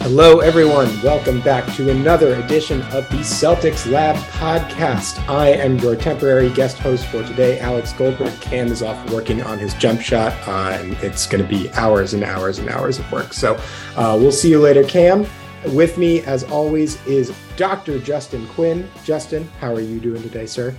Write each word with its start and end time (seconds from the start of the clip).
Hello, 0.00 0.40
everyone. 0.40 0.88
Welcome 1.02 1.40
back 1.42 1.72
to 1.74 1.90
another 1.90 2.34
edition 2.36 2.80
of 2.92 3.08
the 3.10 3.18
Celtics 3.18 3.90
Lab 3.90 4.16
podcast. 4.32 5.26
I 5.28 5.48
am 5.48 5.78
your 5.78 5.96
temporary 5.96 6.50
guest 6.50 6.78
host 6.78 7.06
for 7.06 7.22
today, 7.22 7.58
Alex 7.60 7.92
Goldberg. 7.92 8.32
Cam 8.40 8.68
is 8.68 8.82
off 8.82 9.10
working 9.10 9.42
on 9.42 9.58
his 9.58 9.74
jump 9.74 10.00
shot, 10.00 10.32
uh, 10.48 10.78
and 10.80 10.94
it's 11.04 11.26
going 11.26 11.42
to 11.42 11.48
be 11.48 11.70
hours 11.72 12.14
and 12.14 12.24
hours 12.24 12.58
and 12.58 12.68
hours 12.68 12.98
of 12.98 13.10
work. 13.12 13.32
So 13.32 13.54
uh, 13.96 14.16
we'll 14.18 14.32
see 14.32 14.50
you 14.50 14.60
later, 14.60 14.82
Cam. 14.82 15.26
With 15.66 15.98
me, 15.98 16.20
as 16.22 16.44
always, 16.44 17.04
is 17.06 17.32
Dr. 17.56 17.98
Justin 17.98 18.46
Quinn. 18.48 18.88
Justin, 19.04 19.46
how 19.60 19.74
are 19.74 19.80
you 19.80 20.00
doing 20.00 20.22
today, 20.22 20.46
sir? 20.46 20.74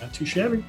Not 0.00 0.12
too 0.14 0.24
shabby. 0.24 0.64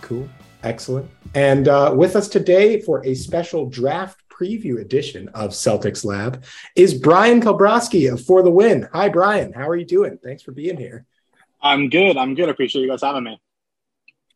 Cool. 0.00 0.28
Excellent. 0.62 1.08
And 1.34 1.68
uh, 1.68 1.94
with 1.96 2.16
us 2.16 2.26
today 2.28 2.80
for 2.80 3.04
a 3.06 3.14
special 3.14 3.66
draft 3.66 4.22
preview 4.38 4.80
edition 4.80 5.28
of 5.30 5.50
Celtics 5.50 6.04
Lab 6.04 6.44
is 6.76 6.94
Bryan 6.94 7.40
Kalbrosky 7.40 8.12
of 8.12 8.24
For 8.24 8.42
the 8.42 8.50
Win. 8.50 8.88
Hi, 8.92 9.08
Bryan. 9.08 9.52
How 9.52 9.68
are 9.68 9.76
you 9.76 9.84
doing? 9.84 10.18
Thanks 10.22 10.42
for 10.42 10.52
being 10.52 10.76
here. 10.76 11.06
I'm 11.60 11.88
good. 11.88 12.16
I'm 12.16 12.34
good. 12.34 12.48
I 12.48 12.52
appreciate 12.52 12.82
you 12.82 12.88
guys 12.88 13.02
having 13.02 13.24
me. 13.24 13.40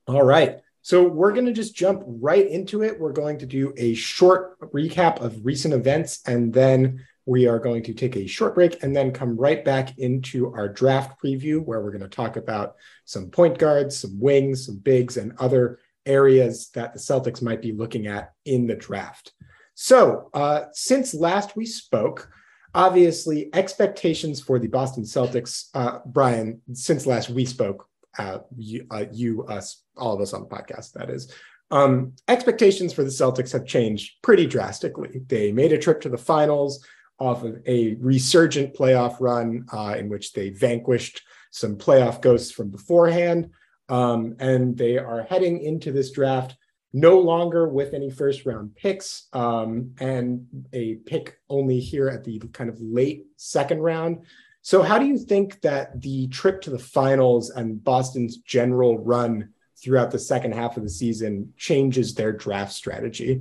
All 0.07 0.23
right. 0.23 0.59
So 0.83 1.07
we're 1.07 1.33
going 1.33 1.47
to 1.47 1.53
just 1.53 1.77
jump 1.77 2.03
right 2.05 2.49
into 2.49 2.83
it. 2.83 2.99
We're 2.99 3.13
going 3.13 3.39
to 3.39 3.47
do 3.47 3.73
a 3.77 3.95
short 3.95 4.59
recap 4.73 5.21
of 5.21 5.45
recent 5.45 5.73
events, 5.73 6.21
and 6.27 6.53
then 6.53 7.07
we 7.25 7.47
are 7.47 7.61
going 7.61 7.85
to 7.85 7.95
take 7.95 8.17
a 8.17 8.27
short 8.27 8.57
break 8.57 8.83
and 8.83 8.97
then 8.97 9.13
come 9.13 9.37
right 9.37 9.65
back 9.65 9.97
into 9.99 10.53
our 10.53 10.69
draft 10.69 11.23
preview, 11.23 11.65
where 11.65 11.81
we're 11.81 11.93
going 11.93 12.03
to 12.03 12.09
talk 12.09 12.37
about 12.37 12.75
some 13.05 13.31
point 13.31 13.59
guards, 13.59 14.01
some 14.01 14.19
wings, 14.19 14.67
some 14.67 14.79
bigs, 14.79 15.17
and 15.17 15.33
other 15.39 15.79
areas 16.05 16.71
that 16.71 16.93
the 16.93 16.99
Celtics 16.99 17.41
might 17.41 17.63
be 17.63 17.71
looking 17.71 18.09
at 18.09 18.33
in 18.45 18.67
the 18.67 18.75
draft. 18.75 19.33
So, 19.75 20.31
uh, 20.35 20.65
since 20.73 21.15
last 21.15 21.57
we 21.57 21.67
spoke, 21.67 22.31
obviously 22.75 23.51
expectations 23.55 24.41
for 24.41 24.59
the 24.59 24.69
Boston 24.69 25.05
Celtics, 25.05 25.69
uh, 25.75 26.01
Bryan, 26.07 26.61
since 26.73 27.07
last 27.07 27.31
we 27.31 27.45
spoke, 27.45 27.87
uh, 28.19 28.39
you, 28.57 28.87
uh, 28.91 29.05
you, 29.11 29.45
us, 29.45 29.83
all 29.97 30.15
of 30.15 30.21
us 30.21 30.33
on 30.33 30.43
the 30.43 30.49
podcast, 30.49 30.93
that 30.93 31.11
is, 31.11 31.33
um, 31.71 32.13
expectations 32.29 32.93
for 32.93 33.03
the 33.03 33.11
Celtics 33.11 33.53
have 33.53 33.65
changed 33.65 34.17
pretty 34.23 34.47
drastically. 34.47 35.23
They 35.27 35.53
made 35.53 35.73
a 35.73 35.79
trip 35.79 36.03
to 36.03 36.11
the 36.11 36.19
finals 36.19 36.85
off 37.19 37.45
of 37.45 37.63
a 37.67 37.95
resurgent 37.95 38.75
playoff 38.75 39.17
run 39.21 39.65
uh, 39.73 39.95
in 39.99 40.11
which 40.11 40.35
they 40.35 40.51
vanquished 40.51 41.23
some 41.51 41.77
playoff 41.77 42.21
ghosts 42.21 42.53
from 42.53 42.71
beforehand. 42.71 43.51
Um, 43.89 44.37
and 44.39 44.77
they 44.77 44.99
are 44.99 45.23
heading 45.23 45.63
into 45.63 45.93
this 45.93 46.11
draft 46.11 46.57
no 46.93 47.19
longer 47.19 47.69
with 47.69 47.95
any 47.95 48.11
first 48.11 48.45
round 48.45 48.75
picks 48.77 49.29
um, 49.33 49.95
and 50.01 50.47
a 50.73 50.97
pick 51.07 51.39
only 51.49 51.81
here 51.81 52.09
at 52.09 52.25
the 52.25 52.39
kind 52.53 52.69
of 52.69 52.81
late 52.81 53.27
second 53.37 53.81
round. 53.81 54.25
So, 54.61 54.83
how 54.83 54.99
do 54.99 55.07
you 55.07 55.19
think 55.19 55.61
that 55.63 56.01
the 56.01 56.29
trip 56.29 56.61
to 56.63 56.71
the 56.71 56.79
finals 56.79 57.51
and 57.51 57.83
Boston's 57.83 58.37
general 58.39 58.99
run 58.99 59.49
throughout 59.83 60.11
the 60.11 60.19
second 60.19 60.55
half 60.55 60.77
of 60.77 60.85
the 60.85 60.91
season 60.91 61.53
changes 61.57 62.15
their 62.15 62.33
draft 62.33 62.73
strategy? 62.73 63.41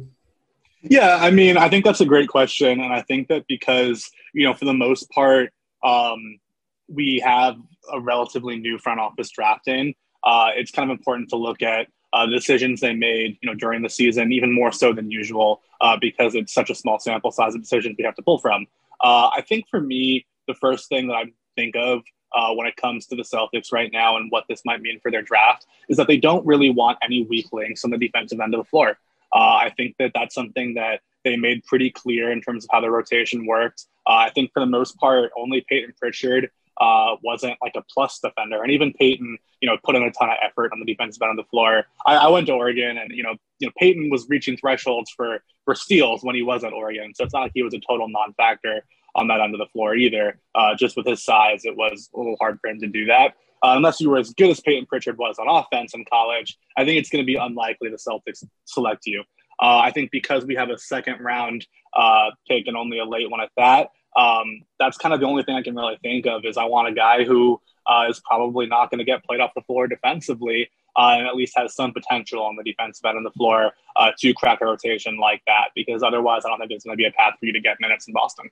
Yeah, 0.82 1.18
I 1.22 1.30
mean, 1.30 1.58
I 1.58 1.70
think 1.70 1.86
that's 1.86 2.02
a 2.02 2.06
great 2.06 2.28
question. 2.28 2.80
And 2.80 2.92
I 2.92 3.02
think 3.04 3.28
that 3.28 3.46
because, 3.48 4.10
you 4.34 4.48
know, 4.48 4.56
for 4.56 4.66
the 4.66 4.74
most 4.74 5.10
part, 5.12 5.54
um, 5.84 6.40
we 6.88 7.22
have 7.24 7.58
a 7.94 8.00
relatively 8.00 8.58
new 8.58 8.80
front 8.80 9.00
office 9.00 9.30
drafting, 9.30 9.94
uh, 10.24 10.50
it's 10.56 10.72
kind 10.72 10.90
of 10.90 10.98
important 10.98 11.30
to 11.30 11.36
look 11.36 11.62
at 11.62 11.88
uh, 12.14 12.26
decisions 12.26 12.82
they 12.82 12.94
made, 12.94 13.38
you 13.42 13.50
know, 13.50 13.56
during 13.56 13.82
the 13.82 13.90
season, 13.90 14.32
even 14.32 14.52
more 14.52 14.72
so 14.72 14.94
than 14.94 15.10
usual, 15.10 15.62
uh, 15.80 15.98
because 16.00 16.36
it's 16.36 16.54
such 16.54 16.70
a 16.70 16.76
small 16.76 17.00
sample 17.00 17.32
size 17.32 17.56
of 17.56 17.62
decisions 17.62 17.96
we 17.98 18.04
have 18.04 18.16
to 18.16 18.22
pull 18.22 18.40
from. 18.40 18.68
Uh, 19.00 19.30
I 19.36 19.42
think 19.42 19.68
for 19.70 19.80
me, 19.82 20.26
the 20.48 20.54
first 20.56 20.90
thing 20.90 21.08
that 21.08 21.14
I 21.14 21.26
think 21.56 21.76
of 21.76 22.02
uh, 22.34 22.54
when 22.54 22.68
it 22.68 22.76
comes 22.76 23.08
to 23.08 23.16
the 23.16 23.24
Celtics 23.24 23.72
right 23.72 23.92
now 23.92 24.18
and 24.18 24.32
what 24.32 24.46
this 24.48 24.62
might 24.66 24.82
mean 24.82 25.00
for 25.00 25.12
their 25.12 25.22
draft 25.22 25.66
is 25.90 25.98
that 25.98 26.08
they 26.08 26.18
don't 26.18 26.46
really 26.46 26.70
want 26.70 26.98
any 27.02 27.26
weak 27.26 27.48
links 27.52 27.84
on 27.84 27.92
the 27.92 27.98
defensive 27.98 28.40
end 28.40 28.54
of 28.54 28.60
the 28.60 28.70
floor. 28.70 28.98
Uh, 29.34 29.60
I 29.64 29.74
think 29.76 29.96
that 30.00 30.12
that's 30.14 30.36
something 30.36 30.74
that 30.76 31.02
they 31.24 31.38
made 31.38 31.64
pretty 31.66 31.90
clear 31.90 32.32
in 32.32 32.42
terms 32.42 32.66
of 32.66 32.70
how 32.72 32.82
the 32.82 32.90
rotation 32.90 33.46
worked. 33.46 33.86
Uh, 34.08 34.16
I 34.16 34.30
think 34.32 34.52
for 34.54 34.60
the 34.60 34.66
most 34.66 34.98
part, 34.98 35.32
only 35.38 35.62
Payton 35.68 35.94
Pritchard 36.00 36.50
uh, 36.82 37.16
wasn't 37.24 37.56
like 37.62 37.74
a 37.76 37.84
plus 37.94 38.20
defender. 38.20 38.64
And 38.64 38.72
even 38.72 38.92
Payton, 38.92 39.38
you 39.62 39.70
know, 39.70 39.78
put 39.84 39.96
in 39.96 40.02
a 40.02 40.12
ton 40.12 40.30
of 40.30 40.38
effort 40.44 40.72
on 40.74 40.80
the 40.80 40.86
defensive 40.86 41.22
end 41.22 41.40
of 41.40 41.46
the 41.46 41.48
floor. 41.50 41.86
I, 42.08 42.16
I, 42.16 42.28
went 42.30 42.48
to 42.48 42.54
Oregon, 42.54 42.98
and 42.98 43.12
you 43.12 43.22
know, 43.22 43.36
you 43.60 43.68
know, 43.68 43.74
Payton 43.78 44.10
was 44.10 44.28
reaching 44.28 44.58
thresholds 44.58 45.12
for 45.12 45.44
for 45.64 45.76
steals 45.76 46.24
when 46.24 46.36
he 46.36 46.42
was 46.42 46.64
at 46.64 46.74
Oregon. 46.74 47.14
So 47.14 47.24
it's 47.24 47.34
not 47.34 47.42
like 47.42 47.52
he 47.54 47.62
was 47.62 47.76
a 47.76 47.80
total 47.80 48.10
non-factor 48.10 48.84
on 49.14 49.28
that 49.28 49.42
end 49.42 49.54
of 49.54 49.60
the 49.60 49.68
floor 49.68 49.96
either. 49.96 50.40
Uh, 50.56 50.74
just 50.74 50.98
with 50.98 51.06
his 51.06 51.24
size, 51.24 51.66
it 51.66 51.78
was 51.78 52.10
a 52.16 52.18
little 52.18 52.36
hard 52.40 52.60
for 52.60 52.70
him 52.70 52.80
to 52.80 52.88
do 52.88 53.06
that. 53.06 53.36
Uh, 53.64 53.74
unless 53.76 54.02
you 54.02 54.10
were 54.10 54.18
as 54.18 54.34
good 54.34 54.50
as 54.50 54.60
Payton 54.60 54.88
Pritchard 54.88 55.20
was 55.20 55.38
on 55.38 55.48
offense 55.48 55.94
in 55.94 56.04
college, 56.06 56.58
I 56.76 56.84
think 56.84 56.98
it's 56.98 57.12
going 57.12 57.24
to 57.24 57.28
be 57.28 57.36
unlikely 57.36 57.90
the 57.90 57.98
Celtics 57.98 58.44
select 58.66 59.06
you. 59.06 59.24
Uh, 59.62 59.78
I 59.78 59.92
think 59.92 60.10
because 60.10 60.46
we 60.46 60.56
have 60.56 60.72
a 60.72 60.80
second 60.80 61.20
round 61.20 61.68
uh, 61.96 62.32
pick 62.48 62.66
and 62.66 62.76
only 62.76 62.98
a 62.98 63.06
late 63.06 63.30
one 63.30 63.42
at 63.42 63.52
that, 63.58 63.90
um, 64.18 64.64
that's 64.80 64.98
kind 64.98 65.14
of 65.14 65.20
the 65.20 65.26
only 65.26 65.44
thing 65.44 65.56
I 65.56 65.62
can 65.62 65.76
really 65.76 65.98
think 66.02 66.26
of 66.26 66.46
is 66.46 66.58
I 66.58 66.66
want 66.66 66.88
a 66.88 66.94
guy 66.94 67.24
who 67.24 67.62
uh, 67.86 68.08
is 68.10 68.22
probably 68.26 68.66
not 68.66 68.90
going 68.92 69.00
to 69.00 69.06
get 69.06 69.24
played 69.24 69.40
off 69.40 69.52
the 69.56 69.62
floor 69.62 69.88
defensively 69.88 70.70
uh, 70.98 71.16
and 71.18 71.28
at 71.28 71.36
least 71.36 71.54
has 71.56 71.74
some 71.76 71.94
potential 71.94 72.44
on 72.44 72.56
the 72.56 72.64
defensive 72.64 73.06
end 73.06 73.18
of 73.18 73.24
the 73.24 73.32
floor 73.32 73.72
uh, 73.96 74.12
to 74.20 74.34
crack 74.34 74.60
a 74.62 74.66
rotation 74.66 75.18
like 75.18 75.42
that 75.48 75.70
because 75.76 76.04
otherwise 76.04 76.44
I 76.46 76.50
don't 76.50 76.60
think 76.60 76.70
there's 76.70 76.84
going 76.84 76.98
to 76.98 77.02
be 77.02 77.08
a 77.08 77.12
path 77.12 77.36
for 77.40 77.46
you 77.46 77.54
to 77.54 77.62
get 77.62 77.78
minutes 77.80 78.08
in 78.08 78.14
Boston. 78.14 78.50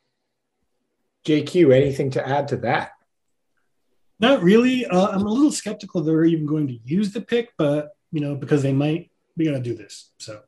JQ, 1.25 1.75
anything 1.75 2.11
to 2.11 2.25
add 2.25 2.47
to 2.49 2.57
that? 2.57 2.91
Not 4.19 4.41
really. 4.41 4.85
Uh, 4.85 5.07
I'm 5.07 5.25
a 5.25 5.29
little 5.29 5.51
skeptical 5.51 6.01
they're 6.01 6.25
even 6.25 6.45
going 6.45 6.67
to 6.67 6.79
use 6.83 7.11
the 7.11 7.21
pick, 7.21 7.53
but 7.57 7.91
you 8.11 8.21
know 8.21 8.35
because 8.35 8.63
they 8.63 8.73
might 8.73 9.11
be 9.37 9.45
going 9.45 9.61
to 9.61 9.69
do 9.69 9.75
this. 9.75 10.11
So 10.17 10.41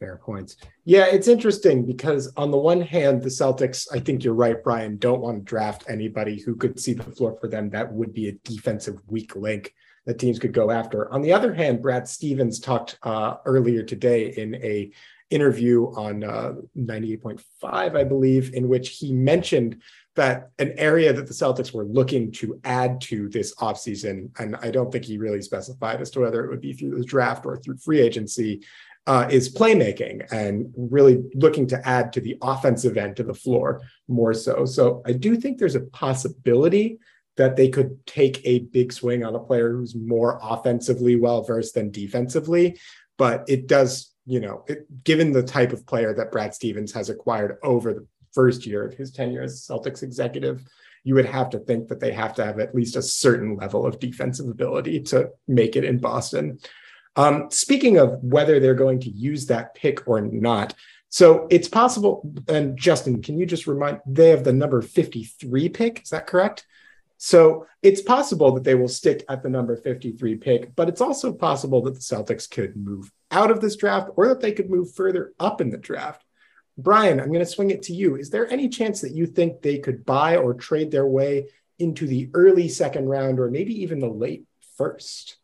fair 0.00 0.16
points. 0.16 0.56
Yeah, 0.84 1.04
it's 1.06 1.28
interesting 1.28 1.86
because 1.86 2.32
on 2.36 2.50
the 2.50 2.56
one 2.56 2.80
hand, 2.80 3.22
the 3.22 3.28
Celtics, 3.28 3.86
I 3.92 4.00
think 4.00 4.24
you're 4.24 4.34
right, 4.34 4.62
Bryan, 4.64 4.96
don't 4.96 5.20
want 5.20 5.38
to 5.38 5.44
draft 5.44 5.84
anybody 5.88 6.40
who 6.40 6.56
could 6.56 6.80
see 6.80 6.94
the 6.94 7.04
floor 7.04 7.36
for 7.40 7.46
them. 7.46 7.70
That 7.70 7.92
would 7.92 8.12
be 8.12 8.28
a 8.28 8.32
defensive 8.42 8.98
weak 9.06 9.36
link 9.36 9.72
that 10.06 10.18
teams 10.18 10.38
could 10.38 10.54
go 10.54 10.70
after. 10.70 11.12
On 11.12 11.20
the 11.20 11.32
other 11.32 11.54
hand, 11.54 11.82
Brad 11.82 12.08
Stevens 12.08 12.58
talked 12.58 12.98
uh, 13.02 13.36
earlier 13.44 13.82
today 13.82 14.30
in 14.30 14.54
a 14.56 14.90
interview 15.28 15.84
on 15.94 16.24
uh, 16.24 16.54
98.5, 16.76 17.42
I 17.62 18.02
believe, 18.02 18.52
in 18.54 18.68
which 18.68 18.96
he 18.96 19.12
mentioned 19.12 19.80
that 20.16 20.50
an 20.58 20.74
area 20.76 21.12
that 21.12 21.26
the 21.26 21.32
Celtics 21.32 21.72
were 21.72 21.84
looking 21.84 22.32
to 22.32 22.60
add 22.64 23.00
to 23.02 23.28
this 23.28 23.54
offseason, 23.56 24.30
and 24.40 24.56
I 24.56 24.70
don't 24.70 24.90
think 24.90 25.04
he 25.04 25.18
really 25.18 25.40
specified 25.40 26.00
as 26.00 26.10
to 26.10 26.20
whether 26.20 26.44
it 26.44 26.50
would 26.50 26.60
be 26.60 26.72
through 26.72 26.98
the 26.98 27.04
draft 27.04 27.46
or 27.46 27.56
through 27.56 27.76
free 27.76 28.00
agency, 28.00 28.64
uh, 29.06 29.26
is 29.30 29.52
playmaking 29.52 30.30
and 30.32 30.72
really 30.76 31.22
looking 31.34 31.66
to 31.66 31.88
add 31.88 32.12
to 32.12 32.20
the 32.20 32.36
offensive 32.42 32.96
end 32.96 33.18
of 33.18 33.26
the 33.26 33.34
floor 33.34 33.80
more 34.08 34.34
so. 34.34 34.64
So 34.64 35.02
I 35.06 35.12
do 35.12 35.36
think 35.36 35.58
there's 35.58 35.74
a 35.74 35.80
possibility 35.80 36.98
that 37.36 37.56
they 37.56 37.68
could 37.68 38.06
take 38.06 38.40
a 38.44 38.60
big 38.60 38.92
swing 38.92 39.24
on 39.24 39.34
a 39.34 39.40
player 39.40 39.72
who's 39.72 39.94
more 39.94 40.38
offensively 40.42 41.16
well 41.16 41.42
versed 41.42 41.74
than 41.74 41.90
defensively. 41.90 42.78
But 43.16 43.44
it 43.48 43.66
does, 43.66 44.12
you 44.26 44.40
know, 44.40 44.64
it, 44.68 44.86
given 45.04 45.32
the 45.32 45.42
type 45.42 45.72
of 45.72 45.86
player 45.86 46.14
that 46.14 46.32
Brad 46.32 46.54
Stevens 46.54 46.92
has 46.92 47.08
acquired 47.08 47.56
over 47.62 47.94
the 47.94 48.06
first 48.32 48.66
year 48.66 48.84
of 48.84 48.94
his 48.94 49.10
tenure 49.10 49.42
as 49.42 49.66
Celtics 49.66 50.02
executive, 50.02 50.62
you 51.02 51.14
would 51.14 51.26
have 51.26 51.50
to 51.50 51.58
think 51.58 51.88
that 51.88 52.00
they 52.00 52.12
have 52.12 52.34
to 52.34 52.44
have 52.44 52.58
at 52.58 52.74
least 52.74 52.96
a 52.96 53.02
certain 53.02 53.56
level 53.56 53.86
of 53.86 53.98
defensive 53.98 54.48
ability 54.48 55.00
to 55.00 55.30
make 55.48 55.76
it 55.76 55.84
in 55.84 55.98
Boston. 55.98 56.58
Um, 57.16 57.50
speaking 57.50 57.98
of 57.98 58.22
whether 58.22 58.60
they're 58.60 58.74
going 58.74 59.00
to 59.00 59.10
use 59.10 59.46
that 59.46 59.74
pick 59.74 60.06
or 60.06 60.20
not, 60.20 60.74
so 61.08 61.48
it's 61.50 61.68
possible. 61.68 62.32
And 62.48 62.78
Justin, 62.78 63.20
can 63.20 63.36
you 63.36 63.44
just 63.44 63.66
remind 63.66 64.00
they 64.06 64.28
have 64.30 64.44
the 64.44 64.52
number 64.52 64.80
53 64.80 65.68
pick? 65.70 66.02
Is 66.02 66.10
that 66.10 66.26
correct? 66.26 66.66
So 67.18 67.66
it's 67.82 68.00
possible 68.00 68.52
that 68.52 68.64
they 68.64 68.74
will 68.74 68.88
stick 68.88 69.24
at 69.28 69.42
the 69.42 69.50
number 69.50 69.76
53 69.76 70.36
pick, 70.36 70.74
but 70.74 70.88
it's 70.88 71.02
also 71.02 71.32
possible 71.32 71.82
that 71.82 71.94
the 71.94 72.00
Celtics 72.00 72.50
could 72.50 72.76
move 72.76 73.12
out 73.30 73.50
of 73.50 73.60
this 73.60 73.76
draft 73.76 74.08
or 74.16 74.28
that 74.28 74.40
they 74.40 74.52
could 74.52 74.70
move 74.70 74.94
further 74.94 75.34
up 75.38 75.60
in 75.60 75.68
the 75.68 75.76
draft. 75.76 76.24
Bryan, 76.78 77.20
I'm 77.20 77.26
going 77.26 77.40
to 77.40 77.46
swing 77.46 77.70
it 77.70 77.82
to 77.82 77.92
you. 77.92 78.16
Is 78.16 78.30
there 78.30 78.50
any 78.50 78.70
chance 78.70 79.02
that 79.02 79.14
you 79.14 79.26
think 79.26 79.60
they 79.60 79.78
could 79.78 80.06
buy 80.06 80.36
or 80.36 80.54
trade 80.54 80.90
their 80.90 81.06
way 81.06 81.48
into 81.78 82.06
the 82.06 82.30
early 82.32 82.68
second 82.68 83.06
round 83.06 83.38
or 83.38 83.50
maybe 83.50 83.82
even 83.82 83.98
the 83.98 84.08
late 84.08 84.46
first? 84.78 85.36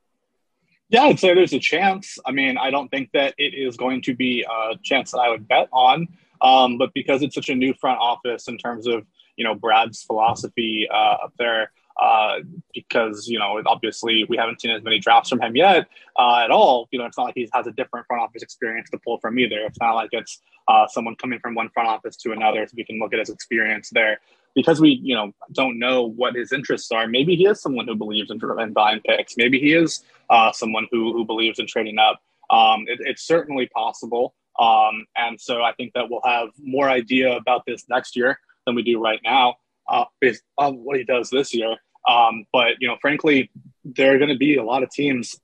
Yeah, 0.89 1.03
I'd 1.03 1.19
say 1.19 1.35
there's 1.35 1.53
a 1.53 1.59
chance. 1.59 2.17
I 2.27 2.31
mean, 2.31 2.57
I 2.59 2.71
don't 2.71 2.89
think 2.89 3.11
that 3.13 3.35
it 3.39 3.55
is 3.55 3.77
going 3.77 4.03
to 4.03 4.15
be 4.15 4.43
a 4.49 4.77
chance 4.85 5.11
that 5.11 5.19
I 5.19 5.29
would 5.29 5.49
bet 5.49 5.69
on, 5.73 6.07
um, 6.41 6.79
but 6.79 6.95
because 6.95 7.23
it's 7.23 7.35
such 7.35 7.49
a 7.49 7.55
new 7.55 7.75
front 7.75 7.99
office 8.01 8.47
in 8.47 8.57
terms 8.57 8.87
of 8.87 9.05
you 9.37 9.45
know 9.45 9.55
Brad's 9.55 10.03
philosophy 10.05 10.87
uh, 10.89 11.25
up 11.25 11.33
there, 11.39 11.73
uh, 12.01 12.39
because 12.73 13.27
you 13.27 13.37
know 13.37 13.61
obviously 13.67 14.25
we 14.29 14.37
haven't 14.37 14.61
seen 14.61 14.71
as 14.71 14.85
many 14.85 15.01
drafts 15.01 15.29
from 15.29 15.41
him 15.41 15.57
yet 15.57 15.89
uh, 16.17 16.43
at 16.45 16.53
all. 16.53 16.89
You 16.93 17.01
know, 17.01 17.07
it's 17.07 17.19
not 17.19 17.25
like 17.25 17.35
he 17.35 17.49
has 17.53 17.67
a 17.67 17.73
different 17.73 18.07
front 18.07 18.23
office 18.23 18.43
experience 18.43 18.89
to 18.91 18.99
pull 18.99 19.19
from 19.19 19.41
either. 19.41 19.59
It's 19.67 19.81
not 19.81 19.95
like 19.95 20.11
it's 20.13 20.41
uh, 20.69 20.87
someone 20.87 21.17
coming 21.17 21.41
from 21.41 21.57
one 21.57 21.69
front 21.71 21.89
office 21.89 22.17
to 22.19 22.31
another, 22.31 22.65
so 22.65 22.75
we 22.77 22.85
can 22.85 23.01
look 23.01 23.13
at 23.13 23.19
his 23.19 23.31
experience 23.31 23.91
there. 23.91 24.21
Because 24.57 24.81
we, 24.81 24.99
you 25.03 25.15
know, 25.15 25.33
don't 25.53 25.79
know 25.79 26.03
what 26.03 26.35
his 26.35 26.51
interests 26.51 26.91
are. 26.91 27.07
Maybe 27.07 27.37
he 27.37 27.47
is 27.47 27.61
someone 27.61 27.87
who 27.87 27.95
believes 27.95 28.31
in, 28.31 28.41
in 28.59 28.73
buying 28.73 29.01
picks. 29.07 29.37
Maybe 29.37 29.61
he 29.61 29.73
is 29.75 30.03
uh, 30.29 30.51
someone 30.51 30.89
who 30.91 31.13
who 31.13 31.25
believes 31.25 31.61
in 31.61 31.69
trading 31.69 31.99
up. 31.99 32.21
Um, 32.51 32.87
it, 32.89 32.99
it's 33.03 33.23
certainly 33.23 33.69
possible. 33.69 34.35
Um, 34.59 35.07
and 35.17 35.41
so 35.41 35.63
I 35.63 35.73
think 35.75 35.93
that 35.95 36.11
we'll 36.11 36.23
have 36.25 36.49
more 36.59 36.89
idea 36.89 37.37
about 37.37 37.63
this 37.67 37.85
next 37.89 38.17
year 38.17 38.41
than 38.65 38.75
we 38.75 38.83
do 38.83 38.99
right 38.99 39.21
now, 39.23 39.57
uh, 39.89 40.07
based 40.21 40.43
on 40.59 40.77
what 40.77 40.97
he 40.97 41.05
does 41.05 41.31
this 41.31 41.55
year. 41.55 41.77
Um, 42.09 42.47
but 42.53 42.75
you 42.81 42.89
know, 42.89 42.97
frankly, 43.01 43.51
there 43.85 44.15
are 44.15 44.19
going 44.19 44.31
to 44.31 44.39
be 44.39 44.57
a 44.57 44.65
lot 44.65 44.83
of 44.83 44.91
teams 44.91 45.39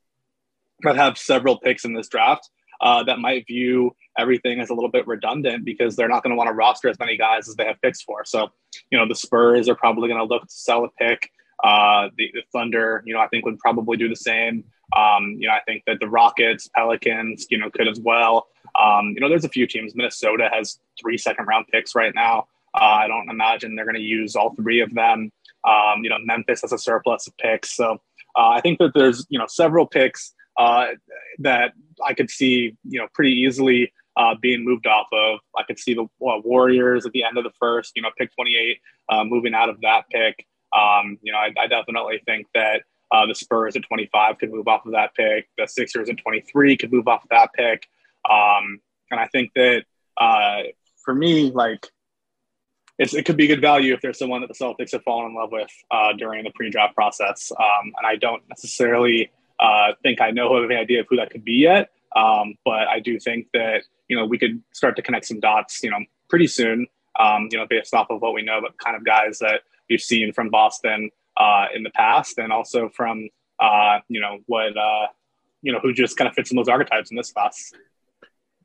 that 0.83 0.97
have 0.97 1.19
several 1.19 1.59
picks 1.59 1.85
in 1.85 1.95
this 1.95 2.09
draft 2.09 2.49
uh, 2.81 3.05
that 3.05 3.19
might 3.19 3.47
view 3.47 3.95
everything 4.19 4.61
is 4.61 4.71
a 4.71 4.75
little 4.75 4.91
bit 4.91 5.07
redundant 5.07 5.65
because 5.65 5.97
they're 5.97 6.09
not 6.09 6.23
going 6.23 6.31
to 6.31 6.37
want 6.37 6.49
to 6.49 6.55
roster 6.55 6.89
as 6.89 6.99
many 6.99 7.17
guys 7.17 7.49
as 7.49 7.55
they 7.57 7.65
have 7.65 7.81
picks 7.81 8.03
for. 8.03 8.25
So, 8.25 8.49
you 8.91 8.99
know, 8.99 9.07
the 9.07 9.15
Spurs 9.15 9.69
are 9.69 9.75
probably 9.75 10.09
going 10.09 10.21
to 10.21 10.25
look 10.25 10.43
to 10.43 10.55
sell 10.55 10.85
a 10.85 10.89
pick. 10.91 11.31
Uh, 11.65 12.09
the, 12.19 12.31
the, 12.35 12.43
Thunder, 12.53 13.03
you 13.07 13.15
know, 13.15 13.21
I 13.21 13.29
think 13.29 13.45
would 13.45 13.59
probably 13.59 13.97
do 13.97 14.09
the 14.09 14.17
same. 14.17 14.65
Um, 14.97 15.37
you 15.39 15.47
know, 15.47 15.55
I 15.55 15.61
think 15.61 15.85
that 15.87 16.01
the 16.01 16.09
Rockets, 16.09 16.69
Pelicans, 16.75 17.47
you 17.51 17.59
know, 17.59 17.71
could 17.71 17.89
as 17.89 18.01
well. 18.01 18.49
Um, 18.81 19.13
you 19.15 19.21
know, 19.21 19.29
there's 19.29 19.45
a 19.45 19.49
few 19.49 19.67
teams. 19.67 19.95
Minnesota 19.95 20.51
has 20.53 20.81
three 21.01 21.17
second 21.17 21.47
round 21.47 21.67
picks 21.69 21.95
right 21.95 22.13
now. 22.15 22.49
Uh, 22.75 23.05
I 23.05 23.09
don't 23.09 23.31
imagine 23.31 23.77
they're 23.77 23.85
going 23.85 23.95
to 23.95 24.01
use 24.01 24.35
all 24.35 24.55
three 24.55 24.81
of 24.81 24.93
them. 24.95 25.31
Um, 25.65 26.03
you 26.03 26.11
know, 26.11 26.17
Memphis 26.25 26.63
has 26.63 26.73
a 26.73 26.79
surplus 26.79 27.27
of 27.27 27.37
picks. 27.37 27.77
So 27.77 28.01
uh, 28.37 28.49
I 28.49 28.61
think 28.61 28.79
that 28.79 28.93
there's, 28.95 29.27
you 29.29 29.39
know, 29.39 29.47
several 29.47 29.87
picks 29.87 30.35
uh, 30.59 30.87
that 31.39 31.73
I 32.05 32.15
could 32.15 32.31
see, 32.31 32.77
you 32.89 32.99
know, 32.99 33.07
pretty 33.15 33.33
easily 33.33 33.93
uh, 34.17 34.35
being 34.41 34.65
moved 34.65 34.87
off 34.87 35.07
of. 35.13 35.41
I 35.57 35.63
could 35.63 35.79
see 35.79 35.95
the 35.95 36.05
uh, 36.05 36.39
Warriors 36.45 37.07
at 37.07 37.13
the 37.13 37.25
end 37.25 37.39
of 37.39 37.45
the 37.45 37.53
first, 37.59 37.93
you 37.97 38.03
know, 38.03 38.11
pick 38.17 38.35
28, 38.35 38.81
uh, 39.09 39.25
moving 39.25 39.55
out 39.55 39.69
of 39.69 39.81
that 39.83 40.05
pick. 40.11 40.47
Um, 40.77 41.19
you 41.23 41.33
know, 41.33 41.39
I, 41.39 41.53
I, 41.59 41.67
definitely 41.67 42.21
think 42.25 42.47
that 42.55 42.83
uh, 43.11 43.27
the 43.27 43.35
Spurs 43.35 43.77
at 43.77 43.83
25 43.83 44.39
could 44.39 44.51
move 44.51 44.69
off 44.69 44.87
of 44.87 44.93
that 44.93 45.15
pick. 45.15 45.49
The 45.59 45.67
Sixers 45.67 46.09
at 46.09 46.17
23 46.17 46.79
could 46.79 46.91
move 46.91 47.09
off 47.09 47.25
of 47.25 47.29
that 47.29 47.51
pick. 47.53 47.87
Um, 48.29 48.81
and 49.11 49.21
I 49.21 49.27
think 49.27 49.53
that 49.55 49.85
uh, 50.19 50.63
for 51.05 51.15
me, 51.15 51.51
like, 51.51 51.87
it 52.99 53.27
could 53.27 53.37
be 53.37 53.47
good 53.47 53.61
value 53.61 53.93
if 53.93 54.01
there's 54.01 54.19
someone 54.19 54.41
that 54.43 54.47
the 54.47 54.55
Celtics 54.55 54.93
have 54.93 55.03
fallen 55.03 55.31
in 55.31 55.35
love 55.35 55.51
with 55.53 55.71
uh, 55.91 56.13
during 56.15 56.45
the 56.45 56.53
pre-draft 56.55 56.95
process. 56.95 57.53
Um, 57.53 57.93
and 57.99 58.07
I 58.07 58.17
don't 58.17 58.43
necessarily 58.49 59.31
think 60.03 60.21
I 60.21 60.31
know 60.31 60.55
of 60.55 60.71
any 60.71 60.81
idea 60.81 61.01
of 61.01 61.07
who 61.11 61.17
that 61.17 61.31
could 61.31 61.45
be 61.45 61.55
yet. 61.55 61.91
Um, 62.17 62.55
but 62.65 62.89
I 62.89 63.01
do 63.01 63.19
think 63.19 63.49
that 63.55 63.85
you 64.13 64.19
know 64.19 64.27
we 64.27 64.37
could 64.37 64.63
start 64.73 64.95
to 64.97 65.03
connect 65.03 65.25
some 65.25 65.41
dots, 65.41 65.83
you 65.83 65.91
know, 65.91 66.01
pretty 66.29 66.47
soon. 66.47 66.87
Um, 67.19 67.49
you 67.51 67.57
know, 67.57 67.67
based 67.67 67.95
off 67.95 68.09
of 68.11 68.21
what 68.21 68.35
we 68.35 68.43
know 68.43 68.59
about 68.59 68.77
kind 68.77 68.95
of 68.95 69.05
guys 69.05 69.39
that 69.39 69.63
you've 69.89 70.03
seen 70.03 70.35
from 70.35 70.51
Boston 70.51 71.11
uh, 71.39 71.67
in 71.75 71.83
the 71.83 71.91
past, 71.91 72.37
and 72.37 72.53
also 72.53 72.91
from 72.91 73.31
uh, 73.59 74.01
you 74.09 74.21
know 74.21 74.41
what 74.47 74.77
uh, 74.77 75.07
you 75.63 75.73
know 75.73 75.79
who 75.81 75.95
just 75.95 76.19
kind 76.19 76.29
of 76.29 76.35
fits 76.35 76.51
in 76.51 76.59
those 76.59 76.69
archetypes 76.69 77.11
in 77.11 77.17
this 77.17 77.33
class 77.33 77.73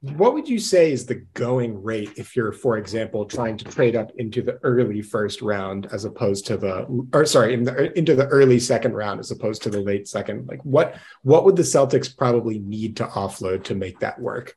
what 0.01 0.33
would 0.33 0.47
you 0.47 0.59
say 0.59 0.91
is 0.91 1.05
the 1.05 1.25
going 1.33 1.81
rate 1.81 2.11
if 2.17 2.35
you're 2.35 2.51
for 2.51 2.77
example 2.77 3.25
trying 3.25 3.57
to 3.57 3.65
trade 3.65 3.95
up 3.95 4.11
into 4.17 4.43
the 4.43 4.59
early 4.63 5.01
first 5.01 5.41
round 5.41 5.87
as 5.91 6.05
opposed 6.05 6.45
to 6.45 6.55
the 6.55 6.85
or 7.13 7.25
sorry 7.25 7.53
in 7.55 7.63
the, 7.63 7.97
into 7.97 8.15
the 8.15 8.27
early 8.27 8.59
second 8.59 8.93
round 8.93 9.19
as 9.19 9.31
opposed 9.31 9.63
to 9.63 9.69
the 9.69 9.81
late 9.81 10.07
second 10.07 10.47
like 10.47 10.61
what 10.63 10.95
what 11.23 11.45
would 11.45 11.55
the 11.55 11.63
celtics 11.63 12.15
probably 12.15 12.59
need 12.59 12.95
to 12.95 13.05
offload 13.05 13.63
to 13.63 13.73
make 13.73 13.99
that 13.99 14.19
work 14.19 14.55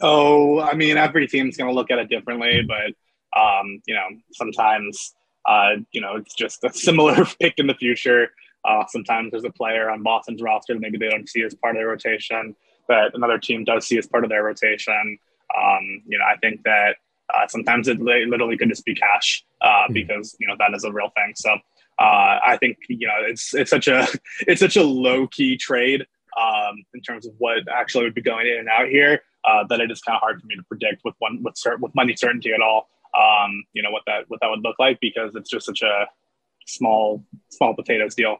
oh 0.00 0.60
i 0.60 0.74
mean 0.74 0.96
every 0.96 1.26
team's 1.26 1.56
going 1.56 1.68
to 1.68 1.74
look 1.74 1.90
at 1.90 1.98
it 1.98 2.08
differently 2.08 2.62
but 2.62 3.38
um 3.38 3.80
you 3.86 3.94
know 3.94 4.06
sometimes 4.32 5.14
uh 5.46 5.70
you 5.92 6.00
know 6.00 6.16
it's 6.16 6.34
just 6.34 6.62
a 6.64 6.72
similar 6.72 7.24
pick 7.40 7.54
in 7.58 7.66
the 7.66 7.74
future 7.74 8.28
uh 8.64 8.84
sometimes 8.88 9.30
there's 9.30 9.44
a 9.44 9.50
player 9.50 9.90
on 9.90 10.02
boston's 10.02 10.42
roster 10.42 10.74
that 10.74 10.80
maybe 10.80 10.98
they 10.98 11.08
don't 11.08 11.28
see 11.28 11.42
as 11.42 11.54
part 11.54 11.76
of 11.76 11.80
their 11.80 11.88
rotation 11.88 12.54
but 12.88 13.14
another 13.14 13.38
team 13.38 13.64
does 13.64 13.86
see 13.86 13.98
as 13.98 14.06
part 14.06 14.24
of 14.24 14.30
their 14.30 14.42
rotation. 14.42 15.18
Um, 15.56 16.02
you 16.06 16.18
know, 16.18 16.24
I 16.24 16.36
think 16.38 16.62
that 16.64 16.96
uh, 17.32 17.46
sometimes 17.46 17.86
it 17.86 18.00
literally 18.00 18.56
could 18.56 18.70
just 18.70 18.84
be 18.84 18.94
cash 18.94 19.44
uh, 19.60 19.86
mm 19.88 19.94
because 19.94 20.34
you 20.40 20.48
know 20.48 20.54
that 20.58 20.74
is 20.74 20.84
a 20.84 20.92
real 20.92 21.10
thing. 21.14 21.34
So 21.36 21.52
uh, 21.98 22.38
I 22.46 22.56
think 22.58 22.78
you 22.88 23.06
know 23.06 23.14
it's 23.20 23.54
it's 23.54 23.70
such 23.70 23.86
a 23.86 24.06
it's 24.40 24.60
such 24.60 24.76
a 24.76 24.82
low 24.82 25.26
key 25.28 25.56
trade 25.56 26.06
um, 26.40 26.84
in 26.94 27.02
terms 27.02 27.26
of 27.26 27.34
what 27.38 27.58
actually 27.70 28.04
would 28.04 28.14
be 28.14 28.22
going 28.22 28.46
in 28.46 28.58
and 28.58 28.68
out 28.68 28.88
here 28.88 29.20
uh, 29.48 29.64
that 29.68 29.80
it 29.80 29.90
is 29.90 30.00
kind 30.00 30.16
of 30.16 30.20
hard 30.20 30.40
for 30.40 30.46
me 30.46 30.56
to 30.56 30.62
predict 30.64 31.02
with 31.04 31.14
one 31.18 31.42
with 31.42 31.54
cert- 31.54 31.80
with 31.80 31.94
money 31.94 32.14
certainty 32.16 32.52
at 32.52 32.60
all. 32.60 32.88
Um, 33.16 33.64
you 33.72 33.82
know 33.82 33.90
what 33.90 34.02
that 34.06 34.24
what 34.28 34.40
that 34.40 34.50
would 34.50 34.62
look 34.62 34.76
like 34.78 34.98
because 35.00 35.34
it's 35.34 35.50
just 35.50 35.66
such 35.66 35.82
a 35.82 36.06
small 36.66 37.24
small 37.48 37.74
potatoes 37.74 38.14
deal. 38.14 38.38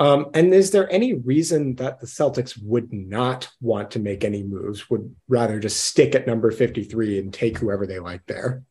Um, 0.00 0.30
and 0.34 0.52
is 0.52 0.72
there 0.72 0.90
any 0.92 1.14
reason 1.14 1.76
that 1.76 2.00
the 2.00 2.06
Celtics 2.06 2.60
would 2.60 2.92
not 2.92 3.48
want 3.60 3.92
to 3.92 4.00
make 4.00 4.24
any 4.24 4.42
moves, 4.42 4.90
would 4.90 5.14
rather 5.28 5.60
just 5.60 5.84
stick 5.84 6.16
at 6.16 6.26
number 6.26 6.50
53 6.50 7.20
and 7.20 7.32
take 7.32 7.58
whoever 7.58 7.86
they 7.86 8.00
like 8.00 8.26
there? 8.26 8.64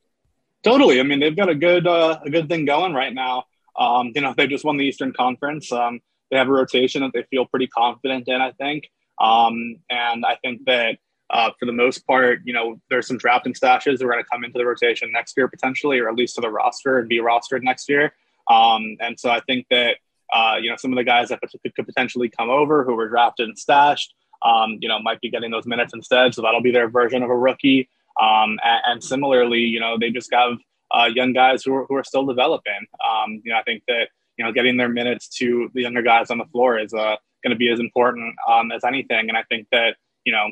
Totally. 0.63 1.00
I 1.00 1.03
mean, 1.03 1.21
they've 1.21 1.35
got 1.35 1.50
a 1.50 1.56
good 1.56 1.88
uh, 1.88 2.19
a 2.25 2.30
good 2.30 2.50
thing 2.50 2.65
going 2.65 2.94
right 2.94 3.13
now. 3.13 3.45
Um, 3.80 4.12
you 4.13 4.21
know, 4.21 4.33
they 4.35 4.47
just 4.47 4.65
won 4.65 4.77
the 4.77 4.85
Eastern 4.85 5.13
Conference. 5.13 5.71
Um, 5.71 6.01
they 6.30 6.38
have 6.38 6.47
a 6.47 6.51
rotation 6.51 7.01
that 7.01 7.12
they 7.13 7.24
feel 7.24 7.45
pretty 7.45 7.68
confident 7.68 8.27
in, 8.27 8.41
I 8.41 8.51
think. 8.51 8.89
Um, 9.19 9.77
and 9.89 10.25
I 10.25 10.36
think 10.42 10.65
that 10.65 10.98
uh, 11.30 11.51
for 11.60 11.65
the 11.65 11.71
most 11.71 12.06
part, 12.06 12.42
you 12.44 12.54
know, 12.54 12.80
there's 12.89 13.07
some 13.07 13.18
draft 13.18 13.45
and 13.45 13.57
stashes 13.57 13.98
that 13.98 14.06
are 14.06 14.12
going 14.12 14.24
to 14.24 14.30
come 14.30 14.44
into 14.44 14.57
the 14.57 14.65
rotation 14.65 15.12
next 15.12 15.36
year 15.38 15.48
potentially, 15.48 16.00
or 16.00 16.10
at 16.10 16.15
least 16.15 16.36
to 16.36 16.42
the 16.42 16.50
roster 16.50 17.00
and 17.00 17.10
be 17.10 17.19
rostered 17.19 17.63
next 17.63 17.89
year. 17.89 18.13
Um, 18.50 18.98
and 19.00 19.19
so 19.19 19.30
I 19.30 19.39
think 19.39 19.68
that 19.69 19.98
uh, 20.33 20.56
you 20.60 20.69
know, 20.69 20.75
some 20.75 20.92
of 20.92 20.98
the 20.98 21.04
guys 21.04 21.30
that 21.30 21.39
could 21.42 21.86
potentially 21.86 22.27
come 22.27 22.50
over 22.50 22.83
who 22.83 22.95
were 22.95 23.07
drafted 23.07 23.48
and 23.48 23.57
stashed, 23.57 24.15
um, 24.44 24.77
you 24.81 24.89
know, 24.89 25.00
might 25.00 25.21
be 25.21 25.30
getting 25.30 25.51
those 25.51 25.68
minutes 25.68 25.94
instead. 25.94 26.33
So 26.33 26.42
that'll 26.42 26.62
be 26.62 26.71
their 26.71 26.89
version 26.89 27.21
of 27.21 27.30
a 27.30 27.38
rookie. 27.38 27.88
Um, 28.19 28.59
and, 28.63 28.81
and, 28.86 29.04
similarly, 29.04 29.59
you 29.59 29.80
know, 29.80 29.98
they 30.00 30.09
just 30.09 30.33
have 30.33 30.57
uh, 30.92 31.06
young 31.06 31.33
guys 31.33 31.63
who 31.63 31.74
are, 31.75 31.86
who 31.86 31.95
are 31.95 32.04
still 32.04 32.25
developing. 32.25 32.86
Um, 33.07 33.42
you 33.44 33.51
know, 33.51 33.59
I 33.59 33.63
think 33.63 33.83
that, 33.88 34.09
you 34.38 34.45
know, 34.45 34.51
getting 34.51 34.77
their 34.77 34.90
minutes 34.90 35.28
to 35.37 35.69
the 35.73 35.81
younger 35.81 36.02
guys 36.02 36.30
on 36.30 36.37
the 36.40 36.45
floor 36.45 36.80
is 36.80 36.94
uh, 36.94 37.16
going 37.44 37.52
to 37.52 37.57
be 37.57 37.71
as 37.71 37.80
important 37.80 38.35
um, 38.50 38.71
as 38.71 38.83
anything. 38.83 39.30
And 39.30 39.38
I 39.38 39.44
think 39.44 39.68
that, 39.71 39.95
you 40.23 40.31
know, 40.31 40.52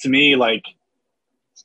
to 0.00 0.08
me, 0.08 0.36
like, 0.36 0.64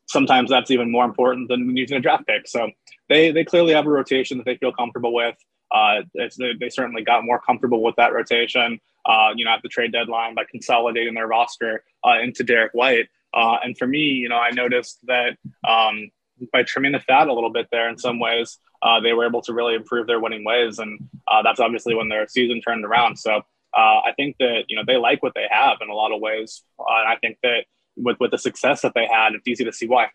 sometimes 0.07 0.49
that's 0.49 0.71
even 0.71 0.91
more 0.91 1.05
important 1.05 1.49
than 1.49 1.75
using 1.75 1.97
a 1.97 1.99
draft 1.99 2.25
pick. 2.27 2.47
So 2.47 2.71
they, 3.09 3.31
they 3.31 3.43
clearly 3.43 3.73
have 3.73 3.85
a 3.85 3.89
rotation 3.89 4.37
that 4.37 4.45
they 4.45 4.57
feel 4.57 4.71
comfortable 4.71 5.13
with. 5.13 5.35
Uh, 5.71 6.01
they, 6.13 6.53
they, 6.59 6.69
certainly 6.69 7.03
got 7.03 7.25
more 7.25 7.39
comfortable 7.39 7.81
with 7.81 7.95
that 7.95 8.13
rotation, 8.13 8.79
uh, 9.05 9.29
you 9.35 9.43
know, 9.43 9.51
at 9.51 9.61
the 9.63 9.69
trade 9.69 9.91
deadline 9.91 10.35
by 10.35 10.43
consolidating 10.49 11.15
their 11.15 11.27
roster 11.27 11.83
uh, 12.05 12.19
into 12.21 12.43
Derrick 12.43 12.73
White. 12.73 13.07
Uh, 13.33 13.57
and 13.63 13.75
for 13.75 13.87
me, 13.87 13.99
you 13.99 14.29
know, 14.29 14.37
I 14.37 14.51
noticed 14.51 14.99
that 15.07 15.37
um, 15.67 16.11
by 16.51 16.61
trimming 16.61 16.91
the 16.91 16.99
fat 16.99 17.27
a 17.27 17.33
little 17.33 17.49
bit 17.49 17.69
there 17.71 17.89
in 17.89 17.97
some 17.97 18.19
ways, 18.19 18.59
uh, 18.83 18.99
they 18.99 19.13
were 19.13 19.25
able 19.25 19.41
to 19.41 19.53
really 19.53 19.73
improve 19.73 20.05
their 20.05 20.19
winning 20.19 20.43
ways. 20.43 20.77
And 20.77 21.09
uh, 21.27 21.41
that's 21.41 21.59
obviously 21.59 21.95
when 21.95 22.09
their 22.09 22.27
season 22.27 22.61
turned 22.61 22.85
around. 22.85 23.17
So 23.17 23.41
Uh, 23.75 24.01
I 24.05 24.13
think 24.15 24.35
that, 24.39 24.65
you 24.67 24.75
know, 24.75 24.83
they 24.85 24.97
like 24.97 25.23
what 25.23 25.33
they 25.35 25.47
have 25.49 25.77
in 25.81 25.89
a 25.89 25.93
lot 25.93 26.11
of 26.11 26.21
ways. 26.21 26.63
Uh, 26.79 26.83
and 26.99 27.07
I 27.07 27.15
think 27.17 27.37
that 27.43 27.65
with, 27.95 28.17
with 28.19 28.31
the 28.31 28.37
success 28.37 28.81
that 28.81 28.93
they 28.93 29.07
had, 29.07 29.33
it's 29.33 29.47
easy 29.47 29.63
to 29.65 29.73
see 29.73 29.87
why. 29.87 30.09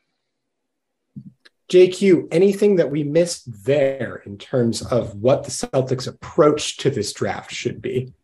JQ, 1.71 2.29
anything 2.31 2.77
that 2.77 2.91
we 2.91 3.05
missed 3.05 3.65
there 3.65 4.23
in 4.25 4.39
terms 4.39 4.83
of 4.83 5.17
what 5.17 5.45
the 5.45 5.51
Celtics' 5.51 6.09
approach 6.09 6.79
to 6.79 6.91
this 6.91 7.13
draft 7.13 7.53
should 7.53 7.83
be? 7.83 8.15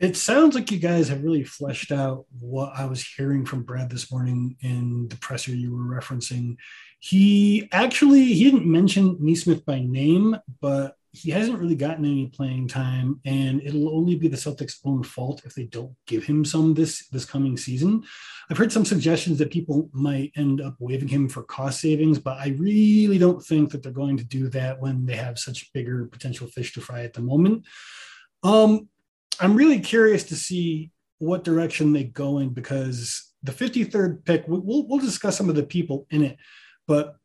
It 0.00 0.16
sounds 0.16 0.54
like 0.54 0.70
you 0.70 0.78
guys 0.78 1.08
have 1.08 1.22
really 1.22 1.44
fleshed 1.44 1.92
out 1.92 2.26
what 2.40 2.72
I 2.74 2.86
was 2.86 3.04
hearing 3.04 3.44
from 3.44 3.62
Brad 3.62 3.90
this 3.90 4.10
morning 4.10 4.56
in 4.60 5.08
the 5.08 5.16
presser 5.16 5.54
you 5.54 5.74
were 5.74 6.00
referencing. 6.00 6.56
He 6.98 7.68
actually 7.72 8.24
he 8.24 8.44
didn't 8.44 8.66
mention 8.66 9.18
Nesmith 9.20 9.64
by 9.64 9.80
name, 9.80 10.36
but 10.60 10.96
he 11.14 11.30
hasn't 11.30 11.58
really 11.58 11.76
gotten 11.76 12.04
any 12.04 12.26
playing 12.26 12.66
time, 12.66 13.20
and 13.24 13.62
it'll 13.62 13.96
only 13.96 14.16
be 14.16 14.26
the 14.26 14.36
Celtics' 14.36 14.80
own 14.84 15.04
fault 15.04 15.42
if 15.44 15.54
they 15.54 15.62
don't 15.64 15.94
give 16.06 16.24
him 16.24 16.44
some 16.44 16.74
this 16.74 17.06
this 17.08 17.24
coming 17.24 17.56
season. 17.56 18.02
I've 18.50 18.58
heard 18.58 18.72
some 18.72 18.84
suggestions 18.84 19.38
that 19.38 19.52
people 19.52 19.88
might 19.92 20.32
end 20.36 20.60
up 20.60 20.74
waiving 20.80 21.06
him 21.06 21.28
for 21.28 21.44
cost 21.44 21.80
savings, 21.80 22.18
but 22.18 22.38
I 22.38 22.48
really 22.58 23.16
don't 23.16 23.40
think 23.40 23.70
that 23.70 23.82
they're 23.82 23.92
going 23.92 24.16
to 24.16 24.24
do 24.24 24.48
that 24.50 24.80
when 24.80 25.06
they 25.06 25.14
have 25.14 25.38
such 25.38 25.72
bigger 25.72 26.06
potential 26.06 26.48
fish 26.48 26.72
to 26.74 26.80
fry 26.80 27.04
at 27.04 27.12
the 27.12 27.22
moment. 27.22 27.64
Um, 28.42 28.88
I'm 29.38 29.54
really 29.54 29.80
curious 29.80 30.24
to 30.24 30.36
see 30.36 30.90
what 31.18 31.44
direction 31.44 31.92
they 31.92 32.04
go 32.04 32.38
in 32.38 32.50
because 32.50 33.32
the 33.44 33.52
53rd 33.52 34.24
pick, 34.24 34.44
we'll, 34.48 34.86
we'll 34.86 34.98
discuss 34.98 35.38
some 35.38 35.48
of 35.48 35.54
the 35.54 35.62
people 35.62 36.06
in 36.10 36.24
it, 36.24 36.38
but 36.88 37.16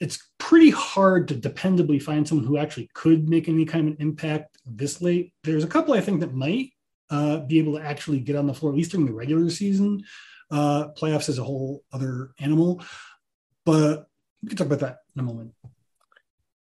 it's 0.00 0.28
pretty 0.38 0.70
hard 0.70 1.28
to 1.28 1.34
dependably 1.34 2.02
find 2.02 2.26
someone 2.26 2.46
who 2.46 2.58
actually 2.58 2.90
could 2.94 3.28
make 3.28 3.48
any 3.48 3.64
kind 3.64 3.88
of 3.88 3.94
an 3.94 4.00
impact 4.00 4.58
this 4.66 5.00
late. 5.00 5.32
There's 5.44 5.64
a 5.64 5.68
couple 5.68 5.94
I 5.94 6.00
think 6.00 6.20
that 6.20 6.34
might 6.34 6.70
uh, 7.10 7.38
be 7.38 7.58
able 7.58 7.74
to 7.74 7.84
actually 7.84 8.20
get 8.20 8.36
on 8.36 8.46
the 8.46 8.54
floor, 8.54 8.72
at 8.72 8.76
least 8.76 8.90
during 8.90 9.06
the 9.06 9.12
regular 9.12 9.48
season. 9.48 10.02
Uh, 10.50 10.88
playoffs 10.98 11.28
is 11.28 11.38
a 11.38 11.44
whole 11.44 11.82
other 11.92 12.30
animal, 12.38 12.82
but 13.64 14.08
we 14.42 14.48
can 14.48 14.58
talk 14.58 14.66
about 14.66 14.80
that 14.80 14.98
in 15.14 15.20
a 15.20 15.24
moment. 15.24 15.52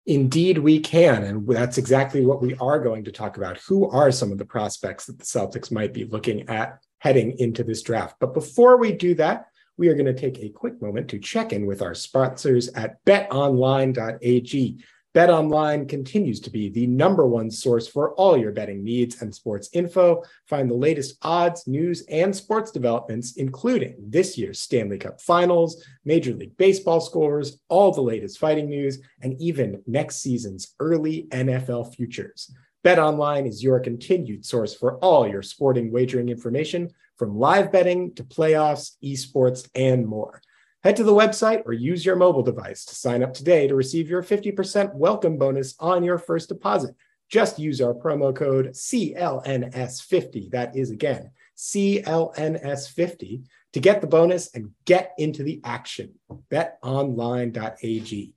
Indeed, 0.06 0.56
we 0.58 0.80
can. 0.80 1.22
And 1.22 1.46
that's 1.46 1.76
exactly 1.76 2.24
what 2.24 2.40
we 2.40 2.54
are 2.54 2.80
going 2.80 3.04
to 3.04 3.12
talk 3.12 3.36
about. 3.36 3.58
Who 3.58 3.90
are 3.90 4.10
some 4.10 4.32
of 4.32 4.38
the 4.38 4.44
prospects 4.44 5.04
that 5.04 5.18
the 5.18 5.24
Celtics 5.24 5.70
might 5.70 5.92
be 5.92 6.06
looking 6.06 6.48
at 6.48 6.78
heading 6.98 7.38
into 7.38 7.62
this 7.62 7.82
draft? 7.82 8.16
But 8.18 8.32
before 8.32 8.78
we 8.78 8.92
do 8.92 9.14
that, 9.16 9.48
we 9.78 9.88
are 9.88 9.94
going 9.94 10.06
to 10.06 10.12
take 10.12 10.38
a 10.40 10.50
quick 10.50 10.82
moment 10.82 11.08
to 11.08 11.18
check 11.18 11.52
in 11.52 11.64
with 11.64 11.80
our 11.80 11.94
sponsors 11.94 12.68
at 12.70 13.02
betonline.ag. 13.06 14.84
BetOnline 15.14 15.88
continues 15.88 16.38
to 16.38 16.50
be 16.50 16.68
the 16.68 16.86
number 16.86 17.26
one 17.26 17.50
source 17.50 17.88
for 17.88 18.12
all 18.14 18.36
your 18.36 18.52
betting 18.52 18.84
needs 18.84 19.22
and 19.22 19.34
sports 19.34 19.70
info. 19.72 20.22
Find 20.46 20.70
the 20.70 20.74
latest 20.74 21.16
odds, 21.22 21.66
news, 21.66 22.02
and 22.10 22.34
sports 22.36 22.70
developments, 22.70 23.36
including 23.36 23.94
this 23.98 24.36
year's 24.36 24.60
Stanley 24.60 24.98
Cup 24.98 25.20
Finals, 25.20 25.82
Major 26.04 26.34
League 26.34 26.56
Baseball 26.56 27.00
scores, 27.00 27.58
all 27.68 27.90
the 27.90 28.02
latest 28.02 28.38
fighting 28.38 28.68
news, 28.68 29.00
and 29.22 29.40
even 29.40 29.82
next 29.86 30.16
season's 30.16 30.74
early 30.78 31.26
NFL 31.30 31.94
futures. 31.94 32.52
BetOnline 32.84 33.48
is 33.48 33.62
your 33.62 33.80
continued 33.80 34.44
source 34.44 34.74
for 34.74 34.98
all 34.98 35.26
your 35.26 35.42
sporting 35.42 35.90
wagering 35.90 36.28
information, 36.28 36.90
from 37.18 37.36
live 37.36 37.70
betting 37.72 38.14
to 38.14 38.24
playoffs, 38.24 38.92
esports, 39.04 39.68
and 39.74 40.06
more. 40.06 40.40
Head 40.84 40.96
to 40.96 41.04
the 41.04 41.12
website 41.12 41.62
or 41.66 41.72
use 41.72 42.06
your 42.06 42.14
mobile 42.16 42.44
device 42.44 42.84
to 42.84 42.94
sign 42.94 43.22
up 43.22 43.34
today 43.34 43.66
to 43.66 43.74
receive 43.74 44.08
your 44.08 44.22
50% 44.22 44.94
welcome 44.94 45.36
bonus 45.36 45.74
on 45.80 46.04
your 46.04 46.18
first 46.18 46.48
deposit. 46.48 46.94
Just 47.28 47.58
use 47.58 47.80
our 47.80 47.92
promo 47.92 48.34
code 48.34 48.68
CLNS50. 48.68 50.50
That 50.52 50.76
is 50.76 50.90
again 50.90 51.32
CLNS50 51.56 53.44
to 53.72 53.80
get 53.80 54.00
the 54.00 54.06
bonus 54.06 54.54
and 54.54 54.70
get 54.84 55.12
into 55.18 55.42
the 55.42 55.60
action. 55.64 56.14
BetOnline.ag. 56.50 58.34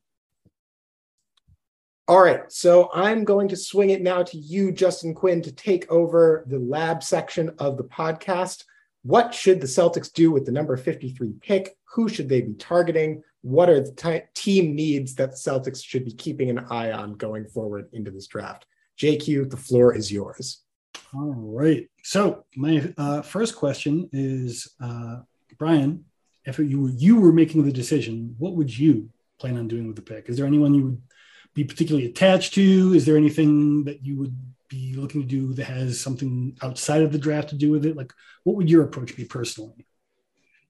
All 2.07 2.21
right, 2.21 2.51
so 2.51 2.89
I'm 2.93 3.23
going 3.23 3.47
to 3.49 3.55
swing 3.55 3.91
it 3.91 4.01
now 4.01 4.23
to 4.23 4.37
you, 4.37 4.71
Justin 4.73 5.13
Quinn, 5.13 5.41
to 5.43 5.51
take 5.51 5.89
over 5.89 6.43
the 6.47 6.59
lab 6.59 7.03
section 7.03 7.51
of 7.59 7.77
the 7.77 7.85
podcast. 7.85 8.65
What 9.03 9.33
should 9.33 9.61
the 9.61 9.67
Celtics 9.67 10.11
do 10.13 10.31
with 10.31 10.45
the 10.45 10.51
number 10.51 10.77
53 10.77 11.33
pick? 11.41 11.75
Who 11.95 12.07
should 12.07 12.29
they 12.29 12.41
be 12.41 12.53
targeting? 12.53 13.23
What 13.41 13.69
are 13.69 13.81
the 13.81 13.91
t- 13.91 14.21
team 14.35 14.75
needs 14.75 15.15
that 15.15 15.31
the 15.31 15.37
Celtics 15.37 15.83
should 15.83 16.05
be 16.05 16.13
keeping 16.13 16.49
an 16.49 16.65
eye 16.69 16.91
on 16.91 17.13
going 17.13 17.47
forward 17.47 17.89
into 17.93 18.11
this 18.11 18.27
draft? 18.27 18.67
JQ, 18.99 19.49
the 19.49 19.57
floor 19.57 19.95
is 19.95 20.11
yours. 20.11 20.61
All 21.15 21.33
right. 21.35 21.89
So 22.03 22.45
my 22.55 22.93
uh, 22.97 23.21
first 23.23 23.55
question 23.55 24.09
is, 24.13 24.75
uh, 24.79 25.21
Bryan, 25.57 26.05
if 26.45 26.59
you 26.59 26.81
were, 26.81 26.89
you 26.89 27.19
were 27.19 27.33
making 27.33 27.65
the 27.65 27.71
decision, 27.71 28.35
what 28.37 28.55
would 28.55 28.75
you 28.77 29.09
plan 29.39 29.57
on 29.57 29.67
doing 29.67 29.87
with 29.87 29.95
the 29.95 30.01
pick? 30.01 30.29
Is 30.29 30.37
there 30.37 30.45
anyone 30.45 30.73
you 30.73 30.83
would 30.83 31.01
be 31.53 31.63
particularly 31.63 32.07
attached 32.07 32.53
to? 32.53 32.93
Is 32.93 33.05
there 33.05 33.17
anything 33.17 33.83
that 33.85 34.05
you 34.05 34.17
would 34.17 34.35
be 34.71 34.95
looking 34.95 35.21
to 35.21 35.27
do 35.27 35.53
that 35.53 35.65
has 35.65 35.99
something 35.99 36.57
outside 36.63 37.03
of 37.03 37.11
the 37.11 37.17
draft 37.19 37.49
to 37.49 37.55
do 37.55 37.69
with 37.69 37.85
it? 37.85 37.95
Like, 37.95 38.11
what 38.43 38.55
would 38.55 38.69
your 38.69 38.83
approach 38.83 39.15
be 39.15 39.25
personally? 39.25 39.85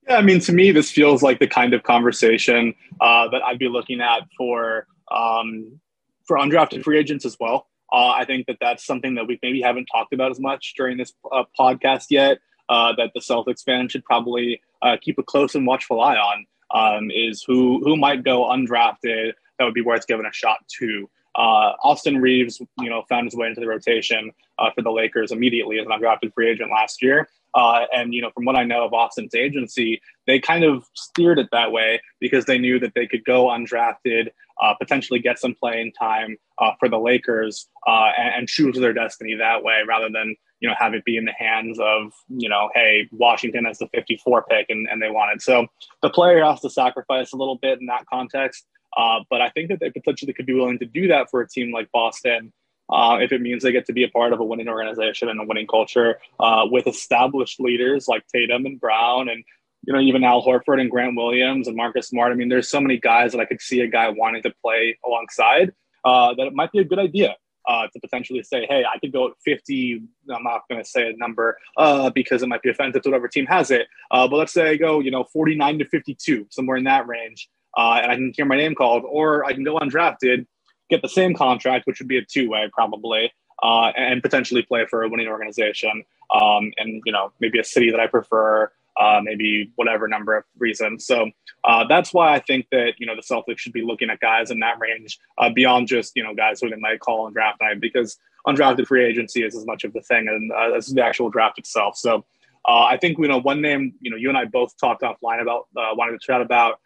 Yeah, 0.08 0.16
I 0.16 0.22
mean, 0.24 0.40
to 0.42 0.52
me, 0.52 0.72
this 0.72 0.92
feels 0.92 1.22
like 1.22 1.40
the 1.40 1.48
kind 1.48 1.74
of 1.74 1.84
conversation 1.84 2.74
uh, 3.00 3.30
that 3.30 3.44
I'd 3.44 3.60
be 3.60 3.70
looking 3.70 4.02
at 4.02 4.24
for 4.36 4.88
um, 5.12 5.80
for 6.26 6.38
undrafted 6.38 6.84
free 6.84 6.98
agents 6.98 7.26
as 7.26 7.38
well. 7.40 7.68
Uh, 7.94 8.10
I 8.10 8.26
think 8.26 8.48
that 8.48 8.58
that's 8.60 8.86
something 8.86 9.16
that 9.16 9.28
we 9.28 9.38
maybe 9.44 9.62
haven't 9.62 9.86
talked 9.86 10.14
about 10.14 10.32
as 10.32 10.40
much 10.40 10.74
during 10.76 10.98
this 10.98 11.14
uh, 11.32 11.44
podcast 11.58 12.08
yet. 12.10 12.40
Uh, 12.70 12.94
that 12.96 13.12
the 13.14 13.20
Celtics 13.20 13.64
fans 13.64 13.92
should 13.92 14.06
probably 14.06 14.62
uh, 14.82 14.96
keep 15.02 15.20
a 15.20 15.24
close 15.24 15.56
and 15.56 15.68
watchful 15.68 16.00
eye 16.00 16.16
on 16.16 16.46
um, 16.74 17.12
is 17.12 17.44
who 17.46 17.82
who 17.84 17.98
might 17.98 18.24
go 18.24 18.46
undrafted 18.46 19.34
that 19.60 19.66
would 19.66 19.74
be 19.74 19.82
worth 19.82 20.08
giving 20.08 20.26
a 20.26 20.34
shot 20.34 20.58
to. 20.80 21.10
Uh, 21.36 21.74
Austin 21.84 22.18
Reaves, 22.18 22.62
you 22.80 22.90
know, 22.90 23.04
found 23.08 23.26
his 23.26 23.36
way 23.36 23.48
into 23.48 23.62
the 23.62 23.68
rotation 23.68 24.32
uh, 24.60 24.70
for 24.76 24.82
the 24.82 24.92
Lakers 24.92 25.32
immediately 25.32 25.80
as 25.80 25.86
an 25.86 25.92
undrafted 25.92 26.34
free 26.34 26.50
agent 26.50 26.72
last 26.72 27.02
year. 27.02 27.28
Uh, 27.54 27.86
and 27.94 28.14
you 28.14 28.22
know, 28.22 28.32
from 28.32 28.46
what 28.46 28.56
I 28.56 28.64
know 28.64 28.86
of 28.86 28.94
Austin's 28.94 29.36
agency, 29.36 30.02
they 30.26 30.40
kind 30.40 30.64
of 30.64 30.86
steered 30.94 31.40
it 31.40 31.50
that 31.52 31.72
way 31.72 32.02
because 32.20 32.46
they 32.46 32.58
knew 32.58 32.80
that 32.80 32.94
they 32.96 33.08
could 33.08 33.26
go 33.26 33.48
undrafted, 33.48 34.30
uh, 34.62 34.74
potentially 34.76 35.20
get 35.20 35.40
some 35.40 35.54
playing 35.54 35.92
time 35.92 36.38
uh, 36.60 36.72
for 36.80 36.88
the 36.88 37.00
Lakers, 37.00 37.68
uh, 37.88 38.12
and, 38.18 38.36
and, 38.36 38.48
choose 38.48 38.78
their 38.78 38.94
destiny 38.94 39.36
that 39.36 39.64
way, 39.64 39.82
rather 39.88 40.10
than 40.10 40.36
you 40.62 40.70
know 40.70 40.76
have 40.78 40.94
it 40.94 41.04
be 41.04 41.18
in 41.18 41.26
the 41.26 41.34
hands 41.34 41.78
of 41.80 42.14
you 42.30 42.48
know, 42.48 42.70
hey, 42.74 43.10
Washington 43.12 43.66
has 43.66 43.80
the 43.80 43.88
54 43.88 44.46
pick 44.50 44.68
and, 44.70 44.88
and 44.90 45.02
they 45.02 45.10
wanted. 45.10 45.42
So 45.42 45.68
the 46.02 46.10
player 46.10 46.44
has 46.46 46.62
to 46.62 46.70
sacrifice 46.70 47.34
a 47.34 47.38
little 47.38 47.58
bit 47.58 47.80
in 47.82 47.88
that 47.88 48.06
context. 48.06 48.66
Uh, 48.96 49.22
but 49.30 49.42
I 49.42 49.50
think 49.50 49.70
that 49.70 49.80
they 49.80 49.90
potentially 49.90 50.34
could 50.34 50.46
be 50.46 50.54
willing 50.54 50.80
to 50.80 50.86
do 50.86 51.08
that 51.08 51.30
for 51.30 51.42
a 51.42 51.48
team 51.48 51.72
like 51.72 51.92
Boston 51.92 52.52
uh, 52.92 53.18
if 53.22 53.32
it 53.32 53.42
means 53.42 53.64
they 53.64 53.72
get 53.72 53.86
to 53.86 53.94
be 53.94 54.04
a 54.04 54.10
part 54.10 54.34
of 54.34 54.40
a 54.40 54.44
winning 54.44 54.68
organization 54.68 55.30
and 55.30 55.40
a 55.40 55.44
winning 55.46 55.68
culture 55.68 56.20
uh, 56.40 56.66
with 56.70 56.88
established 56.88 57.60
leaders 57.60 58.08
like 58.08 58.24
Tatum 58.28 58.66
and 58.66 58.80
Brown 58.80 59.30
and 59.30 59.44
you 59.84 59.94
know 59.94 60.00
even 60.00 60.24
Al 60.24 60.44
Horford 60.44 60.82
and 60.82 60.92
Grant 60.92 61.16
Williams 61.16 61.68
and 61.68 61.78
Marcus 61.78 62.10
Smart. 62.10 62.32
I 62.32 62.36
mean, 62.36 62.50
there's 62.50 62.70
so 62.70 62.82
many 62.82 62.98
guys 62.98 63.32
that 63.32 63.40
I 63.40 63.46
could 63.46 63.62
see 63.62 63.82
a 63.82 63.88
guy 63.88 64.10
wanting 64.10 64.44
to 64.44 64.54
play 64.62 64.98
alongside 65.06 65.74
uh, 66.04 66.34
that 66.36 66.48
it 66.48 66.54
might 66.54 66.72
be 66.72 66.80
a 66.80 66.84
good 66.84 67.00
idea. 67.00 67.36
Uh, 67.68 67.86
to 67.94 68.00
potentially 68.00 68.42
say, 68.42 68.66
hey, 68.68 68.84
I 68.92 68.98
could 68.98 69.14
go 69.14 69.28
at 69.28 69.34
50. 69.46 70.02
I'm 70.34 70.42
not 70.42 70.62
going 70.68 70.84
to 70.84 70.90
say 70.90 71.12
a 71.12 71.16
number 71.16 71.60
uh, 71.78 72.10
because 72.10 72.42
it 72.42 72.50
might 72.50 72.64
be 72.64 72.72
offensive 72.72 73.04
to 73.04 73.10
whatever 73.10 73.28
team 73.28 73.46
has 73.46 73.70
it. 73.70 73.88
Uh, 74.10 74.28
but 74.28 74.38
let's 74.38 74.52
say 74.52 74.72
I 74.72 74.78
go, 74.78 75.00
you 75.00 75.12
know, 75.12 75.26
49 75.32 75.78
to 75.78 75.86
52, 75.86 76.48
somewhere 76.50 76.78
in 76.78 76.86
that 76.86 77.08
range, 77.08 77.50
uh, 77.78 78.00
and 78.02 78.12
I 78.12 78.16
can 78.16 78.34
hear 78.36 78.46
my 78.46 78.58
name 78.58 78.76
called, 78.76 79.04
or 79.08 79.46
I 79.46 79.54
can 79.54 79.64
go 79.64 79.78
undrafted 79.78 80.46
get 80.92 81.02
the 81.02 81.10
same 81.10 81.34
contract, 81.34 81.88
which 81.88 82.00
would 82.00 82.08
be 82.08 82.18
a 82.18 82.26
two 82.26 82.50
way 82.50 82.70
probably, 82.72 83.32
uh, 83.64 83.92
and 83.96 84.22
potentially 84.22 84.62
play 84.62 84.86
for 84.86 85.02
a 85.02 85.10
winning 85.10 85.28
organization. 85.28 86.04
Um, 86.40 86.72
and 86.78 87.02
you 87.06 87.12
know 87.12 87.32
maybe 87.40 87.60
a 87.60 87.64
city 87.64 87.90
that 87.90 88.00
I 88.00 88.08
prefer, 88.08 88.72
uh, 89.00 89.22
maybe 89.24 89.72
whatever 89.76 90.08
number 90.08 90.38
of 90.38 90.44
reasons. 90.58 91.06
So 91.06 91.30
uh, 91.64 91.86
that's 91.88 92.14
why 92.14 92.34
I 92.34 92.40
think 92.40 92.68
that 92.72 92.94
you 93.00 93.08
know 93.08 93.16
the 93.16 93.24
Celtics 93.24 93.58
should 93.60 93.74
be 93.74 93.82
looking 93.82 94.10
at 94.10 94.20
guys 94.20 94.52
in 94.52 94.60
that 94.60 94.80
range 94.80 95.18
uh, 95.40 95.50
beyond 95.50 95.88
just 95.88 96.16
you 96.16 96.24
know 96.24 96.36
guys 96.36 96.62
who 96.62 96.70
they 96.70 96.76
might 96.76 97.00
call 97.00 97.26
on 97.26 97.34
draft 97.34 97.60
night 97.62 97.82
because 97.82 98.18
undrafted 98.48 98.88
free 98.88 99.06
agency 99.06 99.44
is 99.44 99.56
as 99.56 99.66
much 99.66 99.84
of 99.84 99.94
the 99.94 100.02
thing 100.02 100.28
and 100.28 100.52
uh, 100.52 100.76
as 100.76 100.88
the 100.88 101.04
actual 101.04 101.30
draft 101.30 101.58
itself. 101.58 101.98
So 101.98 102.26
uh, 102.68 102.84
I 102.84 102.98
think 102.98 103.18
you 103.18 103.28
know 103.28 103.40
one 103.40 103.62
name 103.62 103.94
you 104.02 104.12
know 104.12 104.18
you 104.18 104.30
and 104.30 104.38
I 104.38 104.46
both 104.46 104.78
talked 104.78 105.02
offline 105.02 105.42
about 105.42 105.68
wanted 105.74 106.14
to 106.14 106.20
chat 106.20 106.42
about 106.42 106.80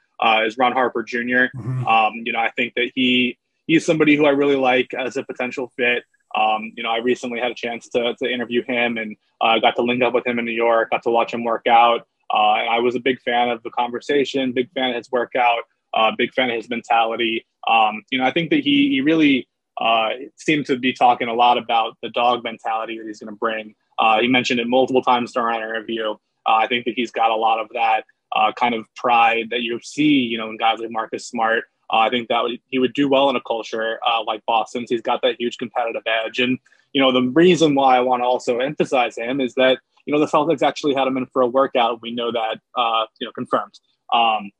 is 0.45 0.57
Ron 0.57 0.73
Harper 0.73 1.03
Jr. 1.03 1.51
Mm-hmm. 1.55 1.87
Um, 1.87 2.13
you 2.25 2.33
know 2.33 2.39
I 2.39 2.51
think 2.51 2.73
that 2.75 2.91
he 2.95 3.37
he's 3.67 3.85
somebody 3.85 4.15
who 4.15 4.25
I 4.25 4.31
really 4.31 4.55
like 4.55 4.93
as 4.93 5.17
a 5.17 5.23
potential 5.23 5.71
fit. 5.75 6.03
Um, 6.35 6.73
you 6.75 6.83
know, 6.83 6.91
I 6.91 6.97
recently 6.97 7.39
had 7.39 7.51
a 7.51 7.55
chance 7.55 7.87
to, 7.89 8.13
to 8.15 8.29
interview 8.29 8.63
him 8.63 8.97
and 8.97 9.15
uh, 9.39 9.59
got 9.59 9.75
to 9.77 9.83
link 9.83 10.03
up 10.03 10.13
with 10.13 10.27
him 10.27 10.37
in 10.37 10.45
New 10.45 10.51
York, 10.51 10.91
got 10.91 11.03
to 11.03 11.09
watch 11.09 11.33
him 11.33 11.43
work 11.43 11.65
out. 11.65 12.07
Uh, 12.33 12.55
and 12.55 12.69
I 12.69 12.79
was 12.79 12.95
a 12.95 12.99
big 12.99 13.21
fan 13.21 13.49
of 13.49 13.63
the 13.63 13.69
conversation, 13.69 14.51
big 14.51 14.69
fan 14.71 14.89
of 14.89 14.95
his 14.97 15.11
workout, 15.11 15.63
uh, 15.93 16.11
big 16.17 16.33
fan 16.33 16.49
of 16.49 16.57
his 16.57 16.69
mentality. 16.69 17.45
Um, 17.67 18.03
you 18.11 18.17
know, 18.17 18.25
I 18.25 18.31
think 18.31 18.49
that 18.49 18.59
he, 18.59 18.89
he 18.89 19.01
really 19.01 19.47
uh, 19.79 20.09
seemed 20.35 20.65
to 20.65 20.77
be 20.77 20.91
talking 20.91 21.27
a 21.27 21.33
lot 21.33 21.57
about 21.57 21.97
the 22.01 22.09
dog 22.09 22.43
mentality 22.43 22.97
that 22.97 23.07
he's 23.07 23.19
going 23.19 23.33
to 23.33 23.37
bring. 23.37 23.75
Uh, 23.97 24.19
he 24.19 24.27
mentioned 24.27 24.59
it 24.59 24.67
multiple 24.67 25.01
times 25.01 25.31
during 25.31 25.55
our 25.55 25.75
interview. 25.75 26.11
Uh, 26.47 26.55
I 26.55 26.67
think 26.67 26.85
that 26.85 26.95
he's 26.95 27.11
got 27.11 27.31
a 27.31 27.35
lot 27.35 27.59
of 27.59 27.69
that 27.73 28.03
kind 28.55 28.75
of 28.75 28.85
pride 28.95 29.47
that 29.51 29.61
you 29.61 29.79
see, 29.81 30.03
you 30.03 30.37
know, 30.37 30.49
in 30.49 30.57
guys 30.57 30.79
like 30.79 30.91
Marcus 30.91 31.27
Smart. 31.27 31.63
Uh, 31.91 31.97
I 31.97 32.09
think 32.09 32.27
that 32.29 32.41
would, 32.41 32.59
he 32.67 32.79
would 32.79 32.93
do 32.93 33.07
well 33.07 33.29
in 33.29 33.35
a 33.35 33.41
culture 33.41 33.99
uh, 34.05 34.23
like 34.23 34.41
Boston's. 34.45 34.89
He's 34.89 35.01
got 35.01 35.21
that 35.21 35.35
huge 35.39 35.57
competitive 35.57 36.01
edge. 36.05 36.39
And, 36.39 36.57
you 36.93 37.01
know, 37.01 37.11
the 37.11 37.21
reason 37.21 37.75
why 37.75 37.97
I 37.97 38.01
want 38.01 38.21
to 38.21 38.25
also 38.25 38.57
emphasize 38.57 39.17
him 39.17 39.39
is 39.39 39.53
that, 39.55 39.79
you 40.05 40.13
know, 40.13 40.19
the 40.19 40.27
Celtics 40.27 40.63
actually 40.63 40.95
had 40.95 41.07
him 41.07 41.17
in 41.17 41.25
for 41.27 41.41
a 41.41 41.47
workout. 41.47 42.01
We 42.01 42.11
know 42.11 42.31
that, 42.31 42.59
uh, 42.75 43.05
you 43.19 43.25
know, 43.25 43.31
confirmed. 43.31 43.79
Um, 44.13 44.51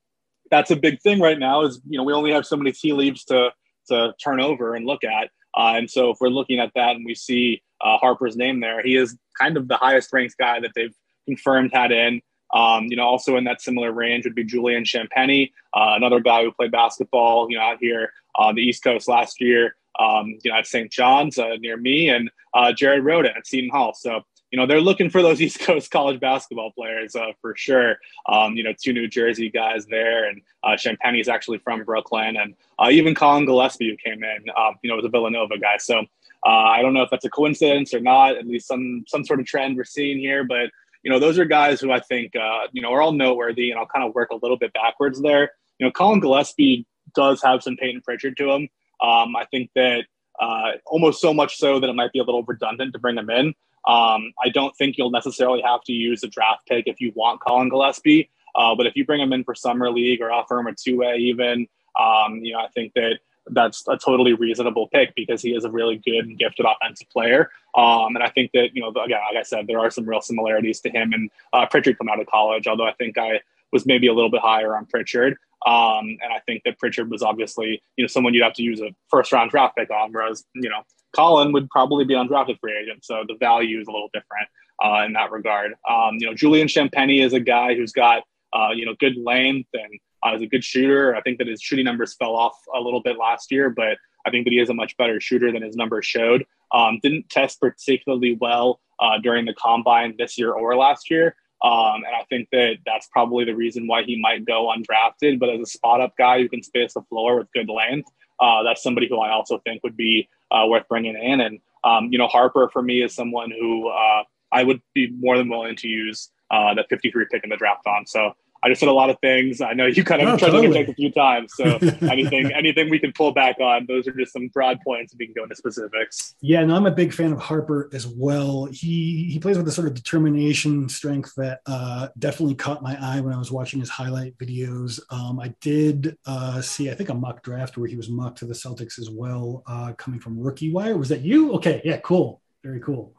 that's 0.51 0.72
a 0.72 0.75
big 0.75 1.01
thing 1.01 1.20
right 1.20 1.39
now 1.39 1.63
is, 1.63 1.82
you 1.88 1.98
know, 1.98 2.03
we 2.03 2.13
only 2.13 2.32
have 2.32 2.46
so 2.46 2.55
many 2.55 2.72
tea 2.72 2.94
leaves 2.94 3.24
to, 3.25 3.51
to 3.89 4.13
turn 4.24 4.39
over 4.39 4.75
and 4.75 4.86
look 4.86 5.03
at. 5.03 5.29
Uh, 5.58 5.74
and 5.75 5.89
so 5.89 6.12
if 6.12 6.17
we're 6.20 6.29
looking 6.29 6.60
at 6.60 6.72
that 6.75 6.96
and 6.96 7.05
we 7.05 7.15
see 7.15 7.63
uh, 7.82 7.98
Harper's 7.98 8.36
name 8.36 8.60
there, 8.60 8.84
he 8.84 8.96
is 8.96 9.17
kind 9.39 9.58
of 9.58 9.67
the 9.67 9.77
highest 9.77 10.12
ranked 10.13 10.36
guy 10.38 10.60
that 10.60 10.72
they've 10.75 10.96
confirmed 11.25 11.72
had 11.74 11.91
in. 11.91 12.22
Um, 12.54 12.86
you 12.86 12.96
know, 12.96 13.04
also 13.04 13.38
in 13.38 13.44
that 13.46 13.62
similar 13.62 13.92
range 13.92 14.25
would 14.25 14.36
be 14.36 14.44
Julian 14.44 14.84
Champagnie, 14.84 15.52
uh, 15.74 15.94
another 15.96 16.20
guy 16.20 16.44
who 16.44 16.52
played 16.52 16.72
basketball, 16.72 17.50
you 17.50 17.58
know, 17.58 17.64
out 17.64 17.78
here 17.80 18.14
on 18.36 18.56
the 18.56 18.62
East 18.62 18.84
Coast 18.84 19.08
last 19.08 19.42
year, 19.42 19.75
um, 20.00 20.38
you 20.44 20.52
know, 20.52 20.58
at 20.58 20.68
St. 20.68 20.92
John's 20.92 21.38
uh, 21.38 21.56
near 21.60 21.78
me, 21.78 22.10
and 22.10 22.30
uh, 22.54 22.72
Jared 22.72 23.04
Rhoden 23.04 23.36
at 23.36 23.48
Seton 23.48 23.70
Hall. 23.70 23.94
So 23.94 24.24
you 24.56 24.62
know, 24.62 24.68
they're 24.68 24.80
looking 24.80 25.10
for 25.10 25.22
those 25.22 25.42
East 25.42 25.60
Coast 25.60 25.92
college 25.92 26.20
basketball 26.20 26.72
players 26.72 27.14
uh, 27.16 27.32
for 27.42 27.56
sure. 27.58 27.98
Um, 28.25 28.56
you 28.56 28.64
know, 28.64 28.74
two 28.80 28.94
New 28.94 29.08
Jersey 29.08 29.50
guys 29.50 29.86
there, 29.86 30.30
and 30.30 30.42
uh, 30.64 30.78
Champagnie 30.78 31.20
is 31.20 31.28
actually 31.28 31.58
from 31.58 31.84
Brooklyn, 31.84 32.38
and 32.38 32.56
uh, 32.80 32.90
even 32.90 33.16
Colin 33.16 33.46
Gillespie 33.46 33.90
who 33.90 33.98
came 33.98 34.24
in, 34.24 34.50
um, 34.58 34.75
you 34.82 34.90
know, 34.90 34.96
was 34.96 35.04
a 35.04 35.10
Villanova 35.10 35.58
guy. 35.58 35.78
So 35.78 36.00
uh, 36.00 36.50
I 36.50 36.82
don't 36.82 36.94
know 36.94 37.02
if 37.02 37.10
that's 37.10 37.25
a 37.25 37.30
coincidence 37.30 37.94
or 37.94 38.00
not. 38.00 38.38
At 38.38 38.48
least 38.48 38.68
some 38.68 39.04
some 39.08 39.25
sort 39.25 39.42
of 39.42 39.46
trend 39.46 39.75
we're 39.75 39.84
seeing 39.84 40.20
here, 40.20 40.46
but 40.46 40.70
you 41.06 41.12
know, 41.12 41.20
those 41.20 41.38
are 41.38 41.46
guys 41.46 41.80
who 41.80 41.92
I 41.92 42.00
think 42.00 42.36
uh, 42.36 42.68
you 42.74 42.82
know 42.82 42.92
are 42.92 43.02
all 43.02 43.12
noteworthy, 43.12 43.70
and 43.70 43.80
I'll 43.80 43.86
kind 43.86 44.04
of 44.04 44.16
work 44.16 44.32
a 44.32 44.36
little 44.36 44.58
bit 44.58 44.74
backwards 44.74 45.22
there. 45.22 45.52
You 45.78 45.86
know, 45.86 45.92
Colin 45.92 46.20
Gillespie 46.20 46.88
does 47.14 47.44
have 47.44 47.62
some 47.62 47.78
Payton 47.78 48.02
Pritchard 48.02 48.36
to 48.38 48.52
him. 48.52 48.70
Um, 49.04 49.36
I 49.36 49.46
think 49.52 49.70
that 49.76 50.06
uh, 50.40 50.72
almost 50.88 51.22
so 51.22 51.32
much 51.32 51.58
so 51.58 51.80
that 51.80 51.88
it 51.88 51.94
might 51.94 52.12
be 52.12 52.18
a 52.18 52.24
little 52.24 52.44
redundant 52.44 52.94
to 52.94 53.00
bring 53.00 53.18
him 53.18 53.30
in. 53.30 53.54
Um, 53.88 54.34
I 54.44 54.50
don't 54.52 54.76
think 54.76 54.98
you'll 54.98 55.12
necessarily 55.12 55.62
have 55.62 55.84
to 55.84 55.94
use 55.94 56.24
a 56.24 56.28
draft 56.28 56.66
pick 56.68 56.88
if 56.88 57.00
you 57.00 57.12
want 57.16 57.40
Colin 57.40 57.70
Gillespie. 57.70 58.32
Uh, 58.56 58.74
but 58.74 58.88
if 58.88 58.96
you 58.96 59.06
bring 59.06 59.22
him 59.22 59.32
in 59.32 59.44
for 59.44 59.54
summer 59.54 59.92
league 59.92 60.22
or 60.22 60.32
offer 60.32 60.58
him 60.58 60.66
a 60.66 60.74
two 60.74 60.98
way 60.98 61.18
even, 61.18 61.68
um, 62.00 62.38
you 62.38 62.54
know, 62.54 62.60
I 62.60 62.68
think 62.70 62.94
that 62.96 63.20
that's 63.48 63.84
a 63.88 63.98
totally 63.98 64.34
reasonable 64.34 64.88
pick 64.88 65.14
because 65.16 65.42
he 65.42 65.52
is 65.56 65.66
a 65.66 65.70
really 65.70 65.98
good 65.98 66.25
and 66.25 66.38
gifted 66.38 66.66
offensive 66.66 67.10
player. 67.10 67.52
Um, 67.75 68.16
and 68.16 68.24
I 68.24 68.30
think 68.30 68.52
that, 68.54 68.70
you 68.74 68.82
know, 68.82 68.90
again, 68.90 69.20
like 69.30 69.40
I 69.40 69.44
said, 69.44 69.68
there 69.68 69.80
are 69.80 69.92
some 69.92 70.08
real 70.08 70.22
similarities 70.22 70.80
to 70.82 70.90
him 70.90 71.14
and 71.14 71.30
uh, 71.54 71.66
Pritchard 71.68 71.98
come 71.98 72.10
out 72.10 72.20
of 72.20 72.28
college, 72.28 72.68
although 72.68 72.88
I 72.88 72.94
think 72.94 73.18
I 73.18 73.42
was 73.72 73.86
maybe 73.86 74.08
a 74.08 74.14
little 74.14 74.32
bit 74.32 74.42
higher 74.42 74.75
on 74.75 74.86
Pritchard. 74.86 75.38
Um, 75.66 76.18
and 76.22 76.32
I 76.32 76.40
think 76.46 76.64
that 76.64 76.78
Pritchard 76.80 77.10
was 77.10 77.24
obviously, 77.24 77.82
you 77.98 78.04
know, 78.04 78.08
someone 78.08 78.34
you'd 78.34 78.44
have 78.44 78.54
to 78.54 78.64
use 78.64 78.82
a 78.82 78.96
first 79.10 79.32
round 79.32 79.52
draft 79.52 79.75
pick 79.75 79.90
on, 79.90 80.12
whereas, 80.12 80.44
you 80.54 80.70
know, 80.70 80.84
Colin 81.16 81.52
would 81.54 81.70
probably 81.70 82.06
be 82.06 82.14
undrafted 82.14 82.60
free 82.60 82.78
agent. 82.78 83.04
So 83.04 83.24
the 83.28 83.36
value 83.36 83.80
is 83.80 83.88
a 83.88 83.92
little 83.92 84.10
different 84.14 84.48
uh, 84.84 85.06
in 85.06 85.14
that 85.14 85.32
regard. 85.32 85.74
Um, 85.90 86.18
you 86.20 86.28
know, 86.28 86.34
Julian 86.34 86.68
Champagnie 86.68 87.24
is 87.24 87.34
a 87.34 87.40
guy 87.40 87.74
who's 87.74 87.92
got, 87.92 88.24
uh, 88.54 88.70
you 88.75 88.86
know, 88.86 88.96
good 89.00 89.18
length 89.18 89.70
and 89.74 90.00
uh, 90.25 90.36
is 90.36 90.41
a 90.41 90.48
good 90.48 90.63
shooter. 90.63 91.15
I 91.15 91.22
think 91.22 91.38
that 91.38 91.48
his 91.48 91.62
shooting 91.62 91.86
numbers 91.86 92.15
fell 92.15 92.36
off 92.36 92.58
a 92.74 92.79
little 92.79 93.01
bit 93.01 93.17
last 93.17 93.51
year, 93.51 93.70
but 93.70 93.98
I 94.25 94.32
think 94.32 94.46
that 94.46 94.51
he 94.51 94.60
is 94.60 94.70
a 94.70 94.74
much 94.74 94.98
better 94.98 95.20
shooter 95.20 95.51
than 95.51 95.62
his 95.62 95.75
numbers 95.75 96.05
showed. 96.05 96.46
Um, 96.72 97.00
didn't 97.01 97.29
test 97.29 97.60
particularly 97.60 98.38
well 98.39 98.79
uh, 99.00 99.20
during 99.20 99.46
the 99.46 99.53
combine 99.53 100.15
this 100.17 100.38
year 100.38 100.51
or 100.51 100.75
last 100.75 101.10
year. 101.10 101.36
Um, 101.63 102.03
and 102.05 102.15
I 102.15 102.24
think 102.29 102.50
that 102.51 102.77
that's 102.86 103.08
probably 103.08 103.46
the 103.46 103.55
reason 103.55 103.88
why 103.88 104.03
he 104.03 104.20
might 104.20 104.46
go 104.46 104.74
undrafted. 104.75 105.39
But 105.39 105.50
as 105.50 105.62
a 105.62 105.65
spot 105.65 106.01
up 106.01 106.13
guy 106.17 106.39
who 106.41 106.50
can 106.50 106.63
space 106.63 106.94
the 106.94 107.01
floor 107.03 107.38
with 107.38 107.51
good 107.53 107.70
length, 107.70 108.10
uh, 108.39 108.63
that's 108.63 108.84
somebody 108.84 109.08
who 109.08 109.20
I 109.20 109.32
also 109.32 109.60
think 109.60 109.82
would 109.84 109.96
be 109.96 110.27
uh, 110.51 110.65
worth 110.67 110.88
bringing 110.89 111.15
in. 111.15 111.41
And 111.41 111.60
um, 111.84 112.10
you 112.12 112.17
know, 112.17 112.27
Harper 112.27 112.70
for 112.74 112.82
me 112.82 113.03
is 113.03 113.13
someone 113.13 113.51
who 113.51 113.88
uh, 113.89 114.24
I 114.51 114.63
would 114.63 114.82
be 114.94 115.12
more 115.12 115.38
than 115.38 115.50
willing 115.50 115.75
to 115.77 115.88
use 115.88 116.29
uh, 116.51 116.74
that 116.74 116.88
53 116.89 117.25
pick 117.32 117.44
in 117.44 117.50
the 117.50 117.58
draft 117.58 117.88
on. 117.88 118.05
So 118.05 118.34
I 118.65 118.69
just 118.69 118.79
said 118.79 118.89
a 118.89 118.93
lot 118.93 119.12
of 119.12 119.19
things. 119.19 119.62
I 119.62 119.74
know 119.74 119.86
you 119.86 120.03
kind 120.03 120.24
of 120.24 120.27
no, 120.27 120.38
tried 120.38 120.50
totally. 120.50 120.69
to 120.69 120.74
take 120.74 120.88
a 120.88 120.93
few 120.95 121.12
times. 121.12 121.53
So 121.55 121.65
anything 122.10 122.51
anything 122.51 122.89
we 122.89 122.98
can 122.98 123.13
pull 123.13 123.31
back 123.31 123.60
on, 123.60 123.86
those 123.88 124.07
are 124.07 124.12
just 124.12 124.34
some 124.34 124.48
broad 124.48 124.79
points. 124.84 125.13
We 125.19 125.27
can 125.27 125.36
go 125.36 125.43
into 125.43 125.55
specifics. 125.55 126.34
Yeah, 126.41 126.65
no, 126.65 126.75
I'm 126.75 126.88
a 126.88 126.91
big 126.91 127.13
fan 127.13 127.31
of 127.31 127.39
Harper 127.39 127.91
as 127.93 128.07
well. 128.07 128.65
He 128.65 129.29
he 129.31 129.38
plays 129.38 129.57
with 129.57 129.67
a 129.67 129.72
sort 129.72 129.88
of 129.88 129.93
determination, 129.93 130.89
strength 130.89 131.34
that 131.38 131.60
uh, 131.67 132.07
definitely 132.17 132.55
caught 132.55 132.81
my 132.81 132.98
eye 133.00 133.22
when 133.22 133.34
I 133.34 133.38
was 133.38 133.51
watching 133.51 133.79
his 133.79 133.89
highlight 133.89 134.36
videos. 134.39 135.00
Um, 135.12 135.39
I 135.39 135.53
did 135.62 136.17
uh, 136.25 136.60
see, 136.62 136.89
I 136.89 136.95
think, 136.95 137.10
a 137.10 137.13
mock 137.13 137.43
draft 137.43 137.77
where 137.77 137.88
he 137.88 137.95
was 137.95 138.10
mocked 138.10 138.39
to 138.39 138.45
the 138.45 138.55
Celtics 138.55 138.98
as 138.98 139.12
well, 139.12 139.62
uh, 139.67 139.93
coming 139.93 140.19
from 140.19 140.39
Rookie 140.39 140.72
Wire. 140.72 140.98
Was 140.98 141.10
that 141.10 141.22
you? 141.22 141.53
Okay, 141.53 141.84
yeah, 141.86 141.98
cool, 141.98 142.41
very 142.63 142.79
cool. 142.79 143.13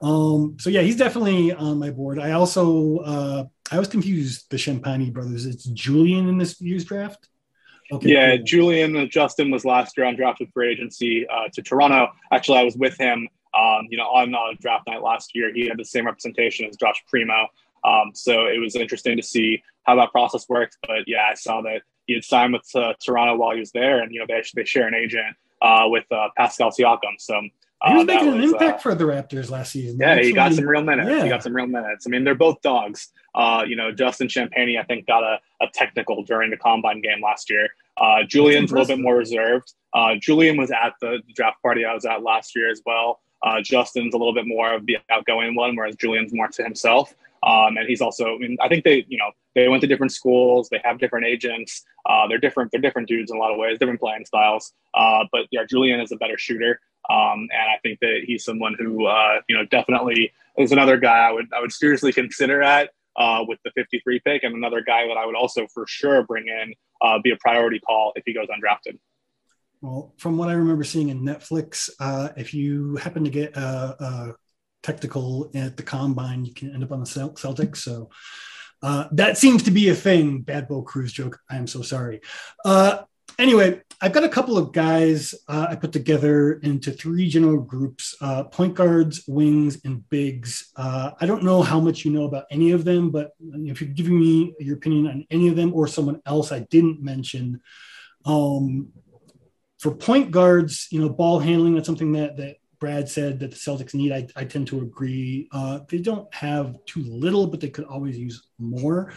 Um, 0.00 0.56
so 0.60 0.70
yeah, 0.70 0.82
he's 0.82 0.96
definitely 0.96 1.52
on 1.52 1.78
my 1.78 1.90
board. 1.90 2.18
I 2.18 2.32
also 2.32 2.98
uh, 2.98 3.44
I 3.70 3.78
was 3.78 3.88
confused 3.88 4.50
the 4.50 4.56
Champagnie 4.56 5.12
brothers. 5.12 5.44
It's 5.46 5.64
Julian 5.64 6.28
in 6.28 6.38
this 6.38 6.60
year's 6.60 6.84
draft. 6.84 7.28
Okay, 7.90 8.10
yeah, 8.10 8.36
cool. 8.36 8.44
Julian 8.44 9.10
Justin 9.10 9.50
was 9.50 9.64
last 9.64 9.96
year 9.96 10.06
on 10.06 10.16
undrafted 10.16 10.52
free 10.52 10.70
agency 10.70 11.26
uh, 11.28 11.48
to 11.52 11.62
Toronto. 11.62 12.08
Actually, 12.32 12.58
I 12.58 12.64
was 12.64 12.76
with 12.76 12.96
him, 12.98 13.28
um, 13.58 13.86
you 13.90 13.96
know, 13.96 14.04
on 14.04 14.34
uh, 14.34 14.38
draft 14.60 14.86
night 14.86 15.02
last 15.02 15.34
year. 15.34 15.52
He 15.52 15.66
had 15.66 15.78
the 15.78 15.84
same 15.84 16.06
representation 16.06 16.66
as 16.66 16.76
Josh 16.76 17.02
Primo, 17.08 17.48
um, 17.84 18.12
so 18.14 18.46
it 18.46 18.60
was 18.60 18.76
interesting 18.76 19.16
to 19.16 19.22
see 19.22 19.62
how 19.84 19.96
that 19.96 20.12
process 20.12 20.48
works. 20.48 20.76
But 20.86 21.04
yeah, 21.06 21.28
I 21.30 21.34
saw 21.34 21.62
that 21.62 21.82
he 22.06 22.14
had 22.14 22.24
signed 22.24 22.52
with 22.52 22.68
uh, 22.74 22.94
Toronto 23.04 23.36
while 23.36 23.52
he 23.52 23.60
was 23.60 23.72
there, 23.72 24.00
and 24.00 24.12
you 24.12 24.20
know 24.20 24.26
they 24.28 24.42
they 24.54 24.64
share 24.64 24.86
an 24.86 24.94
agent 24.94 25.36
uh, 25.62 25.84
with 25.86 26.04
uh, 26.12 26.28
Pascal 26.36 26.70
Siakam. 26.70 27.16
So 27.18 27.40
he 27.86 27.94
was 27.94 28.02
uh, 28.02 28.04
making 28.06 28.28
an 28.28 28.40
was, 28.40 28.52
impact 28.52 28.78
uh, 28.78 28.82
for 28.82 28.94
the 28.94 29.04
Raptors 29.04 29.50
last 29.50 29.72
season. 29.72 29.98
Yeah, 30.00 30.10
Actually, 30.10 30.26
he 30.28 30.32
got 30.32 30.52
some 30.52 30.66
real 30.66 30.82
minutes. 30.82 31.08
Yeah. 31.08 31.22
He 31.22 31.28
got 31.28 31.42
some 31.42 31.54
real 31.54 31.66
minutes. 31.66 32.06
I 32.06 32.10
mean, 32.10 32.24
they're 32.24 32.34
both 32.34 32.60
dogs. 32.62 33.08
Uh, 33.34 33.64
you 33.66 33.76
know, 33.76 33.92
Justin 33.92 34.26
Champagnie, 34.26 34.80
I 34.80 34.82
think, 34.82 35.06
got 35.06 35.22
a, 35.22 35.38
a 35.60 35.68
technical 35.72 36.24
during 36.24 36.50
the 36.50 36.56
combine 36.56 37.00
game 37.00 37.22
last 37.22 37.48
year. 37.48 37.68
Uh, 37.96 38.24
Julian's 38.26 38.72
a 38.72 38.74
little 38.74 38.96
bit 38.96 39.00
more 39.02 39.16
reserved. 39.16 39.74
Uh, 39.92 40.14
Julian 40.20 40.56
was 40.56 40.70
at 40.70 40.94
the 41.00 41.22
draft 41.34 41.62
party 41.62 41.84
I 41.84 41.94
was 41.94 42.04
at 42.04 42.22
last 42.22 42.56
year 42.56 42.70
as 42.70 42.82
well. 42.84 43.20
Uh, 43.42 43.60
Justin's 43.60 44.14
a 44.14 44.18
little 44.18 44.34
bit 44.34 44.46
more 44.46 44.74
of 44.74 44.86
the 44.86 44.98
outgoing 45.10 45.54
one, 45.54 45.76
whereas 45.76 45.94
Julian's 45.96 46.34
more 46.34 46.48
to 46.48 46.64
himself. 46.64 47.14
Um, 47.42 47.76
and 47.76 47.88
he's 47.88 48.00
also, 48.00 48.34
I 48.34 48.38
mean, 48.38 48.56
I 48.60 48.68
think 48.68 48.84
they, 48.84 49.04
you 49.08 49.18
know, 49.18 49.30
they 49.54 49.68
went 49.68 49.80
to 49.82 49.86
different 49.86 50.12
schools. 50.12 50.68
They 50.68 50.80
have 50.84 50.98
different 50.98 51.26
agents. 51.26 51.84
Uh, 52.06 52.26
they're 52.28 52.38
different. 52.38 52.70
They're 52.70 52.80
different 52.80 53.08
dudes 53.08 53.30
in 53.30 53.36
a 53.36 53.40
lot 53.40 53.52
of 53.52 53.58
ways, 53.58 53.78
different 53.78 54.00
playing 54.00 54.24
styles. 54.24 54.72
Uh, 54.94 55.24
but 55.32 55.46
yeah, 55.50 55.64
Julian 55.68 56.00
is 56.00 56.12
a 56.12 56.16
better 56.16 56.38
shooter. 56.38 56.80
Um, 57.10 57.48
and 57.50 57.70
I 57.74 57.78
think 57.82 58.00
that 58.00 58.22
he's 58.24 58.44
someone 58.44 58.74
who, 58.78 59.06
uh, 59.06 59.40
you 59.48 59.56
know, 59.56 59.64
definitely 59.64 60.32
is 60.58 60.72
another 60.72 60.96
guy 60.98 61.28
I 61.28 61.32
would 61.32 61.46
I 61.56 61.60
would 61.60 61.72
seriously 61.72 62.12
consider 62.22 62.62
at 62.62 62.90
uh, 63.16 63.44
with 63.46 63.58
the 63.64 63.70
53 63.72 64.20
pick, 64.20 64.42
and 64.44 64.54
another 64.54 64.80
guy 64.80 65.06
that 65.06 65.16
I 65.16 65.26
would 65.26 65.34
also 65.34 65.66
for 65.66 65.86
sure 65.86 66.22
bring 66.22 66.46
in 66.46 66.74
uh, 67.00 67.18
be 67.22 67.30
a 67.30 67.36
priority 67.36 67.80
call 67.80 68.12
if 68.14 68.24
he 68.26 68.32
goes 68.32 68.46
undrafted. 68.48 68.98
Well, 69.80 70.12
from 70.16 70.36
what 70.36 70.48
I 70.48 70.54
remember 70.54 70.82
seeing 70.82 71.08
in 71.08 71.22
Netflix, 71.22 71.88
uh, 72.00 72.30
if 72.36 72.52
you 72.52 72.96
happen 72.96 73.24
to 73.24 73.30
get 73.30 73.56
a, 73.56 73.60
a, 73.60 74.34
technical 74.88 75.50
at 75.54 75.76
the 75.76 75.82
combine, 75.82 76.46
you 76.46 76.54
can 76.54 76.72
end 76.72 76.82
up 76.82 76.92
on 76.92 77.00
the 77.00 77.06
Celtics. 77.06 77.78
So 77.78 78.08
uh, 78.82 79.04
that 79.12 79.36
seems 79.36 79.62
to 79.64 79.70
be 79.70 79.90
a 79.90 79.94
thing. 79.94 80.40
Bad 80.40 80.66
Bo 80.68 80.82
Cruz 80.82 81.12
joke. 81.12 81.38
I 81.50 81.56
am 81.56 81.66
so 81.66 81.82
sorry. 81.82 82.20
Uh, 82.64 83.02
anyway, 83.38 83.82
I've 84.00 84.12
got 84.12 84.24
a 84.24 84.34
couple 84.36 84.56
of 84.56 84.72
guys 84.72 85.34
uh, 85.46 85.66
I 85.70 85.74
put 85.74 85.92
together 85.92 86.54
into 86.70 86.90
three 86.92 87.28
general 87.28 87.60
groups 87.60 88.16
uh, 88.22 88.44
point 88.44 88.74
guards, 88.74 89.24
wings, 89.28 89.78
and 89.84 90.08
bigs. 90.08 90.72
Uh, 90.74 91.10
I 91.20 91.26
don't 91.26 91.42
know 91.42 91.60
how 91.62 91.80
much 91.80 92.04
you 92.04 92.10
know 92.10 92.24
about 92.24 92.46
any 92.50 92.70
of 92.70 92.84
them, 92.84 93.10
but 93.10 93.32
if 93.72 93.80
you're 93.80 93.90
giving 93.90 94.18
me 94.18 94.54
your 94.58 94.76
opinion 94.76 95.06
on 95.08 95.26
any 95.30 95.48
of 95.48 95.56
them 95.56 95.74
or 95.74 95.86
someone 95.86 96.22
else 96.24 96.50
I 96.50 96.60
didn't 96.60 97.02
mention, 97.02 97.60
um, 98.24 98.88
for 99.80 99.94
point 99.94 100.30
guards, 100.30 100.88
you 100.90 101.00
know, 101.00 101.08
ball 101.08 101.38
handling, 101.38 101.74
that's 101.74 101.86
something 101.86 102.12
that, 102.12 102.36
that 102.38 102.56
Brad 102.80 103.08
said 103.08 103.40
that 103.40 103.50
the 103.50 103.56
Celtics 103.56 103.94
need. 103.94 104.12
I, 104.12 104.26
I 104.36 104.44
tend 104.44 104.68
to 104.68 104.80
agree. 104.80 105.48
Uh, 105.52 105.80
they 105.88 105.98
don't 105.98 106.32
have 106.34 106.76
too 106.86 107.02
little, 107.02 107.46
but 107.46 107.60
they 107.60 107.70
could 107.70 107.84
always 107.84 108.16
use 108.16 108.48
more, 108.58 109.12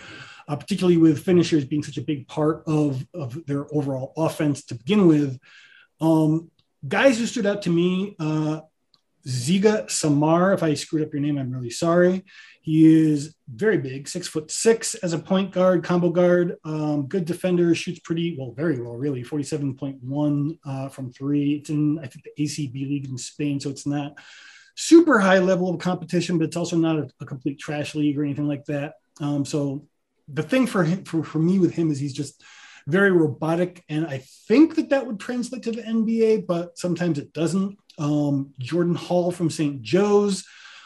uh, 0.47 0.55
particularly 0.55 0.97
with 0.97 1.23
finishers 1.23 1.65
being 1.65 1.83
such 1.83 1.97
a 1.97 2.01
big 2.01 2.27
part 2.27 2.63
of, 2.67 3.05
of 3.13 3.45
their 3.45 3.67
overall 3.73 4.13
offense 4.17 4.63
to 4.65 4.75
begin 4.75 5.07
with. 5.07 5.39
Um, 5.99 6.49
guys 6.87 7.19
who 7.19 7.25
stood 7.25 7.45
out 7.45 7.61
to 7.63 7.69
me, 7.69 8.15
uh, 8.19 8.61
Ziga 9.27 9.89
Samar. 9.89 10.53
If 10.53 10.63
I 10.63 10.73
screwed 10.73 11.05
up 11.05 11.13
your 11.13 11.21
name, 11.21 11.37
I'm 11.37 11.51
really 11.51 11.69
sorry. 11.69 12.25
He 12.61 12.85
is 12.85 13.35
very 13.47 13.77
big, 13.77 14.07
six 14.07 14.27
foot 14.27 14.51
six 14.51 14.93
as 14.95 15.13
a 15.13 15.19
point 15.19 15.51
guard, 15.51 15.83
combo 15.83 16.09
guard, 16.09 16.57
um, 16.63 17.07
good 17.07 17.25
defender, 17.25 17.73
shoots 17.73 17.99
pretty 17.99 18.35
well, 18.37 18.51
very 18.51 18.79
well, 18.79 18.95
really. 18.95 19.23
47.1 19.23 20.59
uh, 20.63 20.89
from 20.89 21.11
three. 21.11 21.55
It's 21.55 21.69
in, 21.69 21.97
I 21.99 22.07
think, 22.07 22.25
the 22.25 22.43
ACB 22.43 22.73
league 22.73 23.09
in 23.09 23.17
Spain. 23.17 23.59
So 23.59 23.69
it's 23.69 23.87
not 23.87 24.19
super 24.75 25.19
high 25.19 25.39
level 25.39 25.69
of 25.69 25.79
competition, 25.79 26.37
but 26.37 26.45
it's 26.45 26.57
also 26.57 26.77
not 26.77 26.97
a, 26.97 27.09
a 27.19 27.25
complete 27.25 27.59
trash 27.59 27.95
league 27.95 28.17
or 28.17 28.23
anything 28.23 28.47
like 28.47 28.65
that. 28.65 28.93
Um, 29.19 29.43
so 29.43 29.87
the 30.27 30.43
thing 30.43 30.67
for 30.67 30.83
him, 30.83 31.03
for, 31.03 31.23
for 31.23 31.39
me 31.39 31.59
with 31.59 31.73
him 31.73 31.91
is 31.91 31.99
he's 31.99 32.13
just 32.13 32.43
very 32.87 33.11
robotic. 33.11 33.83
And 33.89 34.07
I 34.07 34.23
think 34.47 34.75
that 34.75 34.89
that 34.89 35.05
would 35.05 35.19
translate 35.19 35.63
to 35.63 35.71
the 35.71 35.81
NBA, 35.81 36.47
but 36.47 36.77
sometimes 36.77 37.19
it 37.19 37.33
doesn't. 37.33 37.77
Um, 37.97 38.53
Jordan 38.59 38.95
Hall 38.95 39.31
from 39.31 39.49
St. 39.49 39.81
Joe's, 39.81 40.45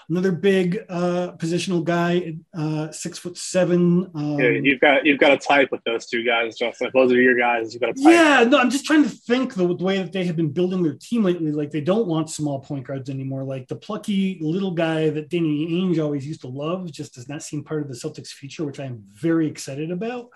another 0.10 0.32
big 0.32 0.80
uh, 0.90 1.32
positional 1.38 1.84
guy, 1.84 2.36
uh, 2.54 2.92
six 2.92 3.18
foot 3.18 3.38
seven. 3.38 4.10
Um, 4.14 4.40
yeah, 4.40 4.50
you've 4.50 4.80
got 4.80 5.06
you've 5.06 5.20
got 5.20 5.30
to 5.30 5.38
type 5.38 5.72
with 5.72 5.84
those 5.84 6.06
two 6.06 6.24
guys, 6.24 6.58
Justin. 6.58 6.92
those 6.94 7.12
are 7.12 7.22
your 7.22 7.38
guys. 7.38 7.74
You've 7.74 7.82
got 7.82 7.96
to. 7.96 8.02
Yeah, 8.02 8.44
no, 8.48 8.60
I'm 8.60 8.70
just 8.70 8.86
trying 8.86 9.04
to 9.04 9.10
think 9.10 9.54
the, 9.56 9.68
the, 9.68 9.84
way 9.84 9.98
that 9.98 10.12
they 10.12 10.26
have 10.26 10.36
been 10.36 10.52
building 10.52 10.84
their 10.84 10.98
team 11.00 11.24
lately. 11.24 11.52
Like 11.52 11.72
they 11.72 11.82
don't 11.82 12.08
want 12.08 12.30
small 12.30 12.60
point 12.60 12.86
guards 12.88 13.10
anymore. 13.10 13.44
Like 13.44 13.68
the 13.68 13.76
plucky 13.76 14.38
little 14.42 14.72
guy 14.72 15.10
that 15.10 15.30
Danny 15.30 15.68
Ainge 15.72 16.04
always 16.04 16.26
used 16.26 16.42
to 16.42 16.48
love 16.48 16.92
just 16.92 17.16
does 17.16 17.30
not 17.30 17.44
seem 17.44 17.64
part 17.64 17.82
of 17.82 17.88
the 17.88 17.96
Celtics' 17.96 18.30
future, 18.30 18.66
which 18.66 18.80
I 18.80 18.86
am 18.86 19.04
very 19.12 19.48
excited 19.48 19.92
about. 19.92 20.30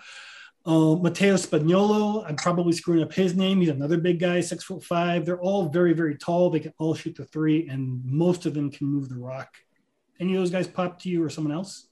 Uh, 0.66 0.94
Matteo 0.96 1.34
Spagnolo, 1.34 2.24
I'm 2.28 2.36
probably 2.36 2.72
screwing 2.72 3.02
up 3.02 3.12
his 3.12 3.34
name. 3.34 3.60
He's 3.60 3.70
another 3.70 3.96
big 3.96 4.20
guy, 4.20 4.40
six 4.40 4.62
foot 4.62 4.84
five. 4.84 5.24
They're 5.24 5.40
all 5.40 5.68
very, 5.68 5.94
very 5.94 6.16
tall. 6.16 6.50
They 6.50 6.60
can 6.60 6.74
all 6.78 6.94
shoot 6.94 7.16
the 7.16 7.24
three, 7.24 7.66
and 7.68 8.04
most 8.04 8.44
of 8.44 8.54
them 8.54 8.70
can 8.70 8.86
move 8.86 9.08
the 9.08 9.16
rock 9.16 9.56
any 10.20 10.34
of 10.34 10.40
those 10.40 10.50
guys 10.50 10.68
pop 10.68 11.00
to 11.00 11.08
you 11.08 11.24
or 11.24 11.30
someone 11.30 11.52
else? 11.52 11.86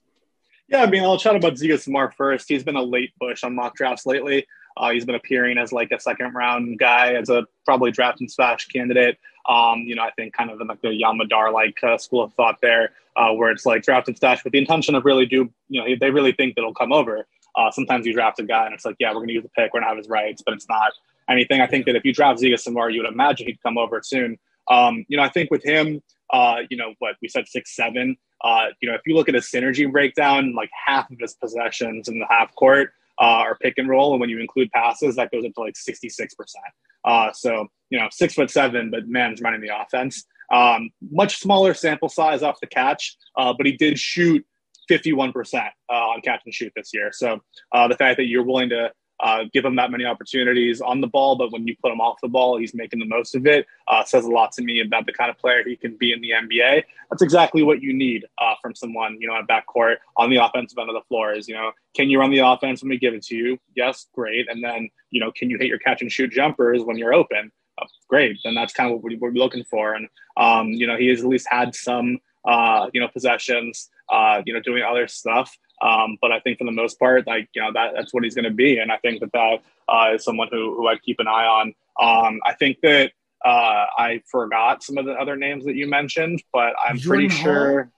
Yeah, 0.68 0.82
I 0.82 0.86
mean, 0.86 1.02
I'll 1.02 1.18
chat 1.18 1.34
about 1.34 1.54
Ziga 1.54 1.80
Samar 1.80 2.12
first. 2.12 2.46
He's 2.48 2.62
been 2.62 2.76
a 2.76 2.82
late 2.82 3.12
push 3.18 3.42
on 3.42 3.54
mock 3.54 3.74
drafts 3.74 4.04
lately. 4.04 4.46
Uh, 4.76 4.90
he's 4.90 5.06
been 5.06 5.14
appearing 5.14 5.58
as 5.58 5.72
like 5.72 5.90
a 5.90 5.98
second 5.98 6.34
round 6.34 6.78
guy, 6.78 7.14
as 7.14 7.30
a 7.30 7.46
probably 7.64 7.90
draft 7.90 8.20
and 8.20 8.30
smash 8.30 8.68
candidate. 8.68 9.18
Um, 9.48 9.80
you 9.80 9.94
know, 9.94 10.02
I 10.02 10.10
think 10.10 10.34
kind 10.34 10.50
of 10.50 10.60
in 10.60 10.66
like 10.66 10.82
the 10.82 10.92
Yam 10.92 11.16
Madar 11.16 11.50
like 11.50 11.82
uh, 11.82 11.96
school 11.96 12.22
of 12.22 12.34
thought 12.34 12.60
there, 12.60 12.90
uh, 13.16 13.32
where 13.32 13.50
it's 13.50 13.64
like 13.64 13.82
draft 13.82 14.08
and 14.08 14.16
stash 14.16 14.44
with 14.44 14.52
the 14.52 14.58
intention 14.58 14.94
of 14.94 15.06
really 15.06 15.24
do, 15.24 15.50
you 15.68 15.80
know, 15.80 15.96
they 15.98 16.10
really 16.10 16.32
think 16.32 16.54
that 16.54 16.60
it'll 16.60 16.74
come 16.74 16.92
over. 16.92 17.26
Uh, 17.58 17.70
sometimes 17.72 18.06
you 18.06 18.12
draft 18.12 18.38
a 18.38 18.44
guy 18.44 18.64
and 18.64 18.74
it's 18.74 18.84
like, 18.84 18.96
yeah, 19.00 19.10
we're 19.10 19.16
going 19.16 19.28
to 19.28 19.34
use 19.34 19.42
the 19.42 19.48
pick, 19.50 19.74
we're 19.74 19.80
going 19.80 19.82
to 19.82 19.88
have 19.88 19.98
his 19.98 20.08
rights, 20.08 20.42
but 20.44 20.54
it's 20.54 20.68
not 20.68 20.92
anything. 21.28 21.60
I 21.60 21.66
think 21.66 21.86
that 21.86 21.96
if 21.96 22.04
you 22.04 22.14
draft 22.14 22.40
Ziga 22.40 22.58
Samar, 22.58 22.90
you 22.90 23.02
would 23.02 23.12
imagine 23.12 23.46
he'd 23.46 23.60
come 23.62 23.76
over 23.76 24.00
soon. 24.02 24.38
Um, 24.70 25.04
you 25.08 25.16
know, 25.16 25.22
I 25.22 25.28
think 25.28 25.50
with 25.50 25.64
him, 25.64 26.00
uh, 26.32 26.58
you 26.70 26.76
know, 26.76 26.94
what 27.00 27.16
we 27.20 27.28
said 27.28 27.48
six 27.48 27.74
seven. 27.74 28.16
Uh, 28.44 28.66
you 28.80 28.88
know, 28.88 28.94
if 28.94 29.00
you 29.06 29.14
look 29.14 29.28
at 29.28 29.34
his 29.34 29.46
synergy 29.46 29.90
breakdown, 29.90 30.54
like 30.54 30.70
half 30.86 31.10
of 31.10 31.18
his 31.18 31.34
possessions 31.34 32.08
in 32.08 32.18
the 32.20 32.26
half 32.28 32.54
court 32.54 32.92
uh, 33.20 33.24
are 33.24 33.56
pick 33.56 33.74
and 33.78 33.88
roll, 33.88 34.12
and 34.12 34.20
when 34.20 34.30
you 34.30 34.38
include 34.38 34.70
passes, 34.70 35.16
that 35.16 35.30
goes 35.32 35.44
up 35.44 35.52
to 35.54 35.60
like 35.60 35.76
sixty 35.76 36.08
six 36.08 36.34
percent. 36.34 36.64
Uh, 37.04 37.32
so 37.32 37.66
you 37.90 37.98
know, 37.98 38.06
six 38.12 38.34
foot 38.34 38.50
seven, 38.50 38.90
but 38.90 39.08
man's 39.08 39.40
running 39.40 39.60
the 39.60 39.70
offense. 39.74 40.24
Um, 40.52 40.90
much 41.10 41.38
smaller 41.38 41.74
sample 41.74 42.08
size 42.08 42.42
off 42.42 42.60
the 42.60 42.66
catch, 42.66 43.16
uh, 43.36 43.52
but 43.56 43.66
he 43.66 43.72
did 43.72 43.98
shoot 43.98 44.44
51% 44.88 45.68
uh, 45.90 45.92
on 45.92 46.20
catch 46.20 46.42
and 46.44 46.54
shoot 46.54 46.72
this 46.74 46.92
year. 46.92 47.10
So 47.12 47.42
uh, 47.72 47.88
the 47.88 47.96
fact 47.96 48.16
that 48.18 48.26
you're 48.26 48.44
willing 48.44 48.70
to 48.70 48.92
uh, 49.20 49.44
give 49.52 49.64
him 49.64 49.74
that 49.76 49.90
many 49.90 50.04
opportunities 50.04 50.80
on 50.80 51.00
the 51.00 51.06
ball, 51.06 51.36
but 51.36 51.50
when 51.50 51.66
you 51.66 51.74
put 51.82 51.90
him 51.90 52.00
off 52.00 52.18
the 52.22 52.28
ball, 52.28 52.56
he's 52.56 52.72
making 52.72 53.00
the 53.00 53.06
most 53.06 53.34
of 53.34 53.46
it. 53.46 53.66
Uh, 53.88 54.04
says 54.04 54.24
a 54.24 54.30
lot 54.30 54.52
to 54.52 54.62
me 54.62 54.80
about 54.80 55.06
the 55.06 55.12
kind 55.12 55.28
of 55.28 55.36
player 55.38 55.62
he 55.66 55.76
can 55.76 55.96
be 55.96 56.12
in 56.12 56.20
the 56.20 56.30
NBA. 56.30 56.84
That's 57.10 57.22
exactly 57.22 57.62
what 57.62 57.82
you 57.82 57.92
need 57.92 58.26
uh, 58.38 58.54
from 58.62 58.74
someone, 58.74 59.16
you 59.20 59.26
know, 59.26 59.36
at 59.36 59.48
backcourt 59.48 59.96
on 60.16 60.30
the 60.30 60.36
offensive 60.36 60.78
end 60.78 60.88
of 60.88 60.94
the 60.94 61.02
floor. 61.08 61.32
Is 61.32 61.48
you 61.48 61.54
know, 61.54 61.72
can 61.96 62.08
you 62.08 62.20
run 62.20 62.30
the 62.30 62.38
offense 62.38 62.82
when 62.82 62.90
we 62.90 62.98
give 62.98 63.14
it 63.14 63.24
to 63.24 63.34
you? 63.34 63.58
Yes, 63.74 64.06
great. 64.14 64.48
And 64.48 64.62
then 64.62 64.88
you 65.10 65.20
know, 65.20 65.32
can 65.32 65.50
you 65.50 65.58
hit 65.58 65.66
your 65.66 65.78
catch 65.78 66.00
and 66.00 66.12
shoot 66.12 66.30
jumpers 66.30 66.82
when 66.84 66.96
you're 66.96 67.14
open? 67.14 67.50
Oh, 67.80 67.86
great. 68.08 68.38
Then 68.44 68.54
that's 68.54 68.72
kind 68.72 68.92
of 68.92 69.00
what 69.00 69.12
we're 69.20 69.30
looking 69.30 69.64
for. 69.64 69.94
And 69.94 70.08
um, 70.36 70.68
you 70.68 70.86
know, 70.86 70.96
he 70.96 71.08
has 71.08 71.20
at 71.20 71.26
least 71.26 71.48
had 71.50 71.74
some 71.74 72.18
uh, 72.44 72.88
you 72.92 73.00
know 73.00 73.08
possessions, 73.08 73.90
uh, 74.10 74.42
you 74.44 74.54
know, 74.54 74.60
doing 74.60 74.82
other 74.82 75.08
stuff. 75.08 75.56
Um, 75.80 76.16
but 76.20 76.32
I 76.32 76.40
think 76.40 76.58
for 76.58 76.64
the 76.64 76.72
most 76.72 76.98
part, 76.98 77.26
like 77.26 77.48
you 77.54 77.62
know, 77.62 77.72
that 77.72 77.92
that's 77.94 78.12
what 78.12 78.24
he's 78.24 78.34
going 78.34 78.44
to 78.44 78.50
be, 78.50 78.78
and 78.78 78.90
I 78.90 78.96
think 78.98 79.20
that 79.20 79.32
that 79.32 79.58
uh, 79.88 80.14
is 80.14 80.24
someone 80.24 80.48
who 80.50 80.74
who 80.76 80.88
I'd 80.88 81.02
keep 81.02 81.20
an 81.20 81.28
eye 81.28 81.46
on. 81.46 81.74
Um, 82.00 82.40
I 82.44 82.54
think 82.54 82.78
that 82.82 83.12
uh, 83.44 83.86
I 83.96 84.22
forgot 84.30 84.82
some 84.82 84.98
of 84.98 85.06
the 85.06 85.12
other 85.12 85.36
names 85.36 85.64
that 85.66 85.74
you 85.74 85.88
mentioned, 85.88 86.42
but 86.52 86.74
I'm 86.84 86.98
Jordan 86.98 87.28
pretty 87.28 87.42
sure. 87.42 87.90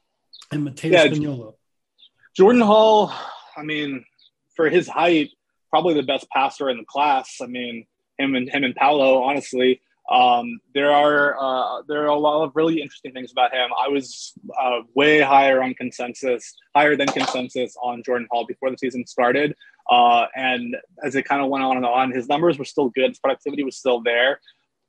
and 0.53 0.65
Mateus 0.65 0.93
yeah, 0.93 1.07
Spagnolo. 1.07 1.55
Jordan 2.37 2.63
Hall. 2.63 3.13
I 3.57 3.63
mean, 3.63 4.05
for 4.57 4.69
his 4.69 4.89
height, 4.89 5.31
probably 5.71 5.95
the 5.95 6.03
best 6.03 6.29
passer 6.31 6.69
in 6.69 6.77
the 6.77 6.85
class. 6.85 7.39
I 7.43 7.47
mean, 7.47 7.87
him 8.19 8.35
and 8.35 8.49
him 8.49 8.65
and 8.65 8.75
Paolo, 8.75 9.23
honestly. 9.23 9.81
Um, 10.11 10.59
there 10.75 10.91
are 10.91 11.37
uh, 11.39 11.83
there 11.87 12.03
are 12.03 12.09
a 12.09 12.19
lot 12.19 12.43
of 12.43 12.53
really 12.57 12.83
interesting 12.83 13.13
things 13.13 13.31
about 13.31 13.55
him. 13.55 13.71
I 13.81 13.89
was 13.89 14.33
uh, 14.61 14.81
way 14.95 15.21
higher 15.21 15.63
on 15.63 15.75
consensus, 15.75 16.55
higher 16.75 16.97
than 16.97 17.07
consensus 17.09 17.77
on 17.81 18.03
Jordan 18.05 18.27
Hall 18.31 18.45
before 18.45 18.71
the 18.71 18.79
season 18.79 19.07
started. 19.07 19.55
Uh, 19.89 20.27
and 20.35 20.77
as 21.05 21.15
it 21.15 21.25
kind 21.25 21.43
of 21.43 21.49
went 21.49 21.65
on 21.65 21.77
and 21.77 21.87
on, 21.87 22.11
his 22.11 22.29
numbers 22.29 22.59
were 22.59 22.65
still 22.65 22.89
good. 22.91 23.11
His 23.11 23.19
productivity 23.21 23.63
was 23.63 23.77
still 23.77 24.01
there. 24.01 24.41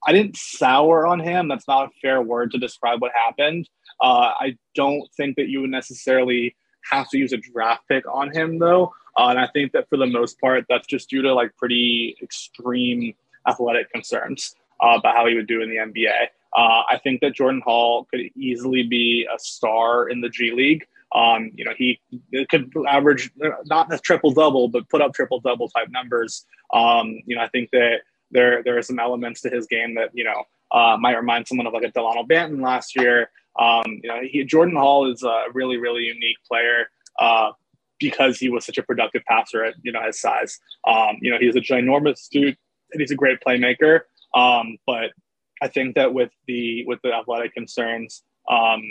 I 0.05 0.11
didn't 0.11 0.37
sour 0.37 1.05
on 1.05 1.19
him. 1.19 1.47
That's 1.47 1.67
not 1.67 1.87
a 1.87 1.91
fair 2.01 2.21
word 2.21 2.51
to 2.51 2.57
describe 2.57 3.01
what 3.01 3.11
happened. 3.13 3.69
Uh, 4.01 4.33
I 4.39 4.57
don't 4.73 5.07
think 5.15 5.35
that 5.35 5.47
you 5.47 5.61
would 5.61 5.69
necessarily 5.69 6.55
have 6.89 7.07
to 7.09 7.19
use 7.19 7.33
a 7.33 7.37
draft 7.37 7.87
pick 7.87 8.03
on 8.11 8.33
him, 8.33 8.57
though. 8.57 8.93
Uh, 9.15 9.27
and 9.27 9.39
I 9.39 9.47
think 9.47 9.71
that 9.73 9.87
for 9.89 9.97
the 9.97 10.07
most 10.07 10.39
part, 10.39 10.65
that's 10.67 10.87
just 10.87 11.09
due 11.09 11.21
to 11.21 11.33
like 11.33 11.55
pretty 11.57 12.15
extreme 12.21 13.13
athletic 13.47 13.91
concerns 13.91 14.55
uh, 14.81 14.97
about 14.97 15.15
how 15.15 15.27
he 15.27 15.35
would 15.35 15.47
do 15.47 15.61
in 15.61 15.69
the 15.69 15.77
NBA. 15.77 16.27
Uh, 16.55 16.83
I 16.89 16.99
think 17.03 17.21
that 17.21 17.33
Jordan 17.33 17.61
Hall 17.63 18.05
could 18.11 18.21
easily 18.35 18.83
be 18.83 19.27
a 19.33 19.39
star 19.39 20.09
in 20.09 20.21
the 20.21 20.29
G 20.29 20.51
League. 20.51 20.85
Um, 21.13 21.51
you 21.55 21.65
know, 21.65 21.73
he 21.77 21.99
could 22.49 22.71
average 22.87 23.31
not 23.65 23.93
a 23.93 23.99
triple 23.99 24.31
double, 24.31 24.67
but 24.67 24.87
put 24.89 25.01
up 25.01 25.13
triple 25.13 25.39
double 25.39 25.69
type 25.69 25.89
numbers. 25.89 26.45
Um, 26.73 27.19
you 27.25 27.35
know, 27.35 27.41
I 27.41 27.49
think 27.49 27.69
that 27.71 28.01
there 28.31 28.63
there 28.63 28.77
are 28.77 28.81
some 28.81 28.99
elements 28.99 29.41
to 29.41 29.49
his 29.49 29.67
game 29.67 29.95
that 29.95 30.09
you 30.13 30.23
know 30.23 30.43
uh, 30.71 30.97
might 30.99 31.17
remind 31.17 31.47
someone 31.47 31.67
of 31.67 31.73
like 31.73 31.83
a 31.83 31.91
Delano 31.91 32.23
Banton 32.23 32.61
last 32.61 32.95
year. 32.95 33.29
Um, 33.59 33.83
you 34.03 34.09
know, 34.09 34.19
he, 34.23 34.43
Jordan 34.45 34.75
Hall 34.75 35.11
is 35.11 35.23
a 35.23 35.45
really 35.53 35.77
really 35.77 36.03
unique 36.03 36.37
player 36.47 36.89
uh, 37.19 37.51
because 37.99 38.39
he 38.39 38.49
was 38.49 38.65
such 38.65 38.77
a 38.77 38.83
productive 38.83 39.23
passer 39.27 39.65
at 39.65 39.75
you 39.83 39.91
know 39.91 40.01
his 40.05 40.19
size. 40.19 40.59
Um, 40.87 41.17
you 41.21 41.29
know, 41.29 41.37
he's 41.39 41.55
a 41.55 41.61
ginormous 41.61 42.29
dude 42.29 42.57
and 42.91 43.01
he's 43.01 43.11
a 43.11 43.15
great 43.15 43.39
playmaker. 43.45 44.01
Um, 44.33 44.77
but 44.85 45.11
I 45.61 45.67
think 45.67 45.95
that 45.95 46.13
with 46.13 46.31
the 46.47 46.85
with 46.85 46.99
the 47.03 47.13
athletic 47.13 47.53
concerns, 47.53 48.23
um, 48.49 48.81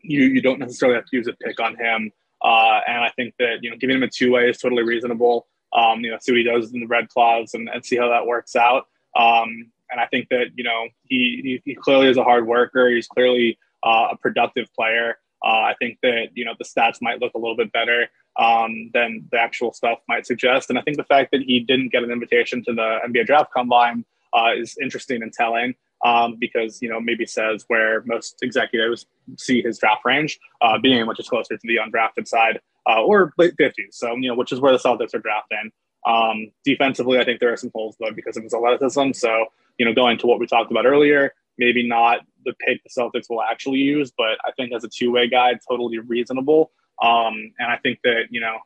you 0.00 0.24
you 0.24 0.42
don't 0.42 0.58
necessarily 0.58 0.96
have 0.96 1.06
to 1.06 1.16
use 1.16 1.26
a 1.26 1.32
pick 1.32 1.60
on 1.60 1.76
him. 1.76 2.12
Uh, 2.42 2.80
and 2.86 2.98
I 2.98 3.10
think 3.16 3.34
that 3.38 3.58
you 3.62 3.70
know 3.70 3.76
giving 3.76 3.96
him 3.96 4.02
a 4.02 4.08
two 4.08 4.30
way 4.32 4.48
is 4.48 4.58
totally 4.58 4.82
reasonable. 4.82 5.46
Um, 5.72 6.00
you 6.00 6.10
know, 6.10 6.18
see 6.20 6.32
what 6.32 6.38
he 6.38 6.44
does 6.44 6.72
in 6.72 6.80
the 6.80 6.86
Red 6.86 7.08
Claws 7.08 7.54
and, 7.54 7.68
and 7.68 7.84
see 7.84 7.96
how 7.96 8.08
that 8.08 8.26
works 8.26 8.54
out. 8.54 8.86
Um, 9.16 9.72
and 9.90 10.00
I 10.00 10.06
think 10.06 10.28
that 10.28 10.48
you 10.54 10.64
know 10.64 10.88
he, 11.04 11.40
he, 11.42 11.62
he 11.64 11.74
clearly 11.74 12.08
is 12.08 12.16
a 12.16 12.24
hard 12.24 12.46
worker. 12.46 12.90
He's 12.90 13.06
clearly 13.06 13.58
uh, 13.82 14.08
a 14.12 14.16
productive 14.16 14.72
player. 14.74 15.18
Uh, 15.44 15.60
I 15.60 15.74
think 15.78 15.98
that 16.02 16.28
you 16.34 16.44
know 16.44 16.54
the 16.58 16.64
stats 16.64 16.98
might 17.00 17.20
look 17.20 17.32
a 17.34 17.38
little 17.38 17.56
bit 17.56 17.72
better 17.72 18.08
um, 18.38 18.90
than 18.92 19.26
the 19.30 19.38
actual 19.38 19.72
stuff 19.72 19.98
might 20.08 20.26
suggest. 20.26 20.70
And 20.70 20.78
I 20.78 20.82
think 20.82 20.96
the 20.96 21.04
fact 21.04 21.30
that 21.32 21.42
he 21.42 21.60
didn't 21.60 21.92
get 21.92 22.02
an 22.02 22.10
invitation 22.10 22.62
to 22.64 22.74
the 22.74 22.98
NBA 23.06 23.26
draft 23.26 23.52
combine 23.52 24.04
uh, 24.34 24.50
is 24.56 24.76
interesting 24.80 25.22
and 25.22 25.32
telling 25.32 25.74
um, 26.04 26.36
because 26.38 26.80
you 26.82 26.88
know 26.88 27.00
maybe 27.00 27.26
says 27.26 27.64
where 27.68 28.02
most 28.04 28.36
executives 28.42 29.06
see 29.38 29.62
his 29.62 29.78
draft 29.78 30.02
range 30.04 30.38
uh, 30.60 30.78
being 30.78 31.04
much 31.06 31.26
closer 31.28 31.56
to 31.56 31.66
the 31.66 31.76
undrafted 31.76 32.28
side 32.28 32.60
uh, 32.88 33.02
or 33.02 33.32
late 33.38 33.56
50s. 33.56 33.92
So 33.92 34.14
you 34.16 34.28
know 34.28 34.34
which 34.34 34.52
is 34.52 34.60
where 34.60 34.72
the 34.72 34.78
Celtics 34.78 35.14
are 35.14 35.18
drafting. 35.18 35.72
Um, 36.06 36.50
defensively, 36.64 37.18
I 37.18 37.24
think 37.24 37.40
there 37.40 37.52
are 37.52 37.56
some 37.56 37.70
holes 37.74 37.96
though 37.98 38.12
because 38.14 38.36
of 38.36 38.42
his 38.42 38.54
athleticism. 38.54 39.12
So 39.12 39.46
you 39.78 39.86
know 39.86 39.94
going 39.94 40.18
to 40.18 40.26
what 40.26 40.38
we 40.38 40.46
talked 40.46 40.70
about 40.70 40.86
earlier, 40.86 41.32
maybe 41.58 41.86
not 41.86 42.20
the 42.44 42.52
pick 42.66 42.82
the 42.82 42.90
Celtics 42.90 43.30
will 43.30 43.42
actually 43.42 43.78
use, 43.78 44.12
but 44.16 44.38
I 44.44 44.52
think 44.56 44.72
as 44.74 44.84
a 44.84 44.88
two 44.88 45.10
way 45.10 45.28
guy, 45.28 45.58
totally 45.68 45.98
reasonable. 45.98 46.70
Um, 47.02 47.52
and 47.58 47.70
I 47.70 47.78
think 47.78 48.00
that 48.04 48.24
you 48.30 48.40
know 48.40 48.58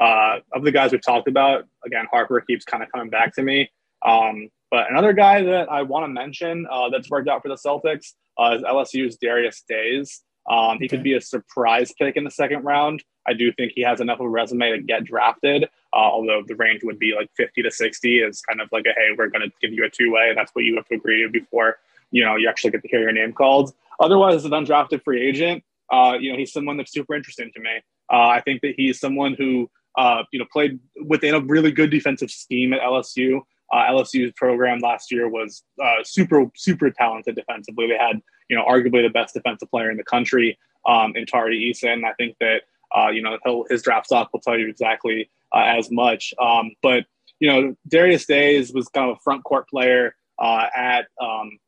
uh, 0.00 0.40
of 0.52 0.64
the 0.64 0.72
guys 0.72 0.90
we've 0.90 1.02
talked 1.02 1.28
about, 1.28 1.66
again 1.86 2.06
Harper 2.10 2.40
keeps 2.40 2.64
kind 2.64 2.82
of 2.82 2.90
coming 2.90 3.10
back 3.10 3.34
to 3.36 3.42
me. 3.42 3.70
Um, 4.02 4.48
but 4.70 4.90
another 4.90 5.12
guy 5.12 5.42
that 5.42 5.70
I 5.70 5.82
want 5.82 6.04
to 6.04 6.08
mention 6.08 6.66
uh, 6.70 6.88
that's 6.90 7.10
worked 7.10 7.28
out 7.28 7.42
for 7.42 7.48
the 7.48 7.56
Celtics 7.56 8.12
uh, 8.38 8.56
is 8.56 8.62
LSU's 8.62 9.16
Darius 9.16 9.62
Days. 9.68 10.22
Um, 10.48 10.78
he 10.78 10.86
okay. 10.86 10.88
could 10.88 11.02
be 11.02 11.14
a 11.14 11.20
surprise 11.20 11.92
pick 11.98 12.16
in 12.16 12.24
the 12.24 12.30
second 12.30 12.64
round. 12.64 13.04
I 13.26 13.34
do 13.34 13.52
think 13.52 13.72
he 13.74 13.82
has 13.82 14.00
enough 14.00 14.20
of 14.20 14.26
a 14.26 14.28
resume 14.28 14.70
to 14.70 14.82
get 14.82 15.04
drafted, 15.04 15.64
uh, 15.64 15.96
although 15.96 16.42
the 16.46 16.54
range 16.54 16.82
would 16.82 16.98
be 16.98 17.14
like 17.14 17.30
50 17.36 17.62
to 17.62 17.70
60 17.70 18.18
is 18.20 18.40
kind 18.42 18.60
of 18.60 18.68
like 18.72 18.86
a, 18.86 18.92
hey, 18.96 19.10
we're 19.16 19.28
going 19.28 19.48
to 19.48 19.52
give 19.60 19.72
you 19.72 19.84
a 19.84 19.90
two 19.90 20.10
way. 20.10 20.32
That's 20.34 20.50
what 20.52 20.64
you 20.64 20.76
have 20.76 20.86
to 20.86 20.94
agree 20.94 21.22
to 21.22 21.28
before, 21.28 21.78
you 22.10 22.24
know, 22.24 22.36
you 22.36 22.48
actually 22.48 22.70
get 22.70 22.82
to 22.82 22.88
hear 22.88 23.00
your 23.00 23.12
name 23.12 23.32
called. 23.32 23.72
Otherwise, 24.00 24.36
as 24.36 24.44
an 24.46 24.52
undrafted 24.52 25.04
free 25.04 25.26
agent, 25.26 25.62
uh, 25.92 26.16
you 26.18 26.32
know, 26.32 26.38
he's 26.38 26.52
someone 26.52 26.76
that's 26.76 26.92
super 26.92 27.14
interesting 27.14 27.50
to 27.54 27.60
me. 27.60 27.82
Uh, 28.10 28.28
I 28.28 28.40
think 28.40 28.62
that 28.62 28.74
he's 28.76 28.98
someone 28.98 29.34
who, 29.34 29.70
uh, 29.96 30.24
you 30.32 30.38
know, 30.38 30.46
played 30.50 30.80
within 31.04 31.34
a 31.34 31.40
really 31.40 31.70
good 31.70 31.90
defensive 31.90 32.30
scheme 32.30 32.72
at 32.72 32.80
LSU. 32.80 33.40
Uh, 33.72 33.84
LSU's 33.90 34.32
program 34.36 34.78
last 34.78 35.10
year 35.12 35.28
was 35.28 35.62
uh, 35.82 36.02
super, 36.02 36.46
super 36.56 36.90
talented 36.90 37.36
defensively. 37.36 37.86
They 37.86 37.96
had, 37.96 38.20
you 38.48 38.56
know, 38.56 38.64
arguably 38.64 39.02
the 39.02 39.10
best 39.10 39.34
defensive 39.34 39.70
player 39.70 39.90
in 39.90 39.96
the 39.96 40.04
country 40.04 40.58
um, 40.88 41.14
in 41.14 41.26
Tari 41.26 41.58
Eason. 41.58 42.04
I 42.04 42.12
think 42.14 42.36
that, 42.40 42.62
uh, 42.96 43.08
you 43.08 43.22
know, 43.22 43.66
his 43.70 43.82
draft 43.82 44.06
stock 44.06 44.30
will 44.32 44.40
tell 44.40 44.58
you 44.58 44.68
exactly 44.68 45.30
uh, 45.54 45.64
as 45.78 45.90
much. 45.90 46.34
Um, 46.42 46.72
but, 46.82 47.06
you 47.38 47.48
know, 47.48 47.76
Darius 47.88 48.26
Days 48.26 48.72
was 48.72 48.88
kind 48.88 49.10
of 49.10 49.16
a 49.16 49.20
front 49.20 49.44
court 49.44 49.68
player 49.68 50.14
uh, 50.38 50.66
at 50.74 51.06
um, 51.20 51.58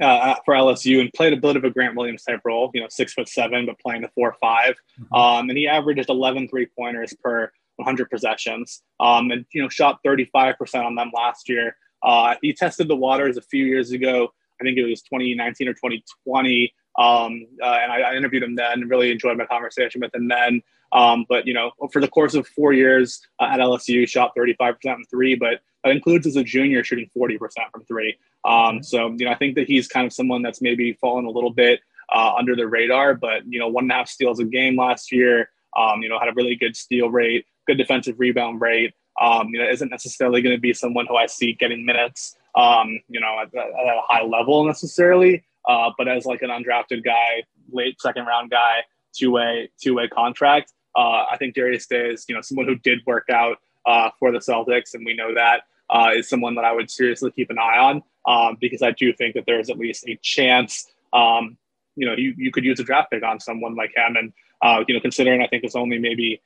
uh, 0.00 0.34
for 0.44 0.54
LSU 0.54 1.00
and 1.00 1.12
played 1.12 1.32
a 1.32 1.36
bit 1.36 1.56
of 1.56 1.64
a 1.64 1.70
Grant 1.70 1.96
Williams 1.96 2.24
type 2.24 2.40
role, 2.44 2.70
you 2.74 2.80
know, 2.80 2.88
six 2.90 3.12
foot 3.12 3.28
seven, 3.28 3.66
but 3.66 3.78
playing 3.78 4.02
the 4.02 4.10
four 4.14 4.34
five. 4.40 4.74
Mm-hmm. 5.00 5.14
Um, 5.14 5.48
and 5.48 5.58
he 5.58 5.68
averaged 5.68 6.08
11 6.08 6.48
three 6.48 6.66
pointers 6.76 7.14
per 7.22 7.52
100 7.76 8.10
possessions, 8.10 8.82
um, 9.00 9.30
and 9.30 9.44
you 9.52 9.62
know 9.62 9.68
shot 9.68 10.00
35% 10.04 10.84
on 10.84 10.94
them 10.94 11.10
last 11.14 11.48
year. 11.48 11.76
Uh, 12.02 12.34
he 12.42 12.52
tested 12.52 12.88
the 12.88 12.96
waters 12.96 13.36
a 13.36 13.42
few 13.42 13.64
years 13.64 13.92
ago. 13.92 14.32
I 14.60 14.64
think 14.64 14.78
it 14.78 14.84
was 14.84 15.02
2019 15.02 15.68
or 15.68 15.74
2020, 15.74 16.74
um, 16.98 17.46
uh, 17.62 17.78
and 17.82 17.92
I, 17.92 18.00
I, 18.00 18.14
interviewed 18.14 18.42
him 18.42 18.54
then. 18.54 18.88
Really 18.88 19.10
enjoyed 19.10 19.36
my 19.36 19.44
conversation 19.44 20.00
with 20.00 20.14
him 20.14 20.28
then. 20.28 20.62
Um, 20.92 21.26
but 21.28 21.46
you 21.46 21.52
know, 21.52 21.72
for 21.92 22.00
the 22.00 22.08
course 22.08 22.34
of 22.34 22.46
four 22.48 22.72
years 22.72 23.20
uh, 23.40 23.48
at 23.52 23.60
LSU, 23.60 24.08
shot 24.08 24.32
35% 24.36 24.76
from 24.80 25.04
three, 25.10 25.34
but 25.34 25.60
that 25.84 25.90
includes 25.90 26.26
as 26.26 26.36
a 26.36 26.44
junior 26.44 26.82
shooting 26.82 27.10
40% 27.16 27.38
from 27.70 27.84
three. 27.84 28.16
Um, 28.44 28.82
so 28.82 29.14
you 29.18 29.26
know, 29.26 29.32
I 29.32 29.34
think 29.34 29.56
that 29.56 29.66
he's 29.66 29.88
kind 29.88 30.06
of 30.06 30.12
someone 30.12 30.42
that's 30.42 30.62
maybe 30.62 30.94
fallen 30.94 31.26
a 31.26 31.30
little 31.30 31.52
bit 31.52 31.80
uh, 32.14 32.32
under 32.38 32.56
the 32.56 32.66
radar. 32.66 33.14
But 33.14 33.42
you 33.46 33.58
know, 33.58 33.68
one 33.68 33.84
and 33.84 33.92
a 33.92 33.96
half 33.96 34.08
steals 34.08 34.40
a 34.40 34.44
game 34.44 34.76
last 34.76 35.12
year. 35.12 35.50
Um, 35.76 36.02
you 36.02 36.08
know, 36.08 36.18
had 36.18 36.28
a 36.28 36.34
really 36.34 36.56
good 36.56 36.76
steal 36.76 37.10
rate, 37.10 37.46
good 37.66 37.78
defensive 37.78 38.18
rebound 38.18 38.60
rate. 38.60 38.94
Um, 39.20 39.48
you 39.48 39.58
know, 39.58 39.68
isn't 39.68 39.90
necessarily 39.90 40.42
going 40.42 40.54
to 40.54 40.60
be 40.60 40.74
someone 40.74 41.06
who 41.06 41.16
I 41.16 41.26
see 41.26 41.52
getting 41.54 41.86
minutes. 41.86 42.36
Um, 42.54 43.00
you 43.08 43.20
know, 43.20 43.38
at, 43.40 43.54
at, 43.54 43.64
a 43.64 44.00
high 44.08 44.22
level 44.22 44.64
necessarily. 44.64 45.44
Uh, 45.68 45.90
but 45.98 46.08
as 46.08 46.24
like 46.24 46.42
an 46.42 46.50
undrafted 46.50 47.04
guy, 47.04 47.44
late 47.70 48.00
second 48.00 48.26
round 48.26 48.50
guy, 48.50 48.84
two 49.12 49.30
way 49.30 49.70
two 49.80 49.94
way 49.94 50.08
contract. 50.08 50.72
Uh, 50.94 51.24
I 51.30 51.36
think 51.38 51.54
Darius 51.54 51.86
Day 51.86 52.10
is 52.10 52.24
you 52.28 52.34
know 52.34 52.40
someone 52.40 52.66
who 52.66 52.76
did 52.76 53.00
work 53.06 53.28
out 53.30 53.58
uh, 53.84 54.10
for 54.18 54.32
the 54.32 54.38
Celtics, 54.38 54.94
and 54.94 55.04
we 55.04 55.14
know 55.14 55.34
that 55.34 55.62
uh, 55.90 56.10
is 56.14 56.28
someone 56.28 56.54
that 56.56 56.64
I 56.64 56.72
would 56.72 56.90
seriously 56.90 57.30
keep 57.30 57.50
an 57.50 57.58
eye 57.58 57.78
on 57.78 58.02
um, 58.26 58.56
because 58.60 58.82
I 58.82 58.90
do 58.90 59.12
think 59.12 59.34
that 59.34 59.44
there's 59.46 59.70
at 59.70 59.78
least 59.78 60.06
a 60.08 60.18
chance. 60.22 60.86
Um, 61.12 61.56
you 61.94 62.06
know, 62.06 62.14
you, 62.14 62.34
you 62.36 62.50
could 62.50 62.64
use 62.64 62.78
a 62.80 62.84
draft 62.84 63.10
pick 63.10 63.22
on 63.22 63.40
someone 63.40 63.74
like 63.74 63.92
him, 63.96 64.16
and 64.16 64.32
uh, 64.66 64.84
you 64.88 64.94
know, 64.94 65.00
considering 65.00 65.42
I 65.42 65.46
think 65.46 65.62
it's 65.62 65.76
only 65.76 65.98
maybe 65.98 66.42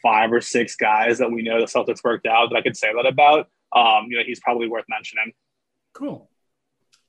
five 0.00 0.32
or 0.32 0.40
six 0.40 0.76
guys 0.76 1.18
that 1.18 1.30
we 1.30 1.42
know 1.42 1.58
the 1.58 1.66
Celtics 1.66 2.04
worked 2.04 2.26
out 2.26 2.50
that 2.50 2.56
I 2.56 2.62
could 2.62 2.76
say 2.76 2.92
that 2.94 3.06
about. 3.06 3.48
Um, 3.74 4.06
you 4.08 4.16
know, 4.16 4.22
he's 4.24 4.38
probably 4.38 4.68
worth 4.68 4.84
mentioning. 4.88 5.32
Cool. 5.92 6.30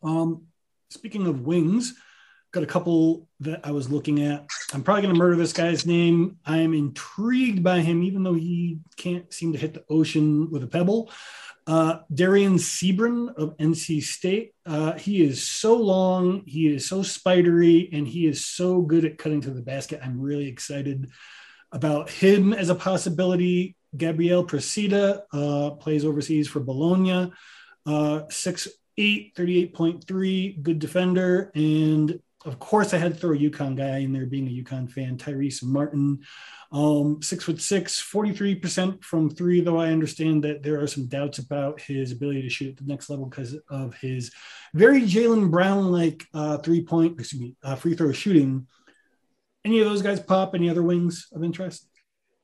Um, 0.01 0.47
speaking 0.89 1.27
of 1.27 1.41
wings, 1.41 1.93
got 2.51 2.63
a 2.63 2.67
couple 2.67 3.27
that 3.41 3.61
I 3.63 3.71
was 3.71 3.91
looking 3.91 4.23
at. 4.23 4.47
I'm 4.73 4.81
probably 4.81 5.03
going 5.03 5.13
to 5.13 5.19
murder 5.19 5.35
this 5.35 5.53
guy's 5.53 5.85
name. 5.85 6.37
I'm 6.45 6.73
intrigued 6.73 7.63
by 7.63 7.81
him, 7.81 8.01
even 8.01 8.23
though 8.23 8.33
he 8.33 8.79
can't 8.97 9.31
seem 9.31 9.53
to 9.53 9.59
hit 9.59 9.75
the 9.75 9.83
ocean 9.89 10.49
with 10.49 10.63
a 10.63 10.67
pebble. 10.67 11.11
Uh, 11.67 11.99
Dereon 12.13 12.59
Seabron 12.59 13.33
of 13.35 13.57
NC 13.57 14.03
State. 14.03 14.53
Uh, 14.65 14.93
he 14.93 15.23
is 15.23 15.47
so 15.47 15.75
long, 15.75 16.43
he 16.45 16.67
is 16.67 16.87
so 16.87 17.01
spidery, 17.01 17.89
and 17.91 18.07
he 18.07 18.27
is 18.27 18.45
so 18.45 18.81
good 18.81 19.03
at 19.03 19.17
cutting 19.17 19.41
to 19.41 19.51
the 19.51 19.61
basket. 19.61 19.99
I'm 20.03 20.21
really 20.21 20.47
excited 20.47 21.09
about 21.71 22.09
him 22.09 22.53
as 22.53 22.69
a 22.69 22.75
possibility. 22.75 23.75
Gabriel 23.97 24.45
Procida 24.45 25.21
uh, 25.33 25.71
plays 25.71 26.05
overseas 26.05 26.47
for 26.47 26.59
Bologna. 26.59 27.31
Uh, 27.85 28.21
6'8, 28.29 29.33
38.3, 29.33 30.61
good 30.61 30.79
defender. 30.79 31.51
And 31.55 32.19
of 32.45 32.59
course, 32.59 32.93
I 32.93 32.97
had 32.97 33.15
to 33.15 33.19
throw 33.19 33.33
a 33.33 33.37
UConn 33.37 33.75
guy 33.75 33.97
in 33.97 34.13
there, 34.13 34.25
being 34.25 34.47
a 34.47 34.63
UConn 34.63 34.89
fan, 34.89 35.17
Tyrese 35.17 35.63
Martin. 35.63 36.19
Um, 36.71 37.21
six 37.21 37.43
foot 37.43 37.61
six, 37.61 38.01
43% 38.01 39.03
from 39.03 39.29
three, 39.29 39.61
though 39.61 39.79
I 39.79 39.91
understand 39.91 40.43
that 40.43 40.61
there 40.61 40.79
are 40.81 40.87
some 40.87 41.07
doubts 41.07 41.39
about 41.39 41.81
his 41.81 42.11
ability 42.11 42.41
to 42.43 42.49
shoot 42.49 42.69
at 42.69 42.77
the 42.77 42.91
next 42.91 43.09
level 43.09 43.25
because 43.25 43.55
of 43.69 43.95
his 43.95 44.31
very 44.73 45.01
Jaylen 45.01 45.49
Brown 45.49 45.91
like 45.91 46.25
uh, 46.33 46.57
three 46.57 46.83
point, 46.83 47.19
excuse 47.19 47.41
me, 47.41 47.55
uh, 47.63 47.75
free 47.75 47.95
throw 47.95 48.11
shooting. 48.11 48.67
Any 49.63 49.79
of 49.79 49.87
those 49.87 50.01
guys 50.01 50.19
pop? 50.19 50.53
Any 50.53 50.69
other 50.69 50.83
wings 50.83 51.27
of 51.33 51.43
interest? 51.43 51.87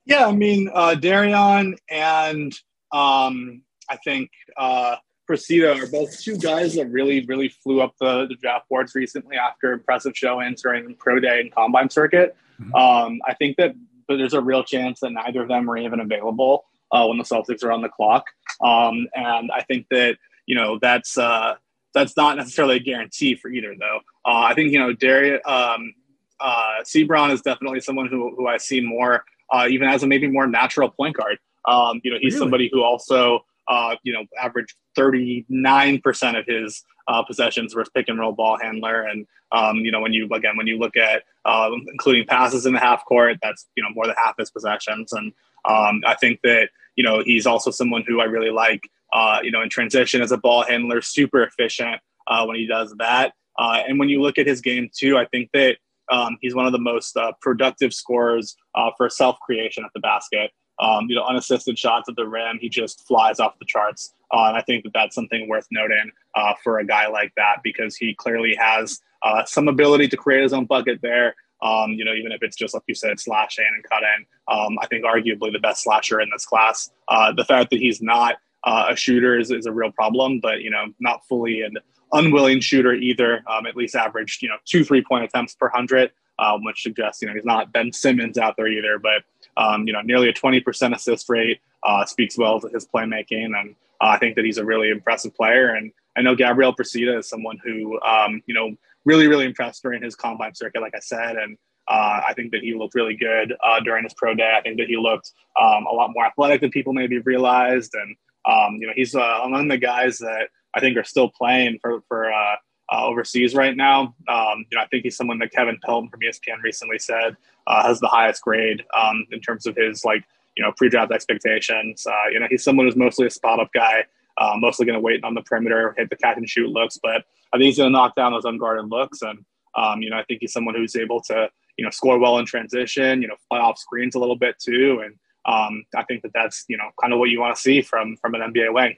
Yeah, 0.05 0.27
I 0.27 0.31
mean, 0.31 0.69
uh, 0.73 0.95
Dereon 0.97 1.75
and 1.89 2.53
um, 2.91 3.61
I 3.89 3.97
think 4.03 4.31
uh, 4.57 4.95
Procida 5.31 5.81
are 5.81 5.87
both 5.87 6.19
two 6.19 6.37
guys 6.37 6.75
that 6.75 6.87
really, 6.87 7.25
really 7.25 7.47
flew 7.47 7.81
up 7.81 7.95
the, 7.99 8.27
the 8.27 8.35
draft 8.35 8.67
boards 8.67 8.93
recently 8.95 9.37
after 9.37 9.71
impressive 9.71 10.11
showings 10.15 10.61
during 10.61 10.93
pro 10.95 11.19
day 11.19 11.39
and 11.39 11.53
combine 11.53 11.89
circuit. 11.89 12.35
Mm-hmm. 12.61 12.75
Um, 12.75 13.21
I 13.25 13.33
think 13.33 13.55
that 13.57 13.73
there's 14.09 14.33
a 14.33 14.41
real 14.41 14.63
chance 14.63 14.99
that 14.99 15.11
neither 15.11 15.41
of 15.41 15.47
them 15.47 15.69
are 15.69 15.77
even 15.77 16.01
available 16.01 16.65
uh, 16.91 17.05
when 17.05 17.17
the 17.17 17.23
Celtics 17.23 17.63
are 17.63 17.71
on 17.71 17.81
the 17.81 17.87
clock. 17.87 18.25
Um, 18.61 19.07
and 19.15 19.51
I 19.51 19.63
think 19.63 19.87
that 19.91 20.17
you 20.45 20.55
know 20.55 20.77
that's 20.81 21.17
uh, 21.17 21.55
that's 21.93 22.17
not 22.17 22.35
necessarily 22.35 22.75
a 22.75 22.79
guarantee 22.79 23.35
for 23.35 23.49
either, 23.49 23.73
though. 23.79 23.99
Uh, 24.25 24.41
I 24.41 24.53
think 24.53 24.73
you 24.73 24.79
know 24.79 24.91
Darius 24.91 25.41
um, 25.45 25.93
uh, 26.41 26.81
Seabron 26.83 27.31
is 27.31 27.41
definitely 27.41 27.79
someone 27.79 28.07
who 28.07 28.35
who 28.35 28.47
I 28.47 28.57
see 28.57 28.81
more, 28.81 29.23
uh, 29.51 29.67
even 29.69 29.87
as 29.87 30.03
a 30.03 30.07
maybe 30.07 30.27
more 30.27 30.47
natural 30.47 30.89
point 30.89 31.15
guard. 31.15 31.39
Um, 31.65 32.01
you 32.03 32.11
know, 32.11 32.17
he's 32.19 32.33
really? 32.33 32.43
somebody 32.43 32.69
who 32.73 32.83
also 32.83 33.45
uh, 33.67 33.95
you 34.03 34.13
know, 34.13 34.25
averaged 34.41 34.75
39% 34.97 36.39
of 36.39 36.45
his 36.45 36.83
uh, 37.07 37.23
possessions 37.23 37.73
versus 37.73 37.91
pick 37.95 38.07
and 38.09 38.19
roll 38.19 38.31
ball 38.31 38.57
handler. 38.61 39.03
And, 39.03 39.25
um, 39.51 39.77
you 39.77 39.91
know, 39.91 39.99
when 39.99 40.13
you, 40.13 40.27
again, 40.33 40.57
when 40.57 40.67
you 40.67 40.77
look 40.77 40.97
at 40.97 41.23
uh, 41.45 41.71
including 41.91 42.25
passes 42.25 42.65
in 42.65 42.73
the 42.73 42.79
half 42.79 43.05
court, 43.05 43.37
that's, 43.41 43.67
you 43.75 43.83
know, 43.83 43.89
more 43.93 44.05
than 44.05 44.15
half 44.23 44.35
his 44.37 44.51
possessions. 44.51 45.13
And 45.13 45.33
um, 45.65 46.01
I 46.05 46.15
think 46.15 46.39
that, 46.43 46.69
you 46.95 47.03
know, 47.03 47.21
he's 47.23 47.45
also 47.45 47.71
someone 47.71 48.03
who 48.07 48.21
I 48.21 48.25
really 48.25 48.51
like, 48.51 48.81
uh, 49.13 49.39
you 49.43 49.51
know, 49.51 49.61
in 49.61 49.69
transition 49.69 50.21
as 50.21 50.31
a 50.31 50.37
ball 50.37 50.63
handler, 50.63 51.01
super 51.01 51.43
efficient 51.43 52.01
uh, 52.27 52.45
when 52.45 52.57
he 52.57 52.67
does 52.67 52.93
that. 52.97 53.33
Uh, 53.57 53.83
and 53.87 53.99
when 53.99 54.09
you 54.09 54.21
look 54.21 54.37
at 54.37 54.47
his 54.47 54.61
game 54.61 54.89
too, 54.97 55.17
I 55.17 55.25
think 55.25 55.49
that 55.53 55.77
um, 56.11 56.37
he's 56.41 56.55
one 56.55 56.65
of 56.65 56.71
the 56.71 56.79
most 56.79 57.15
uh, 57.15 57.31
productive 57.41 57.93
scorers 57.93 58.55
uh, 58.75 58.91
for 58.97 59.09
self 59.09 59.37
creation 59.39 59.83
at 59.85 59.91
the 59.93 59.99
basket 59.99 60.51
um, 60.79 61.05
you 61.09 61.15
know, 61.15 61.23
unassisted 61.23 61.77
shots 61.77 62.09
at 62.09 62.15
the 62.15 62.27
rim, 62.27 62.57
he 62.59 62.69
just 62.69 63.07
flies 63.07 63.39
off 63.39 63.59
the 63.59 63.65
charts. 63.65 64.13
Uh, 64.33 64.45
and 64.47 64.57
I 64.57 64.61
think 64.61 64.83
that 64.83 64.93
that's 64.93 65.15
something 65.15 65.47
worth 65.47 65.67
noting 65.71 66.11
uh, 66.35 66.53
for 66.63 66.79
a 66.79 66.85
guy 66.85 67.07
like 67.07 67.33
that 67.35 67.57
because 67.63 67.95
he 67.95 68.13
clearly 68.13 68.55
has 68.55 68.99
uh, 69.23 69.43
some 69.45 69.67
ability 69.67 70.07
to 70.07 70.17
create 70.17 70.43
his 70.43 70.53
own 70.53 70.65
bucket 70.65 70.99
there. 71.01 71.35
Um, 71.61 71.91
you 71.91 72.03
know, 72.03 72.13
even 72.13 72.31
if 72.31 72.41
it's 72.41 72.55
just 72.55 72.73
like 72.73 72.83
you 72.87 72.95
said, 72.95 73.19
slashing 73.19 73.65
and 73.71 73.83
cutting. 73.83 74.25
Um, 74.47 74.79
I 74.81 74.87
think 74.87 75.05
arguably 75.05 75.51
the 75.51 75.59
best 75.59 75.83
slasher 75.83 76.19
in 76.19 76.29
this 76.31 76.45
class. 76.45 76.89
Uh, 77.07 77.31
the 77.33 77.45
fact 77.45 77.69
that 77.69 77.79
he's 77.79 78.01
not 78.01 78.37
uh, 78.63 78.87
a 78.89 78.95
shooter 78.95 79.37
is, 79.37 79.51
is 79.51 79.67
a 79.67 79.71
real 79.71 79.91
problem, 79.91 80.39
but 80.39 80.61
you 80.61 80.71
know, 80.71 80.85
not 80.99 81.25
fully 81.27 81.61
an 81.61 81.77
unwilling 82.13 82.59
shooter 82.59 82.93
either. 82.93 83.43
Um, 83.47 83.65
at 83.65 83.75
least 83.75 83.95
averaged, 83.95 84.41
you 84.41 84.49
know, 84.49 84.57
two 84.65 84.83
three 84.83 85.03
point 85.03 85.23
attempts 85.23 85.53
per 85.53 85.69
hundred, 85.69 86.11
um, 86.39 86.63
which 86.63 86.81
suggests 86.81 87.21
you 87.21 87.27
know 87.27 87.33
he's 87.35 87.45
not 87.45 87.71
Ben 87.71 87.91
Simmons 87.91 88.37
out 88.37 88.55
there 88.57 88.67
either, 88.67 88.97
but 88.97 89.23
um, 89.57 89.87
you 89.87 89.93
know, 89.93 90.01
nearly 90.01 90.29
a 90.29 90.33
20% 90.33 90.95
assist 90.95 91.29
rate 91.29 91.59
uh, 91.83 92.05
speaks 92.05 92.37
well 92.37 92.59
to 92.59 92.67
his 92.67 92.87
playmaking, 92.87 93.57
and 93.59 93.75
uh, 94.01 94.07
I 94.07 94.17
think 94.17 94.35
that 94.35 94.45
he's 94.45 94.57
a 94.57 94.65
really 94.65 94.89
impressive 94.89 95.35
player. 95.35 95.75
And 95.75 95.91
I 96.17 96.21
know 96.21 96.35
Gabriel 96.35 96.75
Procida 96.75 97.19
is 97.19 97.27
someone 97.27 97.57
who, 97.63 97.99
um, 98.01 98.41
you 98.45 98.53
know, 98.53 98.75
really, 99.05 99.27
really 99.27 99.45
impressed 99.45 99.81
during 99.81 100.03
his 100.03 100.15
combine 100.15 100.53
circuit, 100.53 100.81
like 100.81 100.95
I 100.95 100.99
said, 100.99 101.37
and 101.37 101.57
uh, 101.87 102.21
I 102.27 102.33
think 102.33 102.51
that 102.51 102.61
he 102.61 102.73
looked 102.73 102.95
really 102.95 103.15
good 103.15 103.53
uh, 103.63 103.79
during 103.81 104.03
his 104.03 104.13
pro 104.13 104.33
day. 104.35 104.53
I 104.57 104.61
think 104.61 104.77
that 104.77 104.87
he 104.87 104.97
looked 104.97 105.31
um, 105.59 105.85
a 105.85 105.93
lot 105.93 106.11
more 106.13 106.25
athletic 106.25 106.61
than 106.61 106.69
people 106.69 106.93
maybe 106.93 107.19
realized, 107.19 107.93
and 107.95 108.15
um, 108.45 108.75
you 108.79 108.87
know, 108.87 108.93
he's 108.95 109.15
uh, 109.15 109.39
among 109.43 109.67
the 109.67 109.77
guys 109.77 110.17
that 110.19 110.49
I 110.73 110.79
think 110.79 110.97
are 110.97 111.03
still 111.03 111.29
playing 111.29 111.79
for 111.81 112.01
for 112.07 112.31
uh, 112.31 112.55
uh, 112.91 113.05
overseas 113.05 113.55
right 113.55 113.75
now. 113.75 114.15
Um, 114.27 114.65
you 114.69 114.77
know, 114.77 114.83
I 114.83 114.87
think 114.87 115.03
he's 115.03 115.17
someone 115.17 115.39
that 115.39 115.51
Kevin 115.51 115.79
Pelton 115.83 116.09
from 116.09 116.19
ESPN 116.21 116.61
recently 116.63 116.99
said 116.99 117.35
uh, 117.67 117.83
has 117.83 117.99
the 117.99 118.07
highest 118.07 118.41
grade 118.41 118.83
um, 118.99 119.25
in 119.31 119.39
terms 119.39 119.65
of 119.65 119.75
his 119.75 120.03
like 120.03 120.23
you 120.55 120.63
know 120.63 120.71
pre-draft 120.75 121.11
expectations. 121.11 122.05
Uh, 122.05 122.29
you 122.31 122.39
know, 122.39 122.47
he's 122.49 122.63
someone 122.63 122.85
who's 122.85 122.95
mostly 122.95 123.27
a 123.27 123.29
spot-up 123.29 123.69
guy, 123.73 124.03
uh, 124.37 124.53
mostly 124.57 124.85
going 124.85 124.97
to 124.97 125.01
wait 125.01 125.23
on 125.23 125.33
the 125.33 125.41
perimeter, 125.41 125.93
hit 125.97 126.09
the 126.09 126.15
catch 126.15 126.37
and 126.37 126.49
shoot 126.49 126.69
looks, 126.69 126.97
but 127.01 127.23
I 127.53 127.57
think 127.57 127.65
he's 127.65 127.77
going 127.77 127.91
to 127.91 127.97
knock 127.97 128.15
down 128.15 128.31
those 128.31 128.45
unguarded 128.45 128.89
looks, 128.89 129.21
and 129.21 129.45
um, 129.75 130.01
you 130.01 130.09
know, 130.09 130.17
I 130.17 130.23
think 130.23 130.39
he's 130.41 130.53
someone 130.53 130.75
who's 130.75 130.95
able 130.95 131.21
to 131.23 131.49
you 131.77 131.85
know 131.85 131.91
score 131.91 132.19
well 132.19 132.37
in 132.37 132.45
transition, 132.45 133.21
you 133.21 133.27
know, 133.27 133.35
fly 133.47 133.59
off 133.59 133.77
screens 133.77 134.15
a 134.15 134.19
little 134.19 134.37
bit 134.37 134.55
too, 134.59 135.03
and 135.05 135.15
um, 135.45 135.83
I 135.95 136.03
think 136.03 136.21
that 136.23 136.31
that's 136.33 136.65
you 136.67 136.77
know 136.77 136.89
kind 137.01 137.13
of 137.13 137.19
what 137.19 137.29
you 137.29 137.39
want 137.39 137.55
to 137.55 137.61
see 137.61 137.81
from 137.81 138.17
from 138.17 138.35
an 138.35 138.41
NBA 138.41 138.73
wing. 138.73 138.95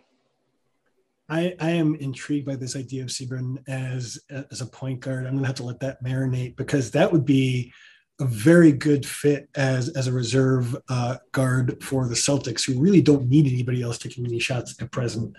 I, 1.30 1.56
I 1.60 1.72
am 1.72 1.96
intrigued 1.96 2.46
by 2.46 2.58
this 2.58 2.76
idea 2.76 3.04
of 3.04 3.10
Seabron 3.10 3.58
as 3.68 4.20
as 4.30 4.62
a 4.62 4.66
point 4.66 5.00
guard. 5.00 5.26
I'm 5.26 5.34
going 5.34 5.44
to 5.44 5.48
have 5.48 5.56
to 5.58 5.64
let 5.64 5.80
that 5.80 6.04
marinate 6.04 6.58
because 6.58 6.92
that 6.92 7.12
would 7.12 7.26
be 7.26 7.72
a 8.20 8.26
very 8.26 8.72
good 8.72 9.06
fit 9.06 9.50
as 9.56 9.90
as 9.90 10.08
a 10.08 10.12
reserve 10.12 10.76
uh, 10.90 11.18
guard 11.32 11.84
for 11.84 12.08
the 12.08 12.16
Celtics, 12.16 12.66
who 12.66 12.80
really 12.80 13.02
don't 13.02 13.28
need 13.30 13.48
anybody 13.48 13.82
else 13.82 13.98
taking 13.98 14.26
any 14.26 14.40
shots 14.40 14.76
at 14.82 14.92
present. 14.92 15.36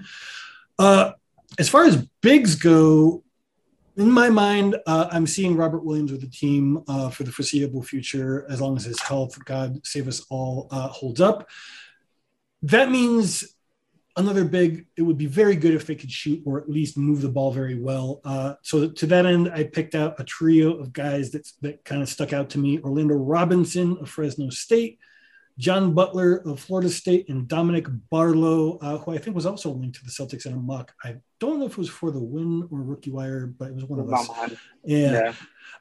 Uh, 0.78 1.12
as 1.58 1.68
far 1.68 1.84
as 1.84 2.04
bigs 2.20 2.56
go, 2.56 3.22
in 3.96 4.10
my 4.10 4.28
mind, 4.28 4.76
uh, 4.86 5.08
I'm 5.12 5.26
seeing 5.26 5.56
Robert 5.56 5.84
Williams 5.84 6.10
with 6.10 6.20
the 6.20 6.26
team 6.26 6.82
uh, 6.88 7.10
for 7.10 7.22
the 7.22 7.30
foreseeable 7.30 7.82
future, 7.82 8.44
as 8.50 8.60
long 8.60 8.76
as 8.76 8.84
his 8.84 9.00
health, 9.00 9.42
God 9.44 9.86
save 9.86 10.08
us 10.08 10.24
all, 10.30 10.66
uh, 10.72 10.88
holds 10.88 11.20
up. 11.20 11.48
That 12.62 12.90
means 12.90 13.53
another 14.16 14.44
big, 14.44 14.86
it 14.96 15.02
would 15.02 15.18
be 15.18 15.26
very 15.26 15.56
good 15.56 15.74
if 15.74 15.86
they 15.86 15.94
could 15.94 16.10
shoot 16.10 16.42
or 16.44 16.60
at 16.60 16.70
least 16.70 16.96
move 16.96 17.20
the 17.20 17.28
ball 17.28 17.52
very 17.52 17.74
well. 17.74 18.20
Uh, 18.24 18.54
so 18.62 18.88
to 18.88 19.06
that 19.06 19.26
end, 19.26 19.50
I 19.52 19.64
picked 19.64 19.94
out 19.94 20.20
a 20.20 20.24
trio 20.24 20.74
of 20.74 20.92
guys 20.92 21.30
that, 21.32 21.50
that 21.62 21.84
kind 21.84 22.02
of 22.02 22.08
stuck 22.08 22.32
out 22.32 22.50
to 22.50 22.58
me. 22.58 22.80
Orlando 22.80 23.14
Robinson 23.14 23.96
of 24.00 24.08
Fresno 24.08 24.50
State, 24.50 24.98
John 25.58 25.94
Butler 25.94 26.36
of 26.46 26.60
Florida 26.60 26.88
State, 26.88 27.28
and 27.28 27.48
Dominic 27.48 27.86
Barlow, 28.10 28.78
uh, 28.78 28.98
who 28.98 29.12
I 29.12 29.18
think 29.18 29.36
was 29.36 29.46
also 29.46 29.70
linked 29.70 29.98
to 29.98 30.04
the 30.04 30.10
Celtics 30.10 30.46
in 30.46 30.52
a 30.52 30.56
mock. 30.56 30.92
I 31.02 31.16
don't 31.40 31.58
know 31.58 31.66
if 31.66 31.72
it 31.72 31.78
was 31.78 31.88
for 31.88 32.10
the 32.10 32.20
win 32.20 32.68
or 32.70 32.82
rookie 32.82 33.10
wire, 33.10 33.46
but 33.46 33.68
it 33.68 33.74
was 33.74 33.84
one 33.84 34.00
of 34.00 34.12
us. 34.12 34.28
Yeah. 34.84 35.12
yeah. 35.12 35.32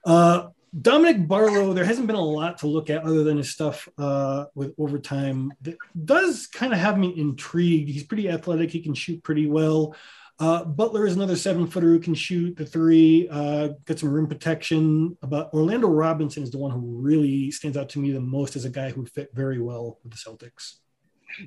Uh, 0.05 0.49
Dominic 0.81 1.27
Barlow, 1.27 1.73
there 1.73 1.85
hasn't 1.85 2.07
been 2.07 2.15
a 2.15 2.21
lot 2.21 2.57
to 2.59 2.67
look 2.67 2.89
at 2.89 3.03
other 3.03 3.23
than 3.23 3.37
his 3.37 3.51
stuff 3.51 3.87
uh, 3.97 4.45
with 4.55 4.73
overtime. 4.79 5.53
That 5.61 5.77
does 6.03 6.47
kind 6.47 6.73
of 6.73 6.79
have 6.79 6.97
me 6.97 7.13
intrigued. 7.15 7.89
He's 7.89 8.03
pretty 8.03 8.29
athletic. 8.29 8.71
He 8.71 8.81
can 8.81 8.95
shoot 8.95 9.23
pretty 9.23 9.47
well. 9.47 9.95
Uh, 10.39 10.63
Butler 10.63 11.05
is 11.05 11.15
another 11.15 11.35
seven 11.35 11.67
footer 11.67 11.89
who 11.89 11.99
can 11.99 12.15
shoot 12.15 12.57
the 12.57 12.65
three, 12.65 13.27
uh, 13.29 13.69
get 13.85 13.99
some 13.99 14.11
rim 14.11 14.25
protection. 14.25 15.15
But 15.21 15.53
Orlando 15.53 15.87
Robinson 15.87 16.41
is 16.41 16.49
the 16.49 16.57
one 16.57 16.71
who 16.71 16.79
really 16.79 17.51
stands 17.51 17.77
out 17.77 17.89
to 17.89 17.99
me 17.99 18.11
the 18.11 18.19
most 18.19 18.55
as 18.55 18.65
a 18.65 18.69
guy 18.69 18.89
who 18.89 19.05
fit 19.05 19.29
very 19.33 19.61
well 19.61 19.99
with 20.03 20.11
the 20.11 20.17
Celtics. 20.17 20.77